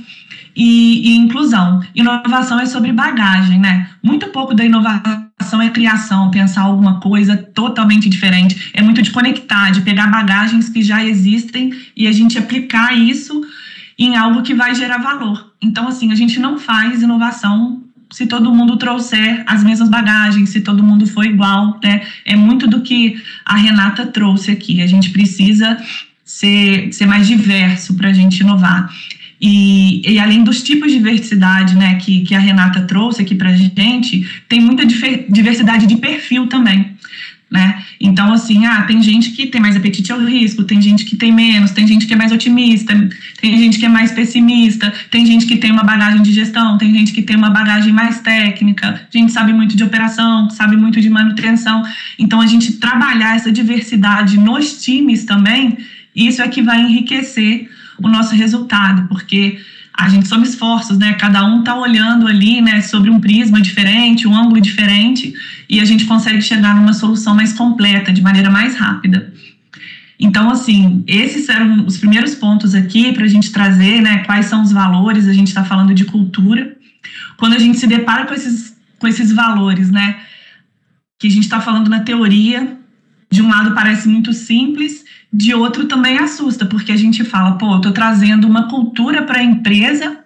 e, 0.57 1.13
e, 1.13 1.17
inclusão. 1.17 1.83
Inovação 1.95 2.59
é 2.59 2.67
sobre 2.67 2.93
bagagem, 2.93 3.59
né? 3.59 3.91
Muito 4.03 4.29
pouco 4.29 4.55
da 4.55 4.65
inovação 4.65 5.28
é 5.57 5.71
criação, 5.71 6.31
pensar 6.31 6.63
alguma 6.63 7.01
coisa 7.01 7.37
totalmente 7.37 8.09
diferente. 8.09 8.71
É 8.75 8.83
muito 8.83 9.01
de 9.03 9.11
conectar, 9.11 9.71
de 9.71 9.81
pegar 9.81 10.09
bagagens 10.09 10.69
que 10.69 10.83
já 10.83 11.05
existem 11.05 11.73
e 11.97 12.07
a 12.07 12.13
gente 12.13 12.39
aplicar 12.39 12.97
isso 12.97 13.41
em 13.99 14.17
algo 14.17 14.43
que 14.43 14.55
vai 14.55 14.75
gerar 14.75 14.99
valor. 14.99 15.53
Então, 15.61 15.89
assim, 15.89 16.13
a 16.13 16.15
gente 16.15 16.39
não 16.39 16.59
faz 16.59 17.03
inovação 17.03 17.83
se 18.11 18.27
todo 18.27 18.55
mundo 18.55 18.77
trouxer 18.77 19.43
as 19.47 19.63
mesmas 19.63 19.89
bagagens, 19.89 20.51
se 20.51 20.61
todo 20.61 20.83
mundo 20.83 21.07
for 21.07 21.25
igual, 21.25 21.79
né? 21.83 22.07
É 22.25 22.35
muito 22.37 22.67
do 22.67 22.81
que 22.81 23.21
a 23.45 23.57
Renata 23.57 24.07
trouxe 24.07 24.51
aqui. 24.51 24.81
A 24.81 24.87
gente 24.87 25.11
precisa 25.11 25.77
ser, 26.25 26.93
ser 26.93 27.07
mais 27.07 27.27
diverso 27.27 27.95
para 27.95 28.09
a 28.09 28.13
gente 28.13 28.41
inovar. 28.41 28.91
E, 29.41 30.03
e, 30.05 30.19
além 30.19 30.43
dos 30.43 30.63
tipos 30.63 30.91
de 30.91 30.99
diversidade 30.99 31.77
né, 31.77 31.95
que, 31.97 32.23
que 32.23 32.35
a 32.35 32.41
Renata 32.41 32.83
trouxe 32.83 33.23
aqui 33.23 33.35
para 33.35 33.51
a 33.51 33.57
gente, 33.57 34.27
tem 34.49 34.61
muita 34.61 34.85
diversidade 34.85 35.87
de 35.87 35.97
perfil 35.97 36.49
também 36.49 36.99
né? 37.51 37.83
Então, 38.01 38.33
assim, 38.33 38.67
ah, 38.67 38.83
tem 38.83 39.03
gente 39.03 39.31
que 39.31 39.47
tem 39.47 39.61
mais 39.61 39.75
apetite 39.75 40.13
ao 40.13 40.21
risco, 40.21 40.65
tem 40.65 40.81
gente 40.81 41.05
que 41.05 41.17
tem 41.17 41.33
menos, 41.33 41.71
tem 41.71 41.87
gente 41.87 42.07
que 42.07 42.13
é 42.13 42.17
mais 42.17 42.31
otimista, 42.31 42.93
tem 43.41 43.57
gente 43.57 43.79
que 43.79 43.87
é 43.87 43.89
mais 43.89 44.13
pessimista, 44.13 44.93
tem 45.11 45.25
gente 45.25 45.47
que 45.47 45.57
tem 45.57 45.73
uma 45.73 45.83
bagagem 45.83 46.23
de 46.23 46.33
gestão, 46.33 46.77
tem 46.77 46.93
gente 46.93 47.13
que 47.13 47.23
tem 47.23 47.37
uma 47.37 47.51
bagagem 47.51 47.93
mais 47.93 48.21
técnica, 48.21 49.09
a 49.13 49.19
gente 49.19 49.33
sabe 49.33 49.53
muito 49.53 49.77
de 49.77 49.83
operação, 49.83 50.51
sabe 50.51 50.77
muito 50.77 51.01
de 51.01 51.09
manutenção. 51.09 51.83
Então, 52.19 52.41
a 52.41 52.47
gente 52.47 52.75
trabalhar 52.75 53.37
essa 53.37 53.51
diversidade 53.51 54.39
nos 54.39 54.83
times 54.83 55.25
também, 55.25 55.79
isso 56.15 56.43
é 56.43 56.49
que 56.49 56.61
vai 56.61 56.83
enriquecer 56.83 57.69
o 57.99 58.09
nosso 58.09 58.35
resultado, 58.35 59.09
porque 59.09 59.59
a 59.99 60.09
gente 60.09 60.29
soma 60.29 60.45
esforços, 60.45 60.97
né? 60.97 61.15
Cada 61.15 61.45
um 61.45 61.59
está 61.59 61.75
olhando 61.75 62.29
ali, 62.29 62.61
né, 62.61 62.81
sobre 62.81 63.11
um 63.11 63.19
prisma 63.19 63.61
diferente, 63.61 64.29
um 64.29 64.37
ângulo 64.37 64.61
diferente, 64.61 65.35
e 65.69 65.81
a 65.81 65.85
gente 65.85 66.05
consegue 66.05 66.41
chegar 66.41 66.77
numa 66.77 66.93
solução 66.93 67.35
mais 67.35 67.53
completa, 67.53 68.13
de 68.13 68.23
maneira 68.23 68.49
mais 68.49 68.77
rápida. 68.77 69.33
Então, 70.21 70.51
assim, 70.51 71.03
esses 71.07 71.49
eram 71.49 71.85
os 71.85 71.97
primeiros 71.97 72.35
pontos 72.35 72.75
aqui 72.75 73.13
para 73.13 73.25
a 73.25 73.29
gente 73.29 73.51
trazer, 73.51 74.01
né, 74.01 74.19
quais 74.19 74.47
são 74.47 74.63
os 74.63 74.71
valores, 74.71 75.27
a 75.27 75.33
gente 75.33 75.49
está 75.49 75.65
falando 75.65 75.93
de 75.93 76.05
cultura. 76.05 76.77
Quando 77.37 77.55
a 77.55 77.59
gente 77.59 77.79
se 77.79 77.87
depara 77.87 78.25
com 78.25 78.35
esses, 78.35 78.77
com 78.99 79.07
esses 79.09 79.33
valores, 79.33 79.91
né, 79.91 80.17
que 81.19 81.27
a 81.27 81.31
gente 81.31 81.45
está 81.45 81.61
falando 81.61 81.89
na 81.89 82.01
teoria, 82.01 82.79
de 83.31 83.43
um 83.43 83.49
lado 83.49 83.75
parece 83.75 84.09
muito 84.09 84.33
simples, 84.33 85.05
de 85.33 85.55
outro 85.55 85.87
também 85.87 86.19
assusta, 86.19 86.65
porque 86.65 86.93
a 86.93 86.97
gente 86.97 87.23
fala, 87.25 87.53
pô, 87.53 87.75
eu 87.75 87.81
tô 87.81 87.93
trazendo 87.93 88.47
uma 88.47 88.69
cultura 88.69 89.23
para 89.23 89.41
a 89.41 89.45
empresa 89.45 90.19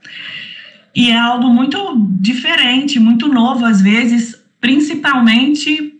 e 0.95 1.11
é 1.11 1.19
algo 1.19 1.49
muito 1.49 1.97
diferente, 2.21 3.01
muito 3.01 3.29
novo 3.29 3.65
às 3.65 3.81
vezes, 3.81 4.41
principalmente 4.61 5.95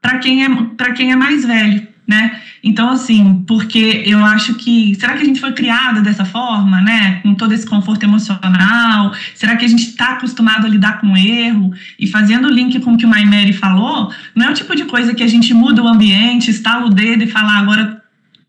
para 0.00 0.18
quem 0.18 0.44
é 0.44 0.48
para 0.76 0.92
quem 0.92 1.12
é 1.12 1.16
mais 1.16 1.44
velho, 1.44 1.86
né? 2.06 2.40
Então 2.62 2.88
assim, 2.88 3.44
porque 3.46 4.04
eu 4.06 4.24
acho 4.24 4.54
que 4.54 4.94
será 4.94 5.14
que 5.14 5.22
a 5.22 5.26
gente 5.26 5.40
foi 5.40 5.52
criada 5.52 6.00
dessa 6.00 6.24
forma, 6.24 6.80
né? 6.80 7.20
Com 7.22 7.34
todo 7.34 7.52
esse 7.52 7.66
conforto 7.66 8.04
emocional? 8.04 9.12
Será 9.34 9.56
que 9.56 9.64
a 9.64 9.68
gente 9.68 9.82
está 9.82 10.12
acostumado 10.12 10.64
a 10.64 10.68
lidar 10.68 11.00
com 11.00 11.16
erro? 11.16 11.74
E 11.98 12.06
fazendo 12.06 12.46
o 12.46 12.50
link 12.50 12.80
com 12.80 12.94
o 12.94 12.96
que 12.96 13.04
o 13.04 13.08
Maimeri 13.08 13.52
falou, 13.52 14.12
não 14.34 14.46
é 14.46 14.50
o 14.50 14.54
tipo 14.54 14.74
de 14.74 14.84
coisa 14.84 15.14
que 15.14 15.22
a 15.22 15.28
gente 15.28 15.52
muda 15.52 15.82
o 15.82 15.88
ambiente, 15.88 16.50
estala 16.50 16.86
o 16.86 16.90
dedo 16.90 17.24
e 17.24 17.26
fala 17.26 17.52
ah, 17.52 17.58
agora 17.58 17.95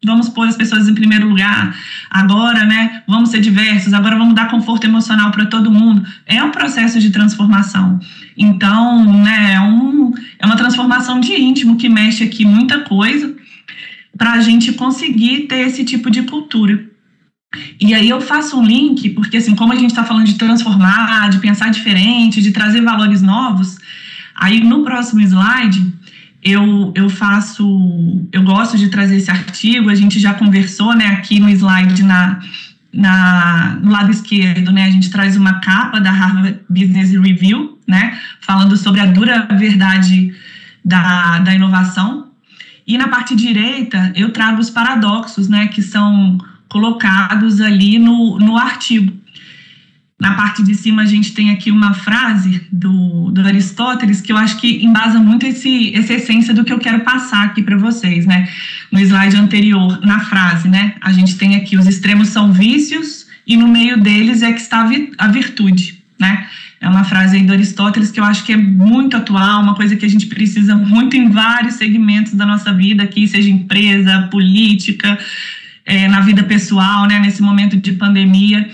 vamos 0.08 0.30
pôr 0.30 0.48
as 0.48 0.56
pessoas 0.56 0.88
em 0.88 0.96
primeiro 0.96 1.30
lugar, 1.30 1.78
agora, 2.10 2.66
né, 2.66 3.04
vamos 3.08 3.30
ser 3.30 3.40
diversos, 3.42 3.94
agora 3.94 4.18
vamos 4.18 4.34
dar 4.34 4.50
conforto 4.50 4.86
emocional 4.86 5.30
para 5.30 5.46
todo 5.46 5.70
mundo. 5.70 6.04
É 6.26 6.44
um 6.44 6.50
processo 6.50 7.00
de 7.00 7.12
transformação. 7.12 8.00
Então, 8.36 9.06
né, 9.22 9.54
é, 9.54 9.62
um, 9.62 10.12
é 10.40 10.46
uma 10.46 10.56
transformação 10.56 11.20
de 11.20 11.34
íntimo 11.34 11.76
que 11.78 11.88
mexe 11.88 12.24
aqui 12.24 12.44
muita 12.46 12.80
coisa 12.80 13.36
para 14.18 14.34
a 14.34 14.42
gente 14.42 14.72
conseguir 14.74 15.42
ter 15.42 15.68
esse 15.68 15.84
tipo 15.84 16.10
de 16.10 16.24
cultura. 16.24 16.84
E 17.80 17.94
aí 17.94 18.10
eu 18.10 18.20
faço 18.20 18.60
um 18.60 18.66
link, 18.66 19.10
porque 19.12 19.38
assim, 19.38 19.56
como 19.56 19.74
a 19.74 19.76
gente 19.76 19.92
está 19.92 20.04
falando 20.04 20.26
de 20.26 20.36
transformar, 20.36 21.30
de 21.30 21.40
pensar 21.40 21.70
diferente, 21.70 22.42
de 22.42 22.52
trazer 22.52 22.82
valores 22.82 23.22
novos, 23.22 23.78
aí 24.36 24.60
no 24.60 24.84
próximo 24.84 25.22
slide 25.22 25.94
eu, 26.44 26.92
eu 26.96 27.10
faço, 27.10 28.28
eu 28.32 28.44
gosto 28.44 28.78
de 28.78 28.90
trazer 28.90 29.18
esse 29.18 29.32
artigo, 29.32 29.90
a 29.90 29.96
gente 29.96 30.20
já 30.20 30.34
conversou, 30.34 30.96
né, 30.96 31.08
aqui 31.08 31.40
no 31.40 31.50
slide 31.50 32.04
na, 32.04 32.40
na, 32.94 33.80
no 33.82 33.92
lado 33.92 34.12
esquerdo, 34.12 34.72
né, 34.72 34.86
a 34.86 34.90
gente 34.90 35.10
traz 35.10 35.36
uma 35.36 35.60
capa 35.60 36.00
da 36.00 36.12
Harvard 36.12 36.60
Business 36.70 37.12
Review, 37.12 37.80
né, 37.88 38.18
falando 38.42 38.78
sobre 38.78 39.02
a 39.02 39.06
dura 39.06 39.48
verdade 39.58 40.34
da, 40.84 41.40
da 41.40 41.54
inovação, 41.54 42.28
e 42.86 42.98
na 42.98 43.10
parte 43.10 43.36
direita 43.36 44.14
eu 44.16 44.32
trago 44.32 44.62
os 44.62 44.70
paradoxos, 44.70 45.50
né, 45.50 45.68
que 45.68 45.82
são 45.82 46.38
colocados 46.70 47.60
ali 47.60 48.00
no, 48.00 48.38
no 48.40 48.58
artigo. 48.58 49.14
Na 50.20 50.34
parte 50.34 50.64
de 50.64 50.74
cima 50.74 51.04
a 51.04 51.06
gente 51.06 51.32
tem 51.32 51.52
aqui 51.52 51.70
uma 51.70 51.94
frase 51.94 52.66
do, 52.72 53.30
do 53.30 53.42
Aristóteles 53.42 54.20
que 54.20 54.32
eu 54.32 54.38
acho 54.38 54.58
que 54.58 54.84
embasa 54.84 55.20
muito 55.20 55.46
esse, 55.46 55.96
essa 55.96 56.14
essência 56.14 56.56
do 56.56 56.64
que 56.64 56.74
eu 56.74 56.80
quero 56.80 57.02
passar 57.02 57.46
aqui 57.46 57.62
para 57.62 57.78
vocês, 57.78 58.26
né? 58.26 58.50
No 58.92 59.00
slide 59.00 59.38
anterior, 59.38 60.00
na 60.04 60.20
frase, 60.22 60.68
né? 60.68 60.96
A 61.02 61.12
gente 61.12 61.38
tem 61.38 61.56
aqui 61.56 61.78
os 61.78 61.86
extremos 61.86 62.30
são 62.30 62.52
vícios 62.52 63.28
e 63.46 63.56
no 63.56 63.68
meio 63.68 64.02
deles 64.02 64.42
é 64.42 64.52
que 64.52 64.60
está 64.60 64.90
a 65.20 65.28
virtude, 65.28 66.04
né? 66.20 66.48
É 66.82 66.90
uma 66.90 67.04
frase 67.04 67.38
aí 67.38 67.44
do 67.44 67.54
Aristóteles 67.54 68.10
que 68.10 68.20
eu 68.20 68.24
acho 68.24 68.44
que 68.44 68.54
é 68.54 68.58
muito 68.58 69.16
atual, 69.16 69.62
uma 69.62 69.76
coisa 69.76 69.96
que 69.96 70.06
a 70.06 70.10
gente 70.10 70.26
precisa 70.26 70.76
muito 70.76 71.16
em 71.16 71.30
vários 71.30 71.76
segmentos 71.76 72.34
da 72.34 72.46
nossa 72.46 72.74
vida 72.74 73.04
aqui, 73.04 73.28
seja 73.28 73.50
empresa, 73.50 74.28
política, 74.32 75.18
é, 75.86 76.08
na 76.08 76.22
vida 76.22 76.42
pessoal, 76.42 77.06
né? 77.06 77.20
Nesse 77.20 77.44
momento 77.44 77.78
de 77.78 77.92
pandemia. 77.94 78.68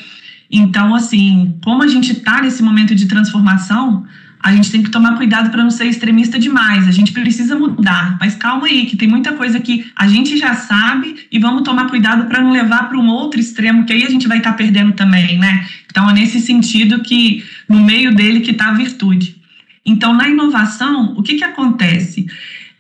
Então, 0.50 0.94
assim, 0.94 1.58
como 1.64 1.84
a 1.84 1.88
gente 1.88 2.12
está 2.12 2.42
nesse 2.42 2.62
momento 2.62 2.94
de 2.94 3.08
transformação, 3.08 4.06
a 4.44 4.54
gente 4.54 4.70
tem 4.70 4.84
que 4.84 4.90
tomar 4.90 5.16
cuidado 5.16 5.50
para 5.50 5.64
não 5.64 5.72
ser 5.72 5.86
extremista 5.86 6.38
demais. 6.38 6.86
A 6.86 6.92
gente 6.92 7.14
precisa 7.14 7.58
mudar, 7.58 8.18
mas 8.20 8.36
calma 8.36 8.68
aí, 8.68 8.86
que 8.86 8.98
tem 8.98 9.08
muita 9.08 9.32
coisa 9.32 9.58
que 9.60 9.86
a 9.96 10.06
gente 10.06 10.38
já 10.38 10.54
sabe 10.54 11.16
e 11.32 11.40
vamos 11.40 11.64
tomar 11.64 11.90
cuidado 11.90 12.26
para 12.26 12.42
não 12.42 12.52
levar 12.52 12.90
para 12.90 12.98
um 12.98 13.08
outro 13.08 13.40
extremo, 13.40 13.86
que 13.86 13.94
aí 13.94 14.04
a 14.04 14.10
gente 14.10 14.28
vai 14.28 14.40
estar 14.40 14.52
tá 14.52 14.58
perdendo 14.58 14.92
também, 14.92 15.40
né? 15.40 15.66
Então, 15.86 16.10
é 16.10 16.14
nesse 16.14 16.42
sentido 16.42 17.02
que, 17.02 17.42
no 17.70 17.80
meio 17.80 18.14
dele, 18.14 18.42
que 18.42 18.52
está 18.52 18.68
a 18.68 18.74
virtude. 18.74 19.38
Então, 19.86 20.14
na 20.14 20.28
inovação, 20.28 21.14
o 21.18 21.24
que, 21.24 21.36
que 21.36 21.44
acontece? 21.44 22.26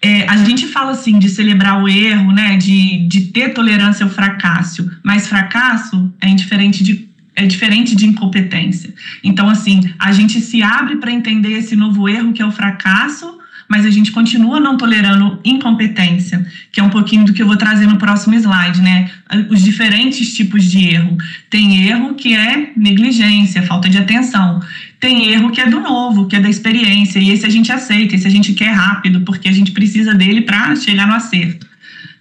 É, 0.01 0.27
a 0.27 0.35
gente 0.35 0.67
fala 0.67 0.91
assim 0.91 1.17
de 1.17 1.29
celebrar 1.29 1.81
o 1.81 1.87
erro, 1.87 2.33
né, 2.33 2.57
de, 2.57 3.07
de 3.07 3.27
ter 3.27 3.53
tolerância 3.53 4.03
ao 4.03 4.09
fracasso, 4.09 4.91
mas 5.01 5.29
fracasso 5.29 6.13
é 6.19 6.27
indiferente 6.27 6.83
de 6.83 7.07
é 7.35 7.45
diferente 7.45 7.95
de 7.95 8.05
incompetência. 8.05 8.93
Então, 9.23 9.49
assim, 9.49 9.81
a 9.97 10.11
gente 10.11 10.39
se 10.39 10.61
abre 10.61 10.97
para 10.97 11.11
entender 11.11 11.53
esse 11.53 11.75
novo 11.75 12.07
erro 12.07 12.33
que 12.33 12.41
é 12.41 12.45
o 12.45 12.51
fracasso, 12.51 13.39
mas 13.67 13.85
a 13.85 13.89
gente 13.89 14.11
continua 14.11 14.59
não 14.59 14.77
tolerando 14.77 15.39
incompetência, 15.43 16.45
que 16.71 16.79
é 16.79 16.83
um 16.83 16.89
pouquinho 16.89 17.25
do 17.25 17.33
que 17.33 17.41
eu 17.41 17.47
vou 17.47 17.57
trazer 17.57 17.87
no 17.87 17.97
próximo 17.97 18.35
slide, 18.35 18.81
né? 18.81 19.09
Os 19.49 19.63
diferentes 19.63 20.33
tipos 20.35 20.63
de 20.65 20.89
erro. 20.89 21.17
Tem 21.49 21.87
erro 21.87 22.13
que 22.13 22.35
é 22.35 22.71
negligência, 22.75 23.63
falta 23.63 23.89
de 23.89 23.97
atenção. 23.97 24.61
Tem 24.99 25.29
erro 25.29 25.49
que 25.49 25.59
é 25.59 25.67
do 25.67 25.79
novo, 25.79 26.27
que 26.27 26.35
é 26.35 26.39
da 26.39 26.49
experiência, 26.49 27.19
e 27.19 27.31
esse 27.31 27.45
a 27.45 27.49
gente 27.49 27.71
aceita, 27.71 28.15
esse 28.15 28.27
a 28.27 28.31
gente 28.31 28.53
quer 28.53 28.71
rápido, 28.71 29.21
porque 29.21 29.49
a 29.49 29.51
gente 29.51 29.71
precisa 29.71 30.13
dele 30.13 30.41
para 30.41 30.75
chegar 30.75 31.07
no 31.07 31.13
acerto, 31.13 31.65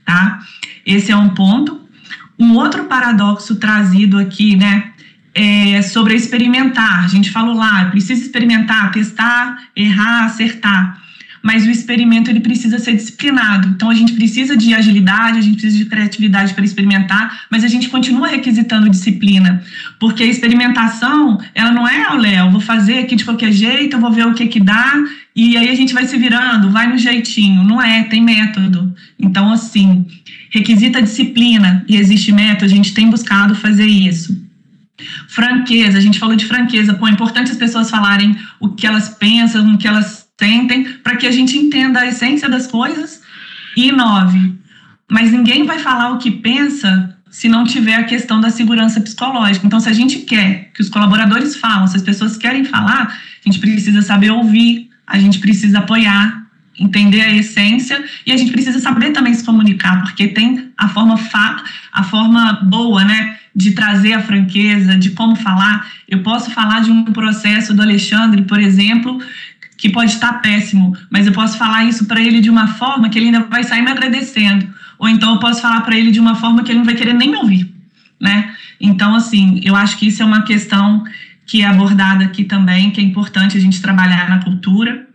tá? 0.05 0.41
Esse 0.87 1.13
é 1.13 1.17
um 1.17 1.31
ponto. 1.31 1.81
Um 2.39 2.55
outro 2.55 2.85
paradoxo 2.85 3.57
trazido 3.57 4.19
aqui, 4.19 4.57
né, 4.57 4.92
é, 5.35 5.81
sobre 5.83 6.15
experimentar. 6.15 7.05
A 7.05 7.09
gente 7.09 7.31
falou 7.31 7.55
lá, 7.55 7.87
precisa 7.87 8.21
experimentar, 8.21 8.91
testar, 8.93 9.69
errar, 9.75 10.27
acertar. 10.27 11.01
Mas 11.43 11.67
o 11.67 11.71
experimento 11.71 12.31
ele 12.31 12.39
precisa 12.39 12.79
ser 12.79 12.95
disciplinado. 12.95 13.67
Então 13.69 13.91
a 13.91 13.95
gente 13.95 14.13
precisa 14.13 14.57
de 14.57 14.73
agilidade, 14.75 15.39
a 15.39 15.41
gente 15.41 15.55
precisa 15.55 15.77
de 15.77 15.87
criatividade 15.87 16.55
para 16.55 16.65
experimentar, 16.65 17.47
mas 17.51 17.65
a 17.65 17.69
gente 17.69 17.89
continua 17.89 18.29
requisitando 18.29 18.89
disciplina, 18.89 19.61
porque 19.99 20.23
a 20.23 20.27
experimentação 20.27 21.41
ela 21.53 21.73
não 21.73 21.89
é 21.89 22.05
ao 22.05 22.17
Léo, 22.17 22.53
vou 22.53 22.61
fazer 22.61 23.01
aqui 23.01 23.17
de 23.17 23.25
qualquer 23.25 23.51
jeito, 23.51 23.97
eu 23.97 24.01
vou 24.01 24.13
ver 24.13 24.25
o 24.25 24.35
que 24.35 24.47
que 24.47 24.61
dá 24.61 25.03
e 25.35 25.57
aí 25.57 25.69
a 25.69 25.75
gente 25.75 25.95
vai 25.95 26.07
se 26.07 26.17
virando, 26.17 26.71
vai 26.71 26.87
no 26.87 26.97
jeitinho. 26.97 27.65
Não 27.65 27.83
é, 27.83 28.05
tem 28.05 28.23
método. 28.23 28.95
Então 29.19 29.53
assim 29.53 30.07
requisita 30.51 31.03
disciplina 31.03 31.85
e 31.89 31.97
existe 31.97 32.31
método. 32.31 32.67
A 32.67 32.69
gente 32.69 32.95
tem 32.95 33.11
buscado 33.11 33.55
fazer 33.55 33.87
isso. 33.87 34.42
Franqueza, 35.29 35.99
a 35.99 36.01
gente 36.01 36.19
falou 36.19 36.37
de 36.37 36.47
franqueza. 36.47 36.95
Pô, 36.95 37.07
é 37.07 37.11
importante 37.11 37.51
as 37.51 37.57
pessoas 37.57 37.91
falarem 37.91 38.37
o 38.61 38.71
que 38.71 38.87
elas 38.87 39.09
pensam, 39.09 39.75
o 39.75 39.79
que 39.79 39.89
elas 39.89 40.27
sentem, 40.39 40.85
para 41.03 41.17
que 41.17 41.27
a 41.27 41.31
gente 41.31 41.57
entenda 41.57 42.01
a 42.01 42.07
essência 42.07 42.49
das 42.49 42.67
coisas 42.67 43.23
e 43.77 43.89
inove. 43.89 44.59
mas 45.11 45.31
ninguém 45.31 45.65
vai 45.65 45.79
falar 45.79 46.11
o 46.13 46.19
que 46.19 46.31
pensa 46.31 47.17
se 47.31 47.49
não 47.49 47.65
tiver 47.65 47.97
a 47.97 48.05
questão 48.05 48.41
da 48.41 48.51
segurança 48.51 49.01
psicológica. 49.01 49.67
Então, 49.67 49.81
se 49.81 49.89
a 49.89 49.93
gente 49.93 50.21
quer 50.21 50.71
que 50.75 50.81
os 50.81 50.89
colaboradores 50.89 51.57
falem, 51.57 51.87
se 51.87 51.97
as 51.97 52.03
pessoas 52.03 52.37
querem 52.37 52.65
falar, 52.65 53.07
a 53.07 53.49
gente 53.49 53.59
precisa 53.59 54.03
saber 54.03 54.31
ouvir, 54.31 54.91
a 55.07 55.19
gente 55.19 55.39
precisa 55.39 55.79
apoiar, 55.79 56.47
entender 56.79 57.21
a 57.21 57.35
essência 57.35 58.03
e 58.27 58.33
a 58.33 58.37
gente 58.37 58.53
precisa 58.53 58.79
saber 58.81 59.11
também 59.11 59.35
se 59.35 59.45
comunicar, 59.45 60.03
porque 60.03 60.29
tem 60.29 60.73
a 60.77 60.89
forma 60.89 61.17
fa 61.17 61.63
a 61.93 62.03
forma 62.03 62.53
boa, 62.65 63.05
né, 63.05 63.39
de 63.55 63.73
trazer 63.73 64.15
a 64.15 64.23
franqueza, 64.23 64.97
de 64.97 65.11
como 65.11 65.37
falar. 65.37 65.87
Eu 66.09 66.23
posso 66.23 66.51
falar 66.51 66.81
de 66.81 66.91
um 66.91 67.05
processo 67.05 67.75
do 67.75 67.83
Alexandre, 67.83 68.43
por 68.43 68.59
exemplo, 68.59 69.21
que 69.77 69.91
pode 69.91 70.13
estar 70.13 70.35
péssimo, 70.41 70.97
mas 71.11 71.27
eu 71.27 71.33
posso 71.33 71.59
falar 71.59 71.85
isso 71.85 72.07
para 72.07 72.21
ele 72.21 72.41
de 72.41 72.49
uma 72.49 72.69
forma 72.69 73.09
que 73.09 73.19
ele 73.19 73.27
ainda 73.27 73.43
vai 73.45 73.65
sair 73.65 73.83
me 73.83 73.91
agradecendo, 73.91 74.69
ou 74.99 75.09
então 75.09 75.35
eu 75.35 75.41
posso 75.41 75.61
falar 75.61 75.81
para 75.81 75.97
ele 75.97 76.13
de 76.13 76.21
uma 76.21 76.37
forma 76.37 76.63
que 76.63 76.71
ele 76.71 76.79
não 76.79 76.87
vai 76.87 76.95
querer 76.95 77.15
nem 77.15 77.31
me 77.31 77.37
ouvir, 77.37 77.75
né? 78.21 78.55
Então, 78.81 79.15
assim, 79.15 79.61
eu 79.65 79.75
acho 79.75 79.99
que 79.99 80.07
isso 80.07 80.23
é 80.23 80.25
uma 80.25 80.43
questão 80.43 81.05
que 81.45 81.63
é 81.63 81.67
abordada 81.67 82.25
aqui 82.25 82.45
também, 82.45 82.91
que 82.91 83.01
é 83.01 83.05
importante 83.05 83.57
a 83.57 83.61
gente 83.61 83.83
trabalhar 83.83 84.29
na 84.29 84.39
cultura. 84.43 85.07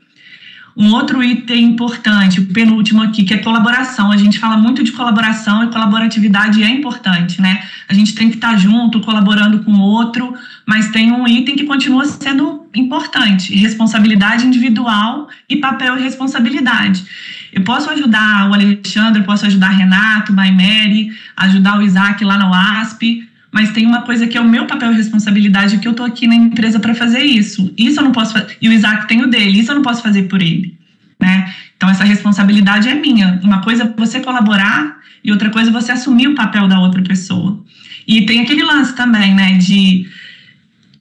Um 0.80 0.94
outro 0.94 1.24
item 1.24 1.64
importante, 1.64 2.40
o 2.40 2.46
penúltimo 2.54 3.02
aqui, 3.02 3.24
que 3.24 3.34
é 3.34 3.40
colaboração. 3.40 4.12
A 4.12 4.18
gente 4.18 4.38
fala 4.38 4.56
muito 4.56 4.84
de 4.84 4.92
colaboração 4.92 5.64
e 5.64 5.72
colaboratividade 5.72 6.64
é 6.64 6.70
importante, 6.70 7.42
né? 7.42 7.64
A 7.90 7.96
gente 7.96 8.14
tem 8.14 8.30
que 8.30 8.36
estar 8.36 8.56
junto, 8.58 9.02
colaborando 9.02 9.64
com 9.64 9.72
o 9.72 9.82
outro, 9.82 10.36
mas 10.68 10.92
tem 10.92 11.12
um 11.12 11.28
item 11.28 11.56
que 11.56 11.64
continua 11.64 12.06
sendo 12.06 12.68
importante: 12.76 13.56
responsabilidade 13.56 14.46
individual 14.46 15.28
e 15.50 15.56
papel 15.56 15.98
e 15.98 16.04
responsabilidade. 16.04 17.04
Eu 17.52 17.64
posso 17.64 17.90
ajudar 17.90 18.48
o 18.48 18.54
Alexandre, 18.54 19.24
posso 19.24 19.48
ajudar 19.48 19.70
Renato, 19.70 20.32
Maimeri, 20.32 21.12
ajudar 21.36 21.80
o 21.80 21.82
Isaac 21.82 22.24
lá 22.24 22.38
na 22.38 22.52
UASP, 22.52 23.28
mas 23.52 23.72
tem 23.72 23.86
uma 23.86 24.02
coisa 24.02 24.28
que 24.28 24.38
é 24.38 24.42
o 24.42 24.48
meu 24.48 24.66
papel 24.66 24.92
e 24.92 24.96
responsabilidade 24.96 25.78
que 25.78 25.88
eu 25.88 25.94
tô 25.94 26.04
aqui 26.04 26.28
na 26.28 26.36
empresa 26.36 26.80
para 26.80 26.94
fazer 26.94 27.24
isso. 27.24 27.74
Isso 27.78 28.00
eu 28.00 28.04
não 28.04 28.12
posso 28.12 28.34
fazer. 28.34 28.58
E 28.62 28.70
o 28.70 28.74
Isaac 28.74 29.08
tem 29.08 29.22
o 29.22 29.28
dele, 29.28 29.60
isso 29.60 29.72
eu 29.72 29.76
não 29.76 29.82
posso 29.82 30.02
fazer 30.02 30.24
por 30.24 30.42
ele, 30.42 30.78
né? 31.20 31.54
Então 31.76 31.90
essa 31.90 32.04
responsabilidade 32.04 32.90
é 32.90 32.96
minha. 32.96 33.40
Uma 33.44 33.62
coisa 33.62 33.84
é 33.84 33.94
você 33.98 34.20
colaborar 34.20 34.98
e 35.24 35.32
outra 35.32 35.50
coisa 35.50 35.70
é 35.70 35.74
você 35.74 35.92
assumir 35.92 36.28
o 36.28 36.36
papel 36.36 36.68
da 36.68 36.80
outra 36.80 37.02
pessoa. 37.02 37.64
E 38.08 38.26
tem 38.26 38.42
aquele 38.42 38.64
lance 38.64 38.96
também, 38.96 39.36
né, 39.36 39.58
de 39.58 40.08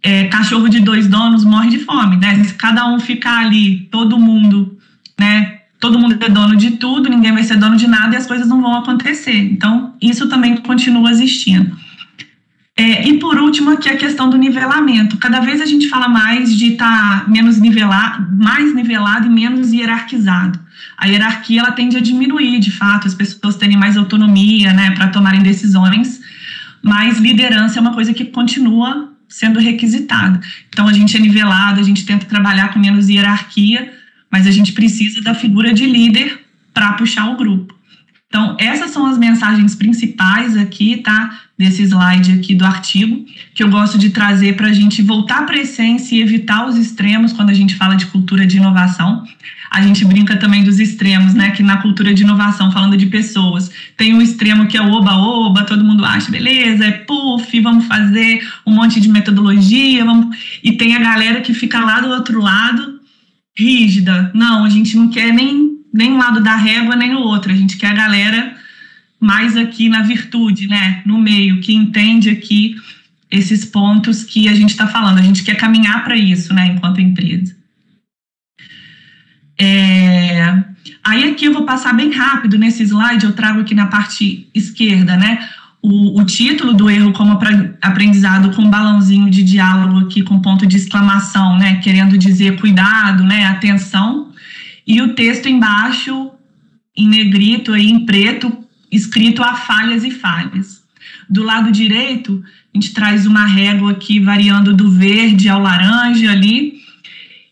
é, 0.02 0.24
cachorro 0.24 0.68
de 0.68 0.80
dois 0.80 1.06
donos 1.08 1.44
morre 1.44 1.70
de 1.70 1.78
fome, 1.80 2.16
né? 2.16 2.42
Se 2.44 2.54
cada 2.54 2.86
um 2.88 2.98
ficar 2.98 3.38
ali, 3.38 3.88
todo 3.90 4.18
mundo, 4.18 4.76
né, 5.18 5.60
todo 5.80 5.98
mundo 5.98 6.16
é 6.20 6.28
dono 6.28 6.56
de 6.56 6.72
tudo, 6.72 7.08
ninguém 7.08 7.32
vai 7.32 7.42
ser 7.42 7.56
dono 7.56 7.76
de 7.76 7.86
nada 7.86 8.14
e 8.14 8.18
as 8.18 8.26
coisas 8.26 8.48
não 8.48 8.60
vão 8.60 8.76
acontecer. 8.76 9.36
Então, 9.36 9.94
isso 10.00 10.28
também 10.28 10.56
continua 10.58 11.10
existindo. 11.10 11.76
É, 12.78 13.08
e 13.08 13.18
por 13.18 13.38
último, 13.38 13.70
aqui 13.70 13.88
a 13.88 13.96
questão 13.96 14.28
do 14.28 14.36
nivelamento. 14.36 15.16
Cada 15.16 15.40
vez 15.40 15.62
a 15.62 15.66
gente 15.66 15.88
fala 15.88 16.08
mais 16.08 16.54
de 16.54 16.72
estar 16.72 17.24
tá 17.24 17.30
menos 17.30 17.58
nivelado, 17.58 18.36
mais 18.36 18.74
nivelado 18.74 19.26
e 19.26 19.30
menos 19.30 19.72
hierarquizado. 19.72 20.60
A 20.98 21.06
hierarquia 21.06 21.60
ela 21.60 21.72
tende 21.72 21.96
a 21.96 22.00
diminuir, 22.00 22.58
de 22.58 22.70
fato, 22.70 23.06
as 23.06 23.14
pessoas 23.14 23.56
terem 23.56 23.78
mais 23.78 23.96
autonomia, 23.96 24.74
né, 24.74 24.90
para 24.90 25.08
tomarem 25.08 25.42
decisões, 25.42 26.20
mas 26.82 27.18
liderança 27.18 27.78
é 27.78 27.80
uma 27.80 27.94
coisa 27.94 28.12
que 28.12 28.26
continua 28.26 29.10
sendo 29.28 29.58
requisitada. 29.58 30.40
Então 30.68 30.86
a 30.86 30.92
gente 30.92 31.16
é 31.16 31.20
nivelado, 31.20 31.80
a 31.80 31.82
gente 31.82 32.04
tenta 32.04 32.26
trabalhar 32.26 32.72
com 32.72 32.78
menos 32.78 33.08
hierarquia, 33.08 33.92
mas 34.30 34.46
a 34.46 34.50
gente 34.50 34.72
precisa 34.72 35.22
da 35.22 35.34
figura 35.34 35.72
de 35.72 35.86
líder 35.86 36.40
para 36.74 36.92
puxar 36.92 37.30
o 37.30 37.36
grupo. 37.36 37.75
Então, 38.36 38.54
essas 38.58 38.90
são 38.90 39.06
as 39.06 39.16
mensagens 39.16 39.74
principais 39.74 40.58
aqui, 40.58 40.98
tá? 40.98 41.40
Desse 41.56 41.84
slide 41.84 42.32
aqui 42.32 42.54
do 42.54 42.66
artigo, 42.66 43.24
que 43.54 43.62
eu 43.62 43.70
gosto 43.70 43.96
de 43.96 44.10
trazer 44.10 44.56
para 44.56 44.66
a 44.66 44.72
gente 44.74 45.00
voltar 45.00 45.46
para 45.46 45.56
a 45.56 45.60
essência 45.60 46.14
e 46.14 46.20
evitar 46.20 46.66
os 46.66 46.76
extremos 46.76 47.32
quando 47.32 47.48
a 47.48 47.54
gente 47.54 47.74
fala 47.76 47.94
de 47.94 48.04
cultura 48.04 48.46
de 48.46 48.58
inovação. 48.58 49.24
A 49.70 49.80
gente 49.80 50.04
brinca 50.04 50.36
também 50.36 50.62
dos 50.62 50.78
extremos, 50.78 51.32
né? 51.32 51.52
Que 51.52 51.62
na 51.62 51.78
cultura 51.78 52.12
de 52.12 52.24
inovação, 52.24 52.70
falando 52.70 52.94
de 52.94 53.06
pessoas, 53.06 53.70
tem 53.96 54.12
um 54.12 54.20
extremo 54.20 54.66
que 54.66 54.76
é 54.76 54.82
o 54.82 54.92
oba-oba, 54.92 55.64
todo 55.64 55.82
mundo 55.82 56.04
acha, 56.04 56.30
beleza, 56.30 56.84
é 56.84 56.90
puff, 56.90 57.58
vamos 57.62 57.86
fazer 57.86 58.46
um 58.66 58.74
monte 58.74 59.00
de 59.00 59.08
metodologia, 59.08 60.04
vamos... 60.04 60.36
e 60.62 60.72
tem 60.72 60.94
a 60.94 60.98
galera 60.98 61.40
que 61.40 61.54
fica 61.54 61.80
lá 61.80 62.02
do 62.02 62.10
outro 62.10 62.38
lado, 62.38 63.00
rígida. 63.56 64.30
Não, 64.34 64.62
a 64.62 64.68
gente 64.68 64.94
não 64.94 65.08
quer 65.08 65.32
nem 65.32 65.75
nem 65.96 66.12
um 66.12 66.18
lado 66.18 66.40
da 66.40 66.54
régua, 66.54 66.94
nem 66.94 67.14
o 67.14 67.20
outro. 67.20 67.50
A 67.50 67.56
gente 67.56 67.76
quer 67.76 67.88
a 67.88 67.94
galera 67.94 68.56
mais 69.18 69.56
aqui 69.56 69.88
na 69.88 70.02
virtude, 70.02 70.68
né? 70.68 71.02
No 71.06 71.18
meio, 71.18 71.60
que 71.60 71.72
entende 71.72 72.28
aqui 72.30 72.76
esses 73.30 73.64
pontos 73.64 74.22
que 74.22 74.48
a 74.48 74.54
gente 74.54 74.70
está 74.70 74.86
falando. 74.86 75.18
A 75.18 75.22
gente 75.22 75.42
quer 75.42 75.56
caminhar 75.56 76.04
para 76.04 76.16
isso, 76.16 76.54
né, 76.54 76.66
enquanto 76.68 77.00
empresa. 77.00 77.56
É... 79.58 80.62
Aí 81.02 81.30
aqui 81.30 81.46
eu 81.46 81.52
vou 81.52 81.64
passar 81.64 81.94
bem 81.94 82.12
rápido 82.12 82.58
nesse 82.58 82.82
slide, 82.82 83.24
eu 83.24 83.32
trago 83.32 83.60
aqui 83.60 83.74
na 83.74 83.86
parte 83.86 84.48
esquerda, 84.54 85.16
né? 85.16 85.48
O, 85.82 86.20
o 86.20 86.24
título 86.24 86.74
do 86.74 86.90
erro 86.90 87.12
como 87.12 87.38
aprendizado 87.80 88.54
com 88.54 88.62
um 88.62 88.70
balãozinho 88.70 89.30
de 89.30 89.42
diálogo 89.42 90.00
aqui 90.00 90.22
com 90.22 90.40
ponto 90.40 90.66
de 90.66 90.76
exclamação, 90.76 91.56
né? 91.58 91.76
Querendo 91.76 92.18
dizer 92.18 92.60
cuidado, 92.60 93.24
né? 93.24 93.46
Atenção 93.46 94.32
e 94.86 95.02
o 95.02 95.14
texto 95.14 95.48
embaixo, 95.48 96.30
em 96.96 97.08
negrito, 97.08 97.72
aí, 97.72 97.90
em 97.90 98.06
preto, 98.06 98.56
escrito 98.90 99.42
a 99.42 99.54
falhas 99.54 100.04
e 100.04 100.10
falhas. 100.10 100.82
Do 101.28 101.42
lado 101.42 101.72
direito, 101.72 102.42
a 102.72 102.78
gente 102.78 102.92
traz 102.94 103.26
uma 103.26 103.44
régua 103.44 103.92
aqui 103.92 104.20
variando 104.20 104.72
do 104.72 104.90
verde 104.90 105.48
ao 105.48 105.60
laranja 105.60 106.30
ali, 106.30 106.76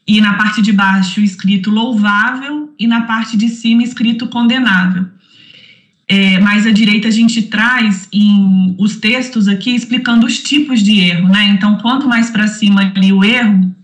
e 0.07 0.21
na 0.21 0.35
parte 0.35 0.63
de 0.63 0.73
baixo 0.73 1.21
escrito 1.21 1.71
louvável, 1.71 2.73
e 2.79 2.87
na 2.87 3.03
parte 3.03 3.37
de 3.37 3.49
cima 3.49 3.83
escrito 3.83 4.29
condenável. 4.29 5.07
É, 6.07 6.39
mais 6.41 6.67
à 6.67 6.71
direita 6.71 7.09
a 7.09 7.11
gente 7.11 7.43
traz 7.43 8.07
em 8.13 8.77
os 8.79 8.97
textos 8.97 9.49
aqui 9.49 9.75
explicando 9.75 10.27
os 10.27 10.39
tipos 10.39 10.83
de 10.83 11.01
erro, 11.01 11.29
né? 11.29 11.47
Então, 11.47 11.79
quanto 11.79 12.07
mais 12.07 12.29
para 12.31 12.47
cima 12.47 12.93
ali 12.95 13.11
o 13.11 13.25
erro, 13.25 13.75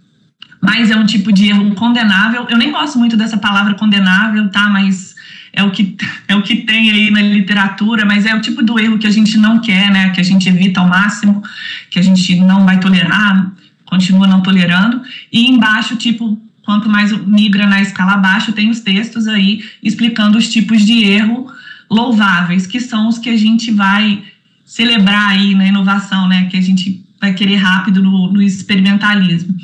mas 0.60 0.90
é 0.90 0.96
um 0.96 1.06
tipo 1.06 1.32
de 1.32 1.48
erro 1.48 1.74
condenável. 1.74 2.46
Eu 2.48 2.58
nem 2.58 2.70
gosto 2.70 2.98
muito 2.98 3.16
dessa 3.16 3.38
palavra 3.38 3.74
condenável, 3.74 4.48
tá? 4.50 4.68
Mas 4.68 5.14
é 5.52 5.64
o 5.64 5.70
que 5.70 5.96
é 6.28 6.36
o 6.36 6.42
que 6.42 6.56
tem 6.56 6.90
aí 6.90 7.10
na 7.10 7.22
literatura, 7.22 8.04
mas 8.04 8.26
é 8.26 8.34
o 8.34 8.40
tipo 8.40 8.62
do 8.62 8.78
erro 8.78 8.98
que 8.98 9.06
a 9.06 9.10
gente 9.10 9.36
não 9.38 9.58
quer, 9.58 9.90
né? 9.90 10.10
Que 10.10 10.20
a 10.20 10.24
gente 10.24 10.48
evita 10.48 10.80
ao 10.80 10.88
máximo, 10.88 11.42
que 11.88 11.98
a 11.98 12.02
gente 12.02 12.36
não 12.36 12.64
vai 12.64 12.78
tolerar, 12.78 13.50
continua 13.84 14.26
não 14.26 14.42
tolerando. 14.42 15.02
E 15.32 15.48
embaixo, 15.48 15.96
tipo, 15.96 16.40
quanto 16.62 16.88
mais 16.88 17.10
migra 17.26 17.66
na 17.66 17.80
escala 17.80 18.12
abaixo, 18.12 18.52
tem 18.52 18.70
os 18.70 18.80
textos 18.80 19.26
aí 19.26 19.64
explicando 19.82 20.38
os 20.38 20.48
tipos 20.48 20.84
de 20.84 21.04
erro 21.04 21.50
louváveis, 21.90 22.66
que 22.66 22.80
são 22.80 23.08
os 23.08 23.18
que 23.18 23.28
a 23.28 23.36
gente 23.36 23.72
vai 23.72 24.22
celebrar 24.64 25.30
aí 25.30 25.54
na 25.54 25.66
inovação, 25.66 26.28
né? 26.28 26.46
Que 26.50 26.56
a 26.56 26.62
gente 26.62 27.04
vai 27.20 27.34
querer 27.34 27.56
rápido 27.56 28.02
no, 28.02 28.32
no 28.32 28.40
experimentalismo. 28.40 29.54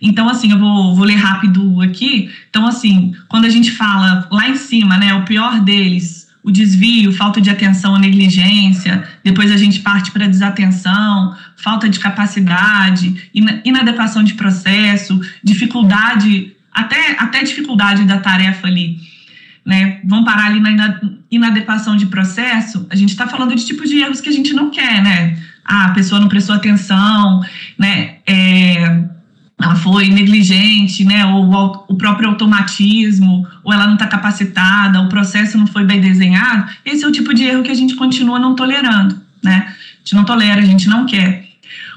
Então, 0.00 0.28
assim, 0.28 0.50
eu 0.50 0.58
vou, 0.58 0.94
vou 0.94 1.04
ler 1.04 1.16
rápido 1.16 1.80
aqui. 1.82 2.30
Então, 2.48 2.66
assim, 2.66 3.14
quando 3.28 3.44
a 3.44 3.50
gente 3.50 3.70
fala 3.70 4.26
lá 4.30 4.48
em 4.48 4.56
cima, 4.56 4.96
né, 4.96 5.12
o 5.14 5.24
pior 5.24 5.60
deles, 5.60 6.28
o 6.42 6.50
desvio, 6.50 7.12
falta 7.12 7.40
de 7.40 7.50
atenção 7.50 7.92
ou 7.92 7.98
negligência, 7.98 9.06
depois 9.22 9.52
a 9.52 9.56
gente 9.56 9.80
parte 9.80 10.10
para 10.10 10.26
desatenção, 10.26 11.36
falta 11.56 11.88
de 11.88 11.98
capacidade, 11.98 13.30
inadequação 13.64 14.24
de 14.24 14.34
processo, 14.34 15.20
dificuldade, 15.44 16.52
até, 16.72 17.16
até 17.18 17.42
dificuldade 17.42 18.04
da 18.04 18.18
tarefa 18.18 18.66
ali. 18.66 18.98
Né? 19.64 20.00
Vamos 20.04 20.24
parar 20.24 20.46
ali 20.46 20.60
na 20.60 20.98
inadequação 21.30 21.94
de 21.94 22.06
processo, 22.06 22.86
a 22.90 22.96
gente 22.96 23.10
está 23.10 23.26
falando 23.26 23.54
de 23.54 23.64
tipos 23.64 23.90
de 23.90 23.98
erros 23.98 24.20
que 24.20 24.28
a 24.30 24.32
gente 24.32 24.54
não 24.54 24.70
quer, 24.70 25.02
né? 25.02 25.38
Ah, 25.64 25.86
a 25.86 25.90
pessoa 25.90 26.20
não 26.20 26.28
prestou 26.28 26.56
atenção, 26.56 27.44
né? 27.78 28.16
É, 28.26 29.04
ela 29.62 29.74
foi 29.74 30.08
negligente, 30.08 31.04
né, 31.04 31.24
ou 31.26 31.84
o 31.88 31.94
próprio 31.94 32.30
automatismo, 32.30 33.46
ou 33.62 33.72
ela 33.72 33.86
não 33.86 33.94
está 33.94 34.06
capacitada, 34.06 35.00
o 35.00 35.08
processo 35.08 35.58
não 35.58 35.66
foi 35.66 35.84
bem 35.84 36.00
desenhado, 36.00 36.70
esse 36.84 37.04
é 37.04 37.08
o 37.08 37.12
tipo 37.12 37.34
de 37.34 37.44
erro 37.44 37.62
que 37.62 37.70
a 37.70 37.74
gente 37.74 37.94
continua 37.94 38.38
não 38.38 38.54
tolerando, 38.54 39.20
né? 39.42 39.66
A 39.68 39.98
gente 39.98 40.14
não 40.14 40.24
tolera, 40.24 40.60
a 40.60 40.64
gente 40.64 40.88
não 40.88 41.04
quer. 41.04 41.48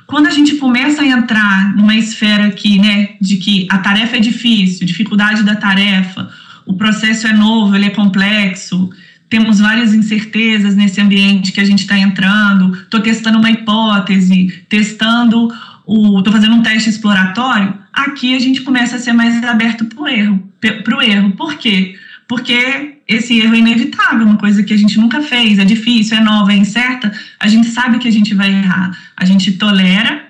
Quando 0.06 0.28
a 0.28 0.32
gente 0.32 0.56
começa 0.56 1.02
a 1.02 1.08
entrar 1.08 1.74
numa 1.76 1.96
esfera 1.96 2.48
aqui, 2.48 2.78
né, 2.80 3.12
de 3.22 3.38
que 3.38 3.66
a 3.70 3.78
tarefa 3.78 4.18
é 4.18 4.20
difícil, 4.20 4.86
dificuldade 4.86 5.44
da 5.44 5.56
tarefa, 5.56 6.30
o 6.66 6.74
processo 6.74 7.28
é 7.28 7.34
novo, 7.34 7.76
ele 7.76 7.86
é 7.86 7.90
complexo, 7.90 8.90
temos 9.30 9.60
várias 9.60 9.94
incertezas 9.94 10.76
nesse 10.76 11.02
ambiente 11.02 11.52
que 11.52 11.60
a 11.60 11.66
gente 11.66 11.80
está 11.80 11.98
entrando, 11.98 12.76
estou 12.76 13.00
testando 13.00 13.40
uma 13.40 13.50
hipótese, 13.50 14.64
testando 14.70 15.52
estou 15.88 16.32
fazendo 16.32 16.56
um 16.56 16.62
teste 16.62 16.90
exploratório, 16.90 17.74
aqui 17.92 18.36
a 18.36 18.40
gente 18.40 18.62
começa 18.62 18.96
a 18.96 19.00
ser 19.00 19.14
mais 19.14 19.44
aberto 19.44 19.86
para 19.86 20.02
o 20.02 20.08
erro. 20.08 20.52
Pro 20.84 21.02
erro. 21.02 21.32
Por 21.32 21.56
quê? 21.56 21.96
Porque 22.28 23.00
esse 23.08 23.40
erro 23.40 23.54
é 23.54 23.60
inevitável, 23.60 24.26
uma 24.26 24.38
coisa 24.38 24.64
que 24.64 24.74
a 24.74 24.78
gente 24.78 24.98
nunca 24.98 25.22
fez, 25.22 25.60
é 25.60 25.66
difícil, 25.66 26.18
é 26.18 26.22
nova, 26.22 26.54
é 26.54 26.56
incerta, 26.56 27.12
a 27.40 27.48
gente 27.48 27.68
sabe 27.68 28.00
que 28.00 28.08
a 28.08 28.12
gente 28.12 28.34
vai 28.34 28.50
errar, 28.50 28.98
a 29.16 29.26
gente 29.26 29.52
tolera 29.54 30.24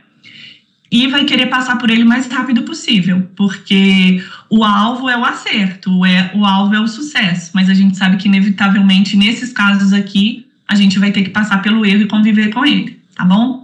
e 0.91 1.07
vai 1.07 1.25
querer 1.25 1.47
passar 1.47 1.77
por 1.77 1.89
ele 1.89 2.03
o 2.03 2.07
mais 2.07 2.27
rápido 2.27 2.63
possível, 2.63 3.27
porque 3.35 4.23
o 4.49 4.63
alvo 4.63 5.09
é 5.09 5.17
o 5.17 5.23
acerto, 5.23 6.05
é, 6.05 6.31
o 6.35 6.45
alvo 6.45 6.75
é 6.75 6.79
o 6.79 6.87
sucesso, 6.87 7.51
mas 7.53 7.69
a 7.69 7.73
gente 7.73 7.97
sabe 7.97 8.17
que 8.17 8.27
inevitavelmente 8.27 9.15
nesses 9.15 9.51
casos 9.51 9.93
aqui 9.93 10.47
a 10.67 10.75
gente 10.75 10.99
vai 10.99 11.11
ter 11.11 11.23
que 11.23 11.29
passar 11.29 11.61
pelo 11.61 11.85
erro 11.85 12.01
e 12.01 12.07
conviver 12.07 12.49
com 12.49 12.65
ele, 12.65 12.99
tá 13.15 13.23
bom? 13.23 13.62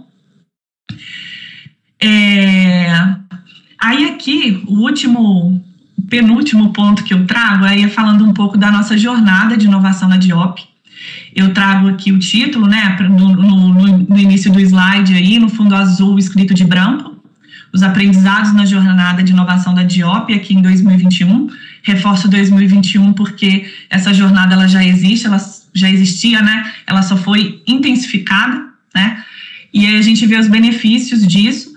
É, 2.02 2.90
aí 3.78 4.06
aqui, 4.06 4.62
o 4.66 4.80
último 4.80 5.62
penúltimo 6.08 6.72
ponto 6.72 7.04
que 7.04 7.12
eu 7.12 7.26
trago 7.26 7.66
é 7.66 7.88
falando 7.88 8.24
um 8.24 8.32
pouco 8.32 8.56
da 8.56 8.70
nossa 8.70 8.96
jornada 8.96 9.56
de 9.56 9.66
inovação 9.66 10.08
na 10.08 10.16
Diop. 10.16 10.60
Eu 11.34 11.54
trago 11.54 11.88
aqui 11.88 12.10
o 12.12 12.18
título, 12.18 12.66
né, 12.66 12.96
no, 13.08 13.32
no, 13.34 13.98
no 13.98 14.18
início 14.18 14.50
do 14.50 14.60
slide 14.60 15.14
aí, 15.14 15.38
no 15.38 15.48
fundo 15.48 15.74
azul 15.74 16.18
escrito 16.18 16.52
de 16.52 16.64
branco, 16.64 17.16
os 17.72 17.82
aprendizados 17.82 18.52
na 18.52 18.66
jornada 18.66 19.22
de 19.22 19.32
inovação 19.32 19.72
da 19.72 19.84
Diop 19.84 20.32
aqui 20.32 20.54
em 20.54 20.62
2021. 20.62 21.48
Reforço 21.82 22.28
2021 22.28 23.12
porque 23.12 23.70
essa 23.88 24.12
jornada 24.12 24.54
ela 24.54 24.66
já 24.66 24.84
existe, 24.84 25.26
ela 25.26 25.38
já 25.72 25.88
existia, 25.88 26.42
né? 26.42 26.72
Ela 26.86 27.02
só 27.02 27.16
foi 27.16 27.62
intensificada, 27.66 28.64
né? 28.94 29.22
E 29.72 29.86
aí 29.86 29.96
a 29.96 30.02
gente 30.02 30.26
vê 30.26 30.36
os 30.36 30.48
benefícios 30.48 31.24
disso 31.26 31.69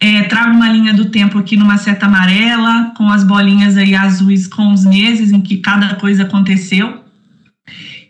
é, 0.00 0.22
trago 0.22 0.54
uma 0.54 0.68
linha 0.68 0.94
do 0.94 1.06
tempo 1.06 1.38
aqui 1.38 1.56
numa 1.56 1.76
seta 1.76 2.06
amarela, 2.06 2.92
com 2.96 3.10
as 3.10 3.24
bolinhas 3.24 3.76
aí 3.76 3.94
azuis 3.94 4.46
com 4.46 4.72
os 4.72 4.84
meses 4.84 5.32
em 5.32 5.40
que 5.40 5.56
cada 5.56 5.96
coisa 5.96 6.22
aconteceu. 6.22 7.04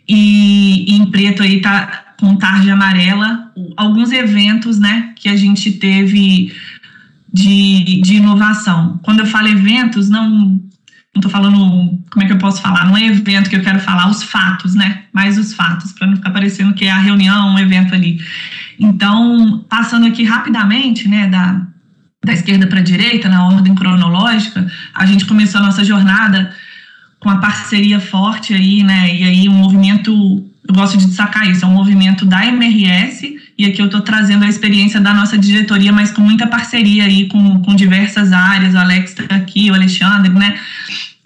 E, 0.07 0.95
em 0.95 1.05
preto 1.09 1.41
aí 1.41 1.61
tá 1.61 2.13
com 2.19 2.35
tarde 2.35 2.69
amarela, 2.69 3.51
alguns 3.77 4.11
eventos, 4.11 4.77
né, 4.77 5.13
que 5.15 5.29
a 5.29 5.35
gente 5.35 5.71
teve 5.71 6.53
de, 7.31 8.01
de 8.01 8.15
inovação. 8.15 8.99
Quando 9.03 9.19
eu 9.19 9.25
falo 9.25 9.47
eventos, 9.47 10.09
não 10.09 10.59
não 11.15 11.21
estou 11.21 11.31
falando, 11.31 11.57
como 12.11 12.23
é 12.23 12.27
que 12.27 12.33
eu 12.33 12.37
posso 12.37 12.61
falar? 12.61 12.85
Não 12.85 12.95
é 12.95 13.07
evento 13.07 13.49
que 13.49 13.55
eu 13.55 13.63
quero 13.63 13.79
falar, 13.79 14.09
os 14.09 14.21
fatos, 14.21 14.75
né? 14.75 15.05
Mais 15.11 15.39
os 15.39 15.53
fatos, 15.53 15.91
para 15.91 16.07
não 16.07 16.15
ficar 16.15 16.29
parecendo 16.29 16.73
que 16.73 16.85
é 16.85 16.91
a 16.91 16.99
reunião, 16.99 17.55
um 17.55 17.59
evento 17.59 17.95
ali. 17.95 18.21
Então, 18.79 19.65
passando 19.67 20.05
aqui 20.05 20.23
rapidamente, 20.23 21.07
né, 21.07 21.27
da, 21.27 21.65
da 22.23 22.33
esquerda 22.33 22.67
para 22.67 22.79
a 22.79 22.83
direita, 22.83 23.29
na 23.29 23.45
ordem 23.47 23.73
cronológica, 23.73 24.69
a 24.93 25.05
gente 25.05 25.25
começou 25.25 25.61
a 25.61 25.65
nossa 25.65 25.83
jornada 25.83 26.53
com 27.19 27.29
a 27.29 27.37
parceria 27.37 27.99
forte 27.99 28.53
aí, 28.53 28.83
né? 28.83 29.13
E 29.13 29.23
aí 29.23 29.49
um 29.49 29.53
movimento, 29.53 30.11
eu 30.67 30.73
gosto 30.73 30.97
de 30.97 31.05
destacar 31.05 31.49
isso, 31.49 31.65
é 31.65 31.67
um 31.67 31.73
movimento 31.73 32.25
da 32.25 32.45
MRS, 32.45 33.37
e 33.57 33.65
aqui 33.65 33.81
eu 33.81 33.85
estou 33.85 34.01
trazendo 34.01 34.45
a 34.45 34.49
experiência 34.49 34.99
da 34.99 35.13
nossa 35.13 35.37
diretoria, 35.37 35.91
mas 35.91 36.11
com 36.11 36.21
muita 36.21 36.47
parceria 36.47 37.05
aí 37.05 37.27
com, 37.27 37.61
com 37.61 37.75
diversas 37.75 38.31
áreas, 38.31 38.73
o 38.73 38.77
Alex 38.77 39.11
está 39.11 39.35
aqui, 39.35 39.69
o 39.71 39.73
Alexandre, 39.73 40.31
né? 40.31 40.59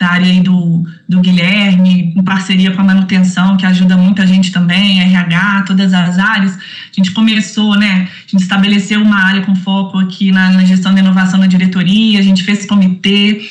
Da 0.03 0.09
área 0.09 0.43
do, 0.43 0.85
do 1.07 1.21
Guilherme, 1.21 2.13
em 2.15 2.23
parceria 2.23 2.71
com 2.71 2.81
a 2.81 2.83
manutenção, 2.83 3.55
que 3.55 3.65
ajuda 3.65 3.95
muita 3.95 4.27
gente 4.27 4.51
também, 4.51 4.99
RH, 4.99 5.63
todas 5.65 5.93
as 5.93 6.19
áreas. 6.19 6.57
A 6.57 6.93
gente 6.93 7.11
começou, 7.11 7.77
né? 7.77 8.09
A 8.27 8.31
gente 8.31 8.41
estabeleceu 8.41 9.01
uma 9.01 9.17
área 9.17 9.41
com 9.43 9.55
foco 9.55 9.97
aqui 9.97 10.29
na, 10.29 10.51
na 10.51 10.65
gestão 10.65 10.93
da 10.93 10.99
inovação 10.99 11.39
na 11.39 11.47
diretoria, 11.47 12.19
a 12.19 12.21
gente 12.21 12.43
fez 12.43 12.65
comitê, 12.65 13.41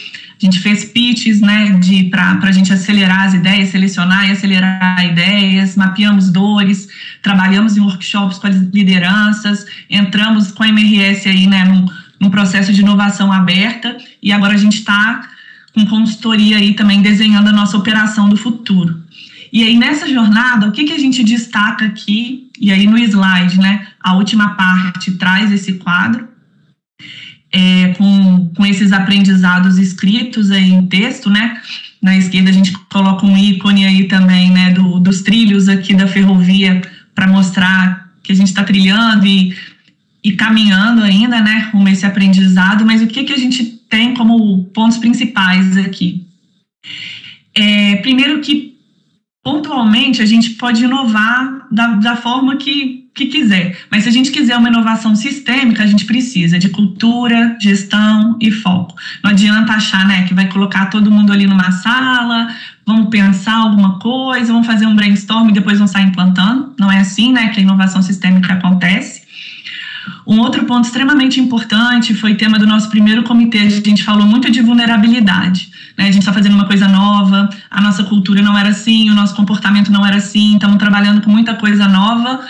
a 0.43 0.45
gente 0.45 0.59
fez 0.59 0.85
pitches, 0.85 1.41
né, 1.41 1.81
para 2.11 2.49
a 2.49 2.53
gente 2.53 2.71
acelerar 2.73 3.29
as 3.29 3.35
ideias, 3.35 3.71
selecionar 3.71 4.29
e 4.29 4.33
acelerar 4.33 5.07
ideias, 5.07 5.77
mapeamos 5.77 6.31
dores, 6.31 6.89
trabalhamos 7.23 7.77
em 7.77 7.81
workshops 7.81 8.39
com 8.39 8.49
as 8.49 8.57
lideranças, 8.57 9.65
entramos 9.89 10.51
com 10.51 10.65
a 10.65 10.69
MRS 10.69 11.29
aí, 11.29 11.47
né, 11.47 11.65
num, 11.65 11.87
num 12.21 12.29
processo 12.29 12.73
de 12.73 12.81
inovação 12.81 13.33
aberta, 13.33 13.97
e 14.21 14.33
agora 14.33 14.55
a 14.55 14.59
gente 14.59 14.79
está 14.79 15.29
com 15.75 15.87
consultoria 15.87 16.59
aí 16.59 16.75
também 16.75 17.01
desenhando 17.01 17.49
a 17.49 17.53
nossa 17.53 17.77
operação 17.77 18.29
do 18.29 18.37
futuro. 18.37 19.03
E 19.53 19.63
aí, 19.63 19.77
nessa 19.77 20.09
jornada, 20.09 20.67
o 20.67 20.73
que, 20.73 20.85
que 20.85 20.93
a 20.93 20.99
gente 20.99 21.23
destaca 21.23 21.85
aqui? 21.85 22.51
E 22.59 22.73
aí, 22.73 22.87
no 22.87 22.97
slide, 22.97 23.59
né, 23.59 23.87
a 24.01 24.15
última 24.15 24.55
parte 24.55 25.13
traz 25.13 25.53
esse 25.53 25.75
quadro, 25.75 26.27
é, 27.53 27.89
com, 27.99 28.51
com 28.57 28.65
esses 28.65 28.93
aprendizados 28.93 29.77
escritos 29.77 30.51
aí 30.51 30.71
em 30.71 30.87
texto, 30.87 31.29
né? 31.29 31.61
Na 32.01 32.17
esquerda, 32.17 32.49
a 32.49 32.53
gente 32.53 32.73
coloca 32.91 33.27
um 33.27 33.37
ícone 33.37 33.85
aí 33.85 34.05
também, 34.05 34.51
né, 34.51 34.71
do, 34.71 34.99
dos 34.99 35.21
trilhos 35.21 35.69
aqui 35.69 35.95
da 35.95 36.09
ferrovia, 36.09 36.81
para 37.15 37.27
mostrar 37.27 38.11
que 38.23 38.33
a 38.33 38.35
gente 38.35 38.49
está 38.49 38.65
trilhando 38.65 39.27
e, 39.27 39.55
e 40.25 40.33
caminhando 40.33 41.03
ainda, 41.03 41.43
né, 41.43 41.69
com 41.71 41.87
esse 41.87 42.07
aprendizado, 42.07 42.87
mas 42.87 43.03
o 43.03 43.07
que, 43.07 43.25
que 43.25 43.33
a 43.35 43.39
gente 43.39 43.82
tem 43.93 44.15
como 44.15 44.65
pontos 44.73 44.97
principais 44.97 45.77
aqui. 45.77 46.27
É, 47.55 47.97
primeiro 47.97 48.41
que, 48.41 48.75
pontualmente, 49.45 50.23
a 50.23 50.25
gente 50.25 50.51
pode 50.55 50.83
inovar 50.83 51.69
da, 51.71 51.89
da 51.89 52.17
forma 52.17 52.57
que, 52.57 53.11
que 53.15 53.27
quiser, 53.27 53.77
mas 53.91 54.05
se 54.05 54.09
a 54.09 54.13
gente 54.13 54.31
quiser 54.31 54.57
uma 54.57 54.71
inovação 54.71 55.15
sistêmica, 55.15 55.83
a 55.83 55.87
gente 55.87 56.07
precisa 56.07 56.59
de 56.59 56.71
cultura, 56.71 57.55
gestão 57.61 58.39
e 58.41 58.51
foco. 58.51 58.95
Não 59.23 59.31
adianta 59.31 59.75
achar 59.75 60.07
né, 60.09 60.27
que 60.27 60.33
vai 60.33 60.49
colocar 60.49 60.87
todo 60.87 61.11
mundo 61.11 61.31
ali 61.31 61.47
numa 61.47 61.71
sala, 61.71 62.49
vamos 62.87 63.11
pensar 63.11 63.57
alguma 63.57 63.99
coisa, 63.99 64.55
vamos 64.55 64.67
fazer 64.67 64.87
um 64.87 64.97
brainstorm 64.97 65.51
e 65.51 65.53
depois 65.53 65.77
vamos 65.77 65.91
sair 65.91 66.07
implantando. 66.07 66.75
Não 66.81 66.91
é 66.91 67.01
assim 67.01 67.31
né, 67.31 67.49
que 67.49 67.61
a 67.61 67.63
inovação 67.63 68.01
sistêmica 68.01 68.55
acontece. 68.55 69.22
Um 70.27 70.41
outro 70.41 70.65
ponto 70.65 70.85
extremamente 70.85 71.41
importante 71.41 72.15
foi 72.15 72.35
tema 72.35 72.59
do 72.59 72.67
nosso 72.67 72.89
primeiro 72.89 73.23
comitê. 73.23 73.59
A 73.59 73.69
gente 73.69 74.03
falou 74.03 74.27
muito 74.27 74.51
de 74.51 74.61
vulnerabilidade. 74.61 75.71
Né? 75.97 76.05
A 76.05 76.11
gente 76.11 76.23
está 76.23 76.33
fazendo 76.33 76.55
uma 76.55 76.67
coisa 76.67 76.89
nova, 76.89 77.49
a 77.71 77.81
nossa 77.81 78.05
cultura 78.05 78.43
não 78.43 78.57
era 78.57 78.71
assim, 78.71 79.11
o 79.11 79.15
nosso 79.15 79.35
comportamento 79.35 79.91
não 79.91 80.05
era 80.05 80.17
assim, 80.17 80.55
estamos 80.55 80.79
trabalhando 80.79 81.21
com 81.23 81.31
muita 81.31 81.55
coisa 81.55 81.89
nova. 81.89 82.41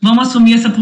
Vamos 0.00 0.28
assumir 0.28 0.54
essa 0.54 0.72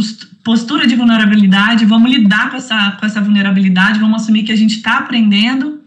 postura 0.45 0.87
de 0.87 0.95
vulnerabilidade, 0.95 1.85
vamos 1.87 2.11
lidar 2.11 2.51
com 2.51 2.57
essa, 2.57 2.93
com 2.93 3.07
essa 3.07 3.21
vulnerabilidade, 3.21 3.99
vamos 3.99 4.23
assumir 4.23 4.43
que 4.43 4.53
a 4.53 4.57
gente 4.57 4.77
está 4.77 4.99
aprendendo 4.99 5.81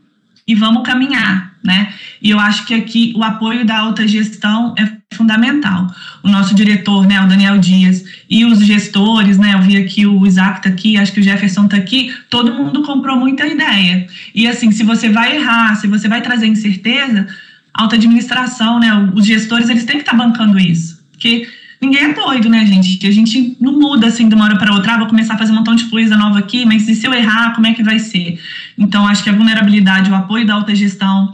e 0.47 0.55
vamos 0.55 0.81
caminhar, 0.83 1.53
né? 1.63 1.93
E 2.21 2.31
eu 2.31 2.39
acho 2.39 2.65
que 2.65 2.73
aqui 2.73 3.13
o 3.15 3.23
apoio 3.23 3.63
da 3.63 3.77
alta 3.77 4.07
gestão 4.07 4.73
é 4.77 4.98
fundamental. 5.13 5.87
O 6.23 6.29
nosso 6.29 6.53
diretor, 6.53 7.07
né, 7.07 7.19
o 7.21 7.27
Daniel 7.27 7.57
Dias, 7.57 8.03
e 8.29 8.45
os 8.45 8.59
gestores, 8.59 9.37
né, 9.37 9.53
eu 9.55 9.61
vi 9.61 9.77
aqui 9.77 10.05
o 10.05 10.25
Isaac 10.25 10.59
está 10.59 10.69
aqui, 10.69 10.97
acho 10.97 11.11
que 11.11 11.19
o 11.19 11.23
Jefferson 11.23 11.65
está 11.65 11.77
aqui, 11.77 12.13
todo 12.29 12.53
mundo 12.53 12.83
comprou 12.83 13.17
muita 13.17 13.47
ideia. 13.47 14.07
E 14.35 14.47
assim, 14.47 14.71
se 14.71 14.83
você 14.83 15.09
vai 15.09 15.37
errar, 15.37 15.75
se 15.75 15.87
você 15.87 16.07
vai 16.07 16.21
trazer 16.21 16.47
incerteza, 16.47 17.27
alta 17.73 17.95
administração, 17.95 18.79
né, 18.79 19.11
os 19.15 19.25
gestores, 19.25 19.69
eles 19.69 19.83
têm 19.83 19.95
que 19.95 20.03
estar 20.03 20.15
tá 20.15 20.17
bancando 20.17 20.59
isso. 20.59 20.99
Porque 21.11 21.47
ninguém 21.81 22.03
é 22.03 22.13
doido, 22.13 22.47
né, 22.47 22.65
gente? 22.65 23.05
A 23.07 23.11
gente 23.11 23.57
não 23.59 23.79
muda 23.79 24.07
assim 24.07 24.29
de 24.29 24.35
uma 24.35 24.45
hora 24.45 24.57
para 24.57 24.73
outra. 24.73 24.93
Ah, 24.93 24.97
vou 24.99 25.07
começar 25.07 25.33
a 25.33 25.37
fazer 25.37 25.51
um 25.51 25.55
montão 25.55 25.75
de 25.75 25.85
coisa 25.85 26.15
nova 26.15 26.37
aqui, 26.37 26.65
mas 26.65 26.87
e 26.87 26.93
se 26.93 27.07
eu 27.07 27.13
errar, 27.13 27.53
como 27.55 27.65
é 27.65 27.73
que 27.73 27.83
vai 27.83 27.97
ser? 27.97 28.39
Então, 28.77 29.07
acho 29.07 29.23
que 29.23 29.29
a 29.29 29.33
vulnerabilidade, 29.33 30.09
o 30.09 30.15
apoio 30.15 30.45
da 30.45 30.53
alta 30.53 30.75
gestão 30.75 31.33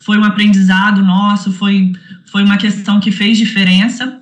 foi 0.00 0.18
um 0.18 0.24
aprendizado 0.24 1.02
nosso, 1.04 1.52
foi, 1.52 1.92
foi 2.30 2.42
uma 2.42 2.56
questão 2.56 3.00
que 3.00 3.10
fez 3.10 3.36
diferença. 3.36 4.20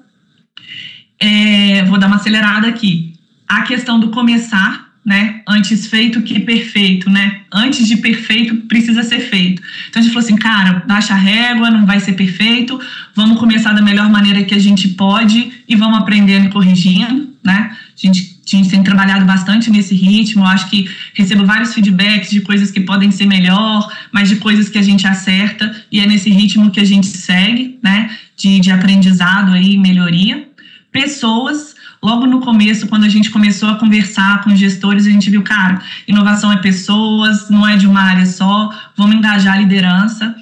É, 1.21 1.85
vou 1.85 1.99
dar 1.99 2.07
uma 2.07 2.17
acelerada 2.17 2.69
aqui. 2.69 3.15
A 3.47 3.63
questão 3.63 3.99
do 3.99 4.11
começar 4.11 4.89
né? 5.09 5.41
Antes 5.49 5.87
feito 5.87 6.21
que 6.21 6.39
perfeito, 6.39 7.09
né? 7.09 7.41
Antes 7.51 7.89
de 7.89 7.97
perfeito 7.97 8.55
precisa 8.69 9.03
ser 9.03 9.21
feito. 9.21 9.63
Então 9.89 10.01
a 10.01 10.03
gente 10.03 10.13
falou 10.13 10.23
assim, 10.23 10.37
cara, 10.37 10.85
baixa 10.87 11.15
a 11.15 11.17
régua, 11.17 11.71
não 11.71 11.87
vai 11.87 11.99
ser 11.99 12.13
perfeito, 12.13 12.79
vamos 13.15 13.39
começar 13.39 13.73
da 13.73 13.81
melhor 13.81 14.11
maneira 14.11 14.45
que 14.45 14.55
a 14.55 14.59
gente 14.59 14.89
pode 14.89 15.51
e 15.67 15.75
vamos 15.75 15.99
aprendendo 15.99 16.49
e 16.49 16.51
corrigindo, 16.51 17.31
né? 17.43 17.75
A 17.75 17.79
gente, 17.97 18.38
a 18.57 18.59
gente 18.59 18.71
tem 18.71 18.83
trabalhado 18.83 19.25
bastante 19.25 19.71
nesse 19.71 19.95
ritmo, 19.95 20.45
acho 20.45 20.69
que 20.71 20.89
recebo 21.15 21.45
vários 21.45 21.75
feedbacks 21.75 22.31
de 22.31 22.41
coisas 22.41 22.71
que 22.71 22.81
podem 22.81 23.11
ser 23.11 23.27
melhor, 23.27 23.91
mas 24.13 24.29
de 24.29 24.37
coisas 24.37 24.69
que 24.69 24.79
a 24.79 24.83
gente 24.83 25.07
acerta 25.07 25.75
e 25.91 26.01
é 26.01 26.07
nesse 26.07 26.31
ritmo 26.31 26.71
que 26.71 26.81
a 26.81 26.85
gente 26.85 27.07
segue, 27.07 27.79
né? 27.83 28.11
De, 28.37 28.61
de 28.61 28.71
aprendizado 28.71 29.53
aí, 29.53 29.77
melhoria. 29.77 30.49
Pessoas 30.93 31.77
logo 32.03 32.27
no 32.27 32.41
começo, 32.41 32.87
quando 32.87 33.05
a 33.05 33.09
gente 33.09 33.31
começou 33.31 33.69
a 33.69 33.75
conversar 33.75 34.43
com 34.43 34.55
gestores, 34.55 35.07
a 35.07 35.11
gente 35.11 35.31
viu, 35.31 35.43
cara, 35.43 35.83
inovação 36.07 36.53
é 36.53 36.57
pessoas, 36.59 37.51
não 37.51 37.67
é 37.67 37.77
de 37.77 37.87
uma 37.87 38.01
área 38.01 38.27
só, 38.27 38.71
vamos 38.97 39.17
engajar 39.17 39.55
a 39.55 39.59
liderança. 39.59 40.35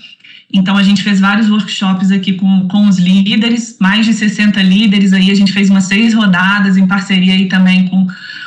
Então, 0.52 0.76
a 0.76 0.82
gente 0.82 1.02
fez 1.02 1.20
vários 1.20 1.50
workshops 1.50 2.10
aqui 2.10 2.34
com, 2.34 2.68
com 2.68 2.86
os 2.86 2.98
líderes, 2.98 3.76
mais 3.80 4.06
de 4.06 4.14
60 4.14 4.62
líderes 4.62 5.12
aí, 5.12 5.30
a 5.30 5.34
gente 5.34 5.52
fez 5.52 5.68
umas 5.70 5.84
seis 5.84 6.14
rodadas 6.14 6.76
em 6.76 6.86
parceria 6.86 7.34
aí 7.34 7.46
também 7.46 7.88
com, 7.88 8.06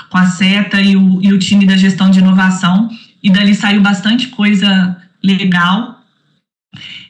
com 0.09 0.17
a 0.17 0.25
SETA 0.25 0.81
e 0.81 0.95
o, 0.95 1.21
e 1.21 1.33
o 1.33 1.37
time 1.37 1.65
da 1.65 1.75
gestão 1.75 2.09
de 2.09 2.19
inovação, 2.19 2.89
e 3.21 3.29
dali 3.29 3.53
saiu 3.53 3.81
bastante 3.81 4.27
coisa 4.27 4.97
legal. 5.21 6.01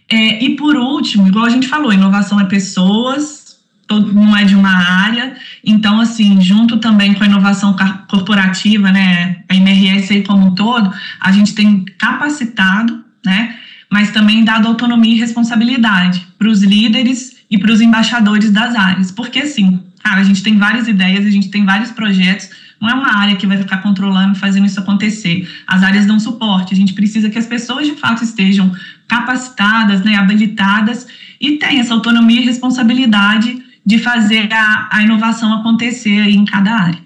É, 0.10 0.44
e 0.44 0.56
por 0.56 0.76
último, 0.76 1.28
igual 1.28 1.46
a 1.46 1.50
gente 1.50 1.68
falou, 1.68 1.94
inovação 1.94 2.40
é 2.40 2.46
pessoas, 2.46 3.58
todo, 3.88 4.12
não 4.12 4.36
é 4.36 4.44
de 4.44 4.56
uma 4.56 4.72
área, 4.72 5.36
então, 5.64 6.00
assim, 6.02 6.42
junto 6.42 6.78
também 6.78 7.14
com 7.14 7.24
a 7.24 7.28
inovação 7.28 7.76
corporativa, 8.08 8.92
né, 8.92 9.44
a 9.50 9.56
MRS 9.56 10.12
aí 10.12 10.24
como 10.24 10.48
um 10.48 10.56
todo, 10.56 10.92
a 11.20 11.32
gente 11.32 11.54
tem 11.54 11.86
capacitado, 11.98 13.04
né, 13.24 13.56
mas 13.92 14.12
também 14.12 14.44
dado 14.44 14.68
autonomia 14.68 15.16
e 15.16 15.20
responsabilidade 15.20 16.28
para 16.38 16.50
os 16.50 16.62
líderes 16.62 17.38
e 17.50 17.58
para 17.58 17.72
os 17.72 17.82
embaixadores 17.82 18.52
das 18.52 18.76
áreas, 18.76 19.12
porque, 19.12 19.40
assim, 19.40 19.84
cara, 20.04 20.22
a 20.22 20.24
gente 20.24 20.44
tem 20.44 20.58
várias 20.58 20.88
ideias, 20.88 21.26
a 21.26 21.30
gente 21.30 21.50
tem 21.50 21.66
vários 21.66 21.92
projetos, 21.92 22.50
não 22.80 22.90
é 22.90 22.94
uma 22.94 23.18
área 23.18 23.36
que 23.36 23.46
vai 23.46 23.58
ficar 23.58 23.80
controlando, 23.80 24.36
fazendo 24.36 24.66
isso 24.66 24.80
acontecer. 24.80 25.50
As 25.68 25.84
áreas 25.84 26.06
dão 26.06 26.18
suporte. 26.18 26.74
A 26.74 26.78
gente 26.78 26.94
precisa 26.94 27.30
que 27.30 27.38
as 27.38 27.46
pessoas 27.46 27.86
de 27.86 27.96
fato 27.96 28.24
estejam 28.24 28.74
capacitadas, 29.06 30.02
né, 30.02 30.16
habilitadas 30.16 31.06
e 31.42 31.58
tenham 31.58 31.82
essa 31.82 31.94
autonomia 31.94 32.40
e 32.40 32.46
responsabilidade 32.46 33.62
de 33.86 33.98
fazer 33.98 34.54
a, 34.54 34.88
a 34.92 35.04
inovação 35.04 35.54
acontecer 35.54 36.22
aí 36.22 36.36
em 36.36 36.46
cada 36.46 36.74
área. 36.74 37.00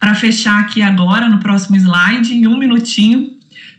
Para 0.00 0.14
fechar 0.14 0.60
aqui 0.60 0.82
agora, 0.82 1.28
no 1.28 1.38
próximo 1.38 1.76
slide, 1.76 2.34
em 2.34 2.46
um 2.46 2.58
minutinho, 2.58 3.35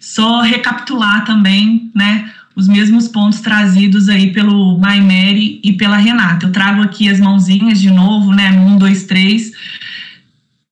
só 0.07 0.41
recapitular 0.41 1.25
também, 1.25 1.91
né, 1.93 2.31
os 2.55 2.67
mesmos 2.67 3.09
pontos 3.09 3.41
trazidos 3.41 4.07
aí 4.07 4.31
pelo 4.31 4.79
Maimeri 4.79 5.59
e 5.61 5.73
pela 5.73 5.97
Renata. 5.97 6.45
Eu 6.45 6.51
trago 6.51 6.81
aqui 6.81 7.09
as 7.09 7.19
mãozinhas 7.19 7.79
de 7.79 7.91
novo, 7.91 8.31
né, 8.33 8.51
um, 8.51 8.77
dois, 8.77 9.03
três, 9.03 9.51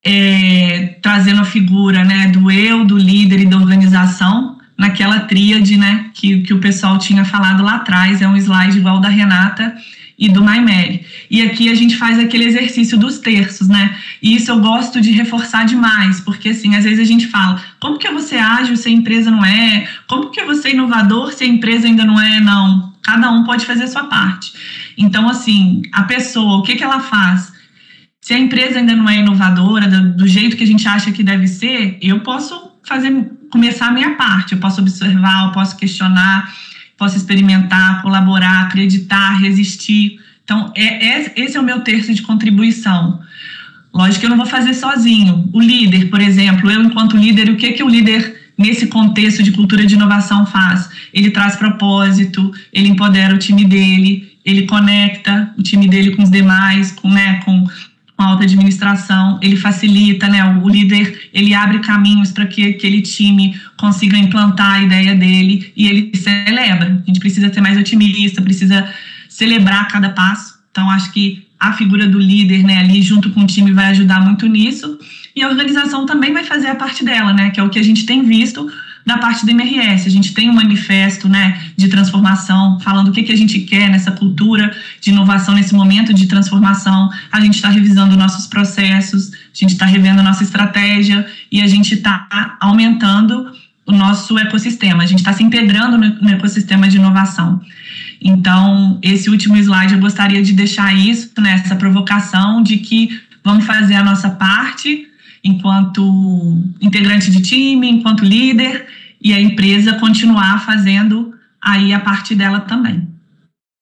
é, 0.03 0.97
trazendo 1.01 1.41
a 1.41 1.45
figura 1.45 2.05
né, 2.05 2.29
do 2.29 2.49
eu, 2.49 2.85
do 2.85 2.97
líder 2.97 3.41
e 3.41 3.45
da 3.45 3.57
organização, 3.57 4.57
naquela 4.77 5.19
tríade 5.19 5.75
né, 5.77 6.05
que, 6.13 6.39
que 6.41 6.53
o 6.53 6.59
pessoal 6.59 6.97
tinha 6.97 7.25
falado 7.25 7.61
lá 7.61 7.75
atrás, 7.75 8.21
é 8.21 8.27
um 8.27 8.37
slide 8.37 8.77
igual 8.77 9.01
da 9.01 9.09
Renata 9.09 9.75
e 10.17 10.29
do 10.29 10.43
Maimeri. 10.43 11.05
E 11.29 11.41
aqui 11.41 11.69
a 11.69 11.75
gente 11.75 11.97
faz 11.97 12.17
aquele 12.17 12.45
exercício 12.45 12.97
dos 12.97 13.19
terços, 13.19 13.67
né? 13.67 13.97
E 14.21 14.35
isso 14.35 14.49
eu 14.49 14.59
gosto 14.59 15.01
de 15.01 15.11
reforçar 15.11 15.65
demais, 15.65 16.21
porque 16.21 16.49
assim, 16.49 16.75
às 16.75 16.83
vezes 16.83 16.99
a 16.99 17.03
gente 17.03 17.27
fala, 17.27 17.61
como 17.79 17.97
que 17.97 18.09
você 18.09 18.37
age 18.37 18.75
se 18.77 18.87
a 18.87 18.91
empresa 18.91 19.29
não 19.29 19.43
é? 19.43 19.87
Como 20.07 20.29
que 20.29 20.43
você 20.43 20.69
é 20.69 20.73
inovador 20.73 21.33
se 21.33 21.43
a 21.43 21.47
empresa 21.47 21.87
ainda 21.87 22.05
não 22.05 22.19
é? 22.19 22.39
Não. 22.39 22.93
Cada 23.01 23.29
um 23.31 23.43
pode 23.43 23.65
fazer 23.65 23.83
a 23.83 23.87
sua 23.87 24.05
parte. 24.05 24.53
Então, 24.97 25.29
assim, 25.29 25.83
a 25.91 26.03
pessoa, 26.03 26.57
o 26.57 26.63
que, 26.63 26.75
que 26.75 26.83
ela 26.83 26.99
faz? 26.99 27.53
Se 28.19 28.33
a 28.33 28.39
empresa 28.39 28.79
ainda 28.79 28.95
não 28.95 29.07
é 29.07 29.19
inovadora, 29.19 29.87
do, 29.87 30.17
do 30.17 30.27
jeito 30.27 30.57
que 30.57 30.63
a 30.63 30.67
gente 30.67 30.87
acha 30.87 31.11
que 31.11 31.21
deve 31.21 31.47
ser, 31.47 31.99
eu 32.01 32.21
posso 32.21 32.71
fazer, 32.83 33.11
começar 33.51 33.87
a 33.87 33.91
minha 33.91 34.15
parte. 34.15 34.53
Eu 34.53 34.59
posso 34.59 34.81
observar, 34.81 35.45
eu 35.45 35.51
posso 35.51 35.77
questionar, 35.77 36.51
posso 36.97 37.17
experimentar, 37.17 38.01
colaborar, 38.01 38.63
acreditar, 38.63 39.39
resistir. 39.39 40.19
Então, 40.43 40.71
é, 40.75 41.07
é, 41.07 41.33
esse 41.35 41.57
é 41.57 41.59
o 41.59 41.63
meu 41.63 41.81
terço 41.81 42.13
de 42.13 42.21
contribuição. 42.21 43.19
Lógico 43.93 44.19
que 44.19 44.25
eu 44.25 44.29
não 44.29 44.37
vou 44.37 44.45
fazer 44.45 44.73
sozinho. 44.73 45.49
O 45.53 45.59
líder, 45.59 46.09
por 46.09 46.21
exemplo, 46.21 46.69
eu 46.69 46.83
enquanto 46.83 47.17
líder, 47.17 47.49
o 47.49 47.55
que, 47.55 47.71
que 47.71 47.83
o 47.83 47.89
líder 47.89 48.51
nesse 48.57 48.87
contexto 48.87 49.41
de 49.41 49.51
cultura 49.51 49.85
de 49.85 49.95
inovação 49.95 50.45
faz? 50.45 50.89
Ele 51.13 51.31
traz 51.31 51.55
propósito, 51.55 52.53
ele 52.73 52.89
empodera 52.89 53.33
o 53.33 53.39
time 53.39 53.65
dele, 53.65 54.37
ele 54.43 54.67
conecta 54.67 55.53
o 55.57 55.63
time 55.63 55.87
dele 55.87 56.15
com 56.15 56.23
os 56.23 56.29
demais, 56.29 56.91
com, 56.91 57.09
né, 57.09 57.39
com 57.45 57.65
com 58.15 58.23
a 58.23 58.27
alta 58.27 58.43
administração, 58.43 59.37
ele 59.41 59.57
facilita, 59.57 60.27
né, 60.27 60.43
o 60.63 60.69
líder, 60.69 61.29
ele 61.33 61.53
abre 61.53 61.79
caminhos 61.79 62.31
para 62.31 62.45
que 62.45 62.65
aquele 62.65 63.01
time 63.01 63.59
consiga 63.77 64.17
implantar 64.17 64.75
a 64.75 64.81
ideia 64.81 65.13
dele 65.13 65.71
e 65.75 65.87
ele 65.87 66.11
celebra. 66.15 67.01
A 67.03 67.07
gente 67.07 67.19
precisa 67.19 67.53
ser 67.53 67.61
mais 67.61 67.77
otimista, 67.77 68.41
precisa 68.41 68.87
celebrar 69.27 69.87
cada 69.89 70.09
passo. 70.09 70.55
Então, 70.71 70.89
acho 70.89 71.11
que 71.11 71.45
a 71.59 71.73
figura 71.73 72.07
do 72.07 72.19
líder, 72.19 72.63
né, 72.63 72.77
ali 72.79 73.01
junto 73.01 73.29
com 73.31 73.41
o 73.41 73.47
time 73.47 73.73
vai 73.73 73.87
ajudar 73.87 74.21
muito 74.21 74.47
nisso. 74.47 74.97
E 75.35 75.43
a 75.43 75.49
organização 75.49 76.05
também 76.05 76.31
vai 76.31 76.45
fazer 76.45 76.67
a 76.67 76.75
parte 76.75 77.03
dela, 77.03 77.33
né, 77.33 77.49
que 77.49 77.59
é 77.59 77.63
o 77.63 77.69
que 77.69 77.79
a 77.79 77.83
gente 77.83 78.05
tem 78.05 78.23
visto 78.23 78.65
da 79.05 79.17
parte 79.17 79.45
do 79.45 79.51
MRS. 79.51 80.07
A 80.07 80.11
gente 80.11 80.33
tem 80.33 80.49
um 80.49 80.53
manifesto 80.53 81.29
né, 81.29 81.61
de 81.77 81.87
transformação, 81.87 82.79
falando 82.79 83.09
o 83.09 83.11
que, 83.11 83.23
que 83.23 83.31
a 83.31 83.37
gente 83.37 83.59
quer 83.59 83.89
nessa 83.89 84.11
cultura 84.11 84.75
de 84.99 85.11
inovação, 85.11 85.53
nesse 85.53 85.75
momento 85.75 86.13
de 86.13 86.25
transformação. 86.25 87.09
A 87.31 87.39
gente 87.39 87.55
está 87.55 87.69
revisando 87.69 88.17
nossos 88.17 88.47
processos, 88.47 89.31
a 89.31 89.37
gente 89.53 89.73
está 89.73 89.85
revendo 89.85 90.21
a 90.21 90.23
nossa 90.23 90.43
estratégia 90.43 91.25
e 91.51 91.61
a 91.61 91.67
gente 91.67 91.93
está 91.93 92.57
aumentando 92.59 93.51
o 93.85 93.91
nosso 93.91 94.37
ecossistema. 94.39 95.03
A 95.03 95.05
gente 95.05 95.19
está 95.19 95.31
se 95.31 95.43
integrando 95.43 95.97
no, 95.97 96.29
ecossistema 96.31 96.87
de 96.87 96.97
inovação. 96.97 97.61
Então, 98.19 98.97
esse 99.03 99.29
último 99.29 99.55
slide 99.55 99.93
eu 99.93 99.99
gostaria 99.99 100.41
de 100.41 100.53
deixar 100.53 100.95
isso, 100.95 101.29
né, 101.37 101.59
provocação 101.77 102.63
de 102.63 102.77
que 102.77 103.21
vamos 103.43 103.65
fazer 103.65 103.93
a 103.93 104.03
nossa 104.03 104.31
parte 104.31 105.07
enquanto 105.45 106.01
integrante 106.81 107.29
de 107.29 107.41
time, 107.41 107.87
enquanto 107.87 108.25
líder, 108.25 108.87
e 109.21 109.31
a 109.31 109.39
empresa 109.39 109.99
continuar 109.99 110.65
fazendo 110.65 111.33
aí 111.61 111.93
a 111.93 111.99
parte 111.99 112.33
dela 112.33 112.61
também. 112.61 113.07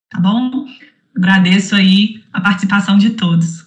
Tá 0.09 0.19
bom? 0.19 0.65
Agradeço 1.15 1.73
aí 1.75 2.21
a 2.33 2.41
participação 2.41 2.97
de 2.97 3.11
todos. 3.11 3.62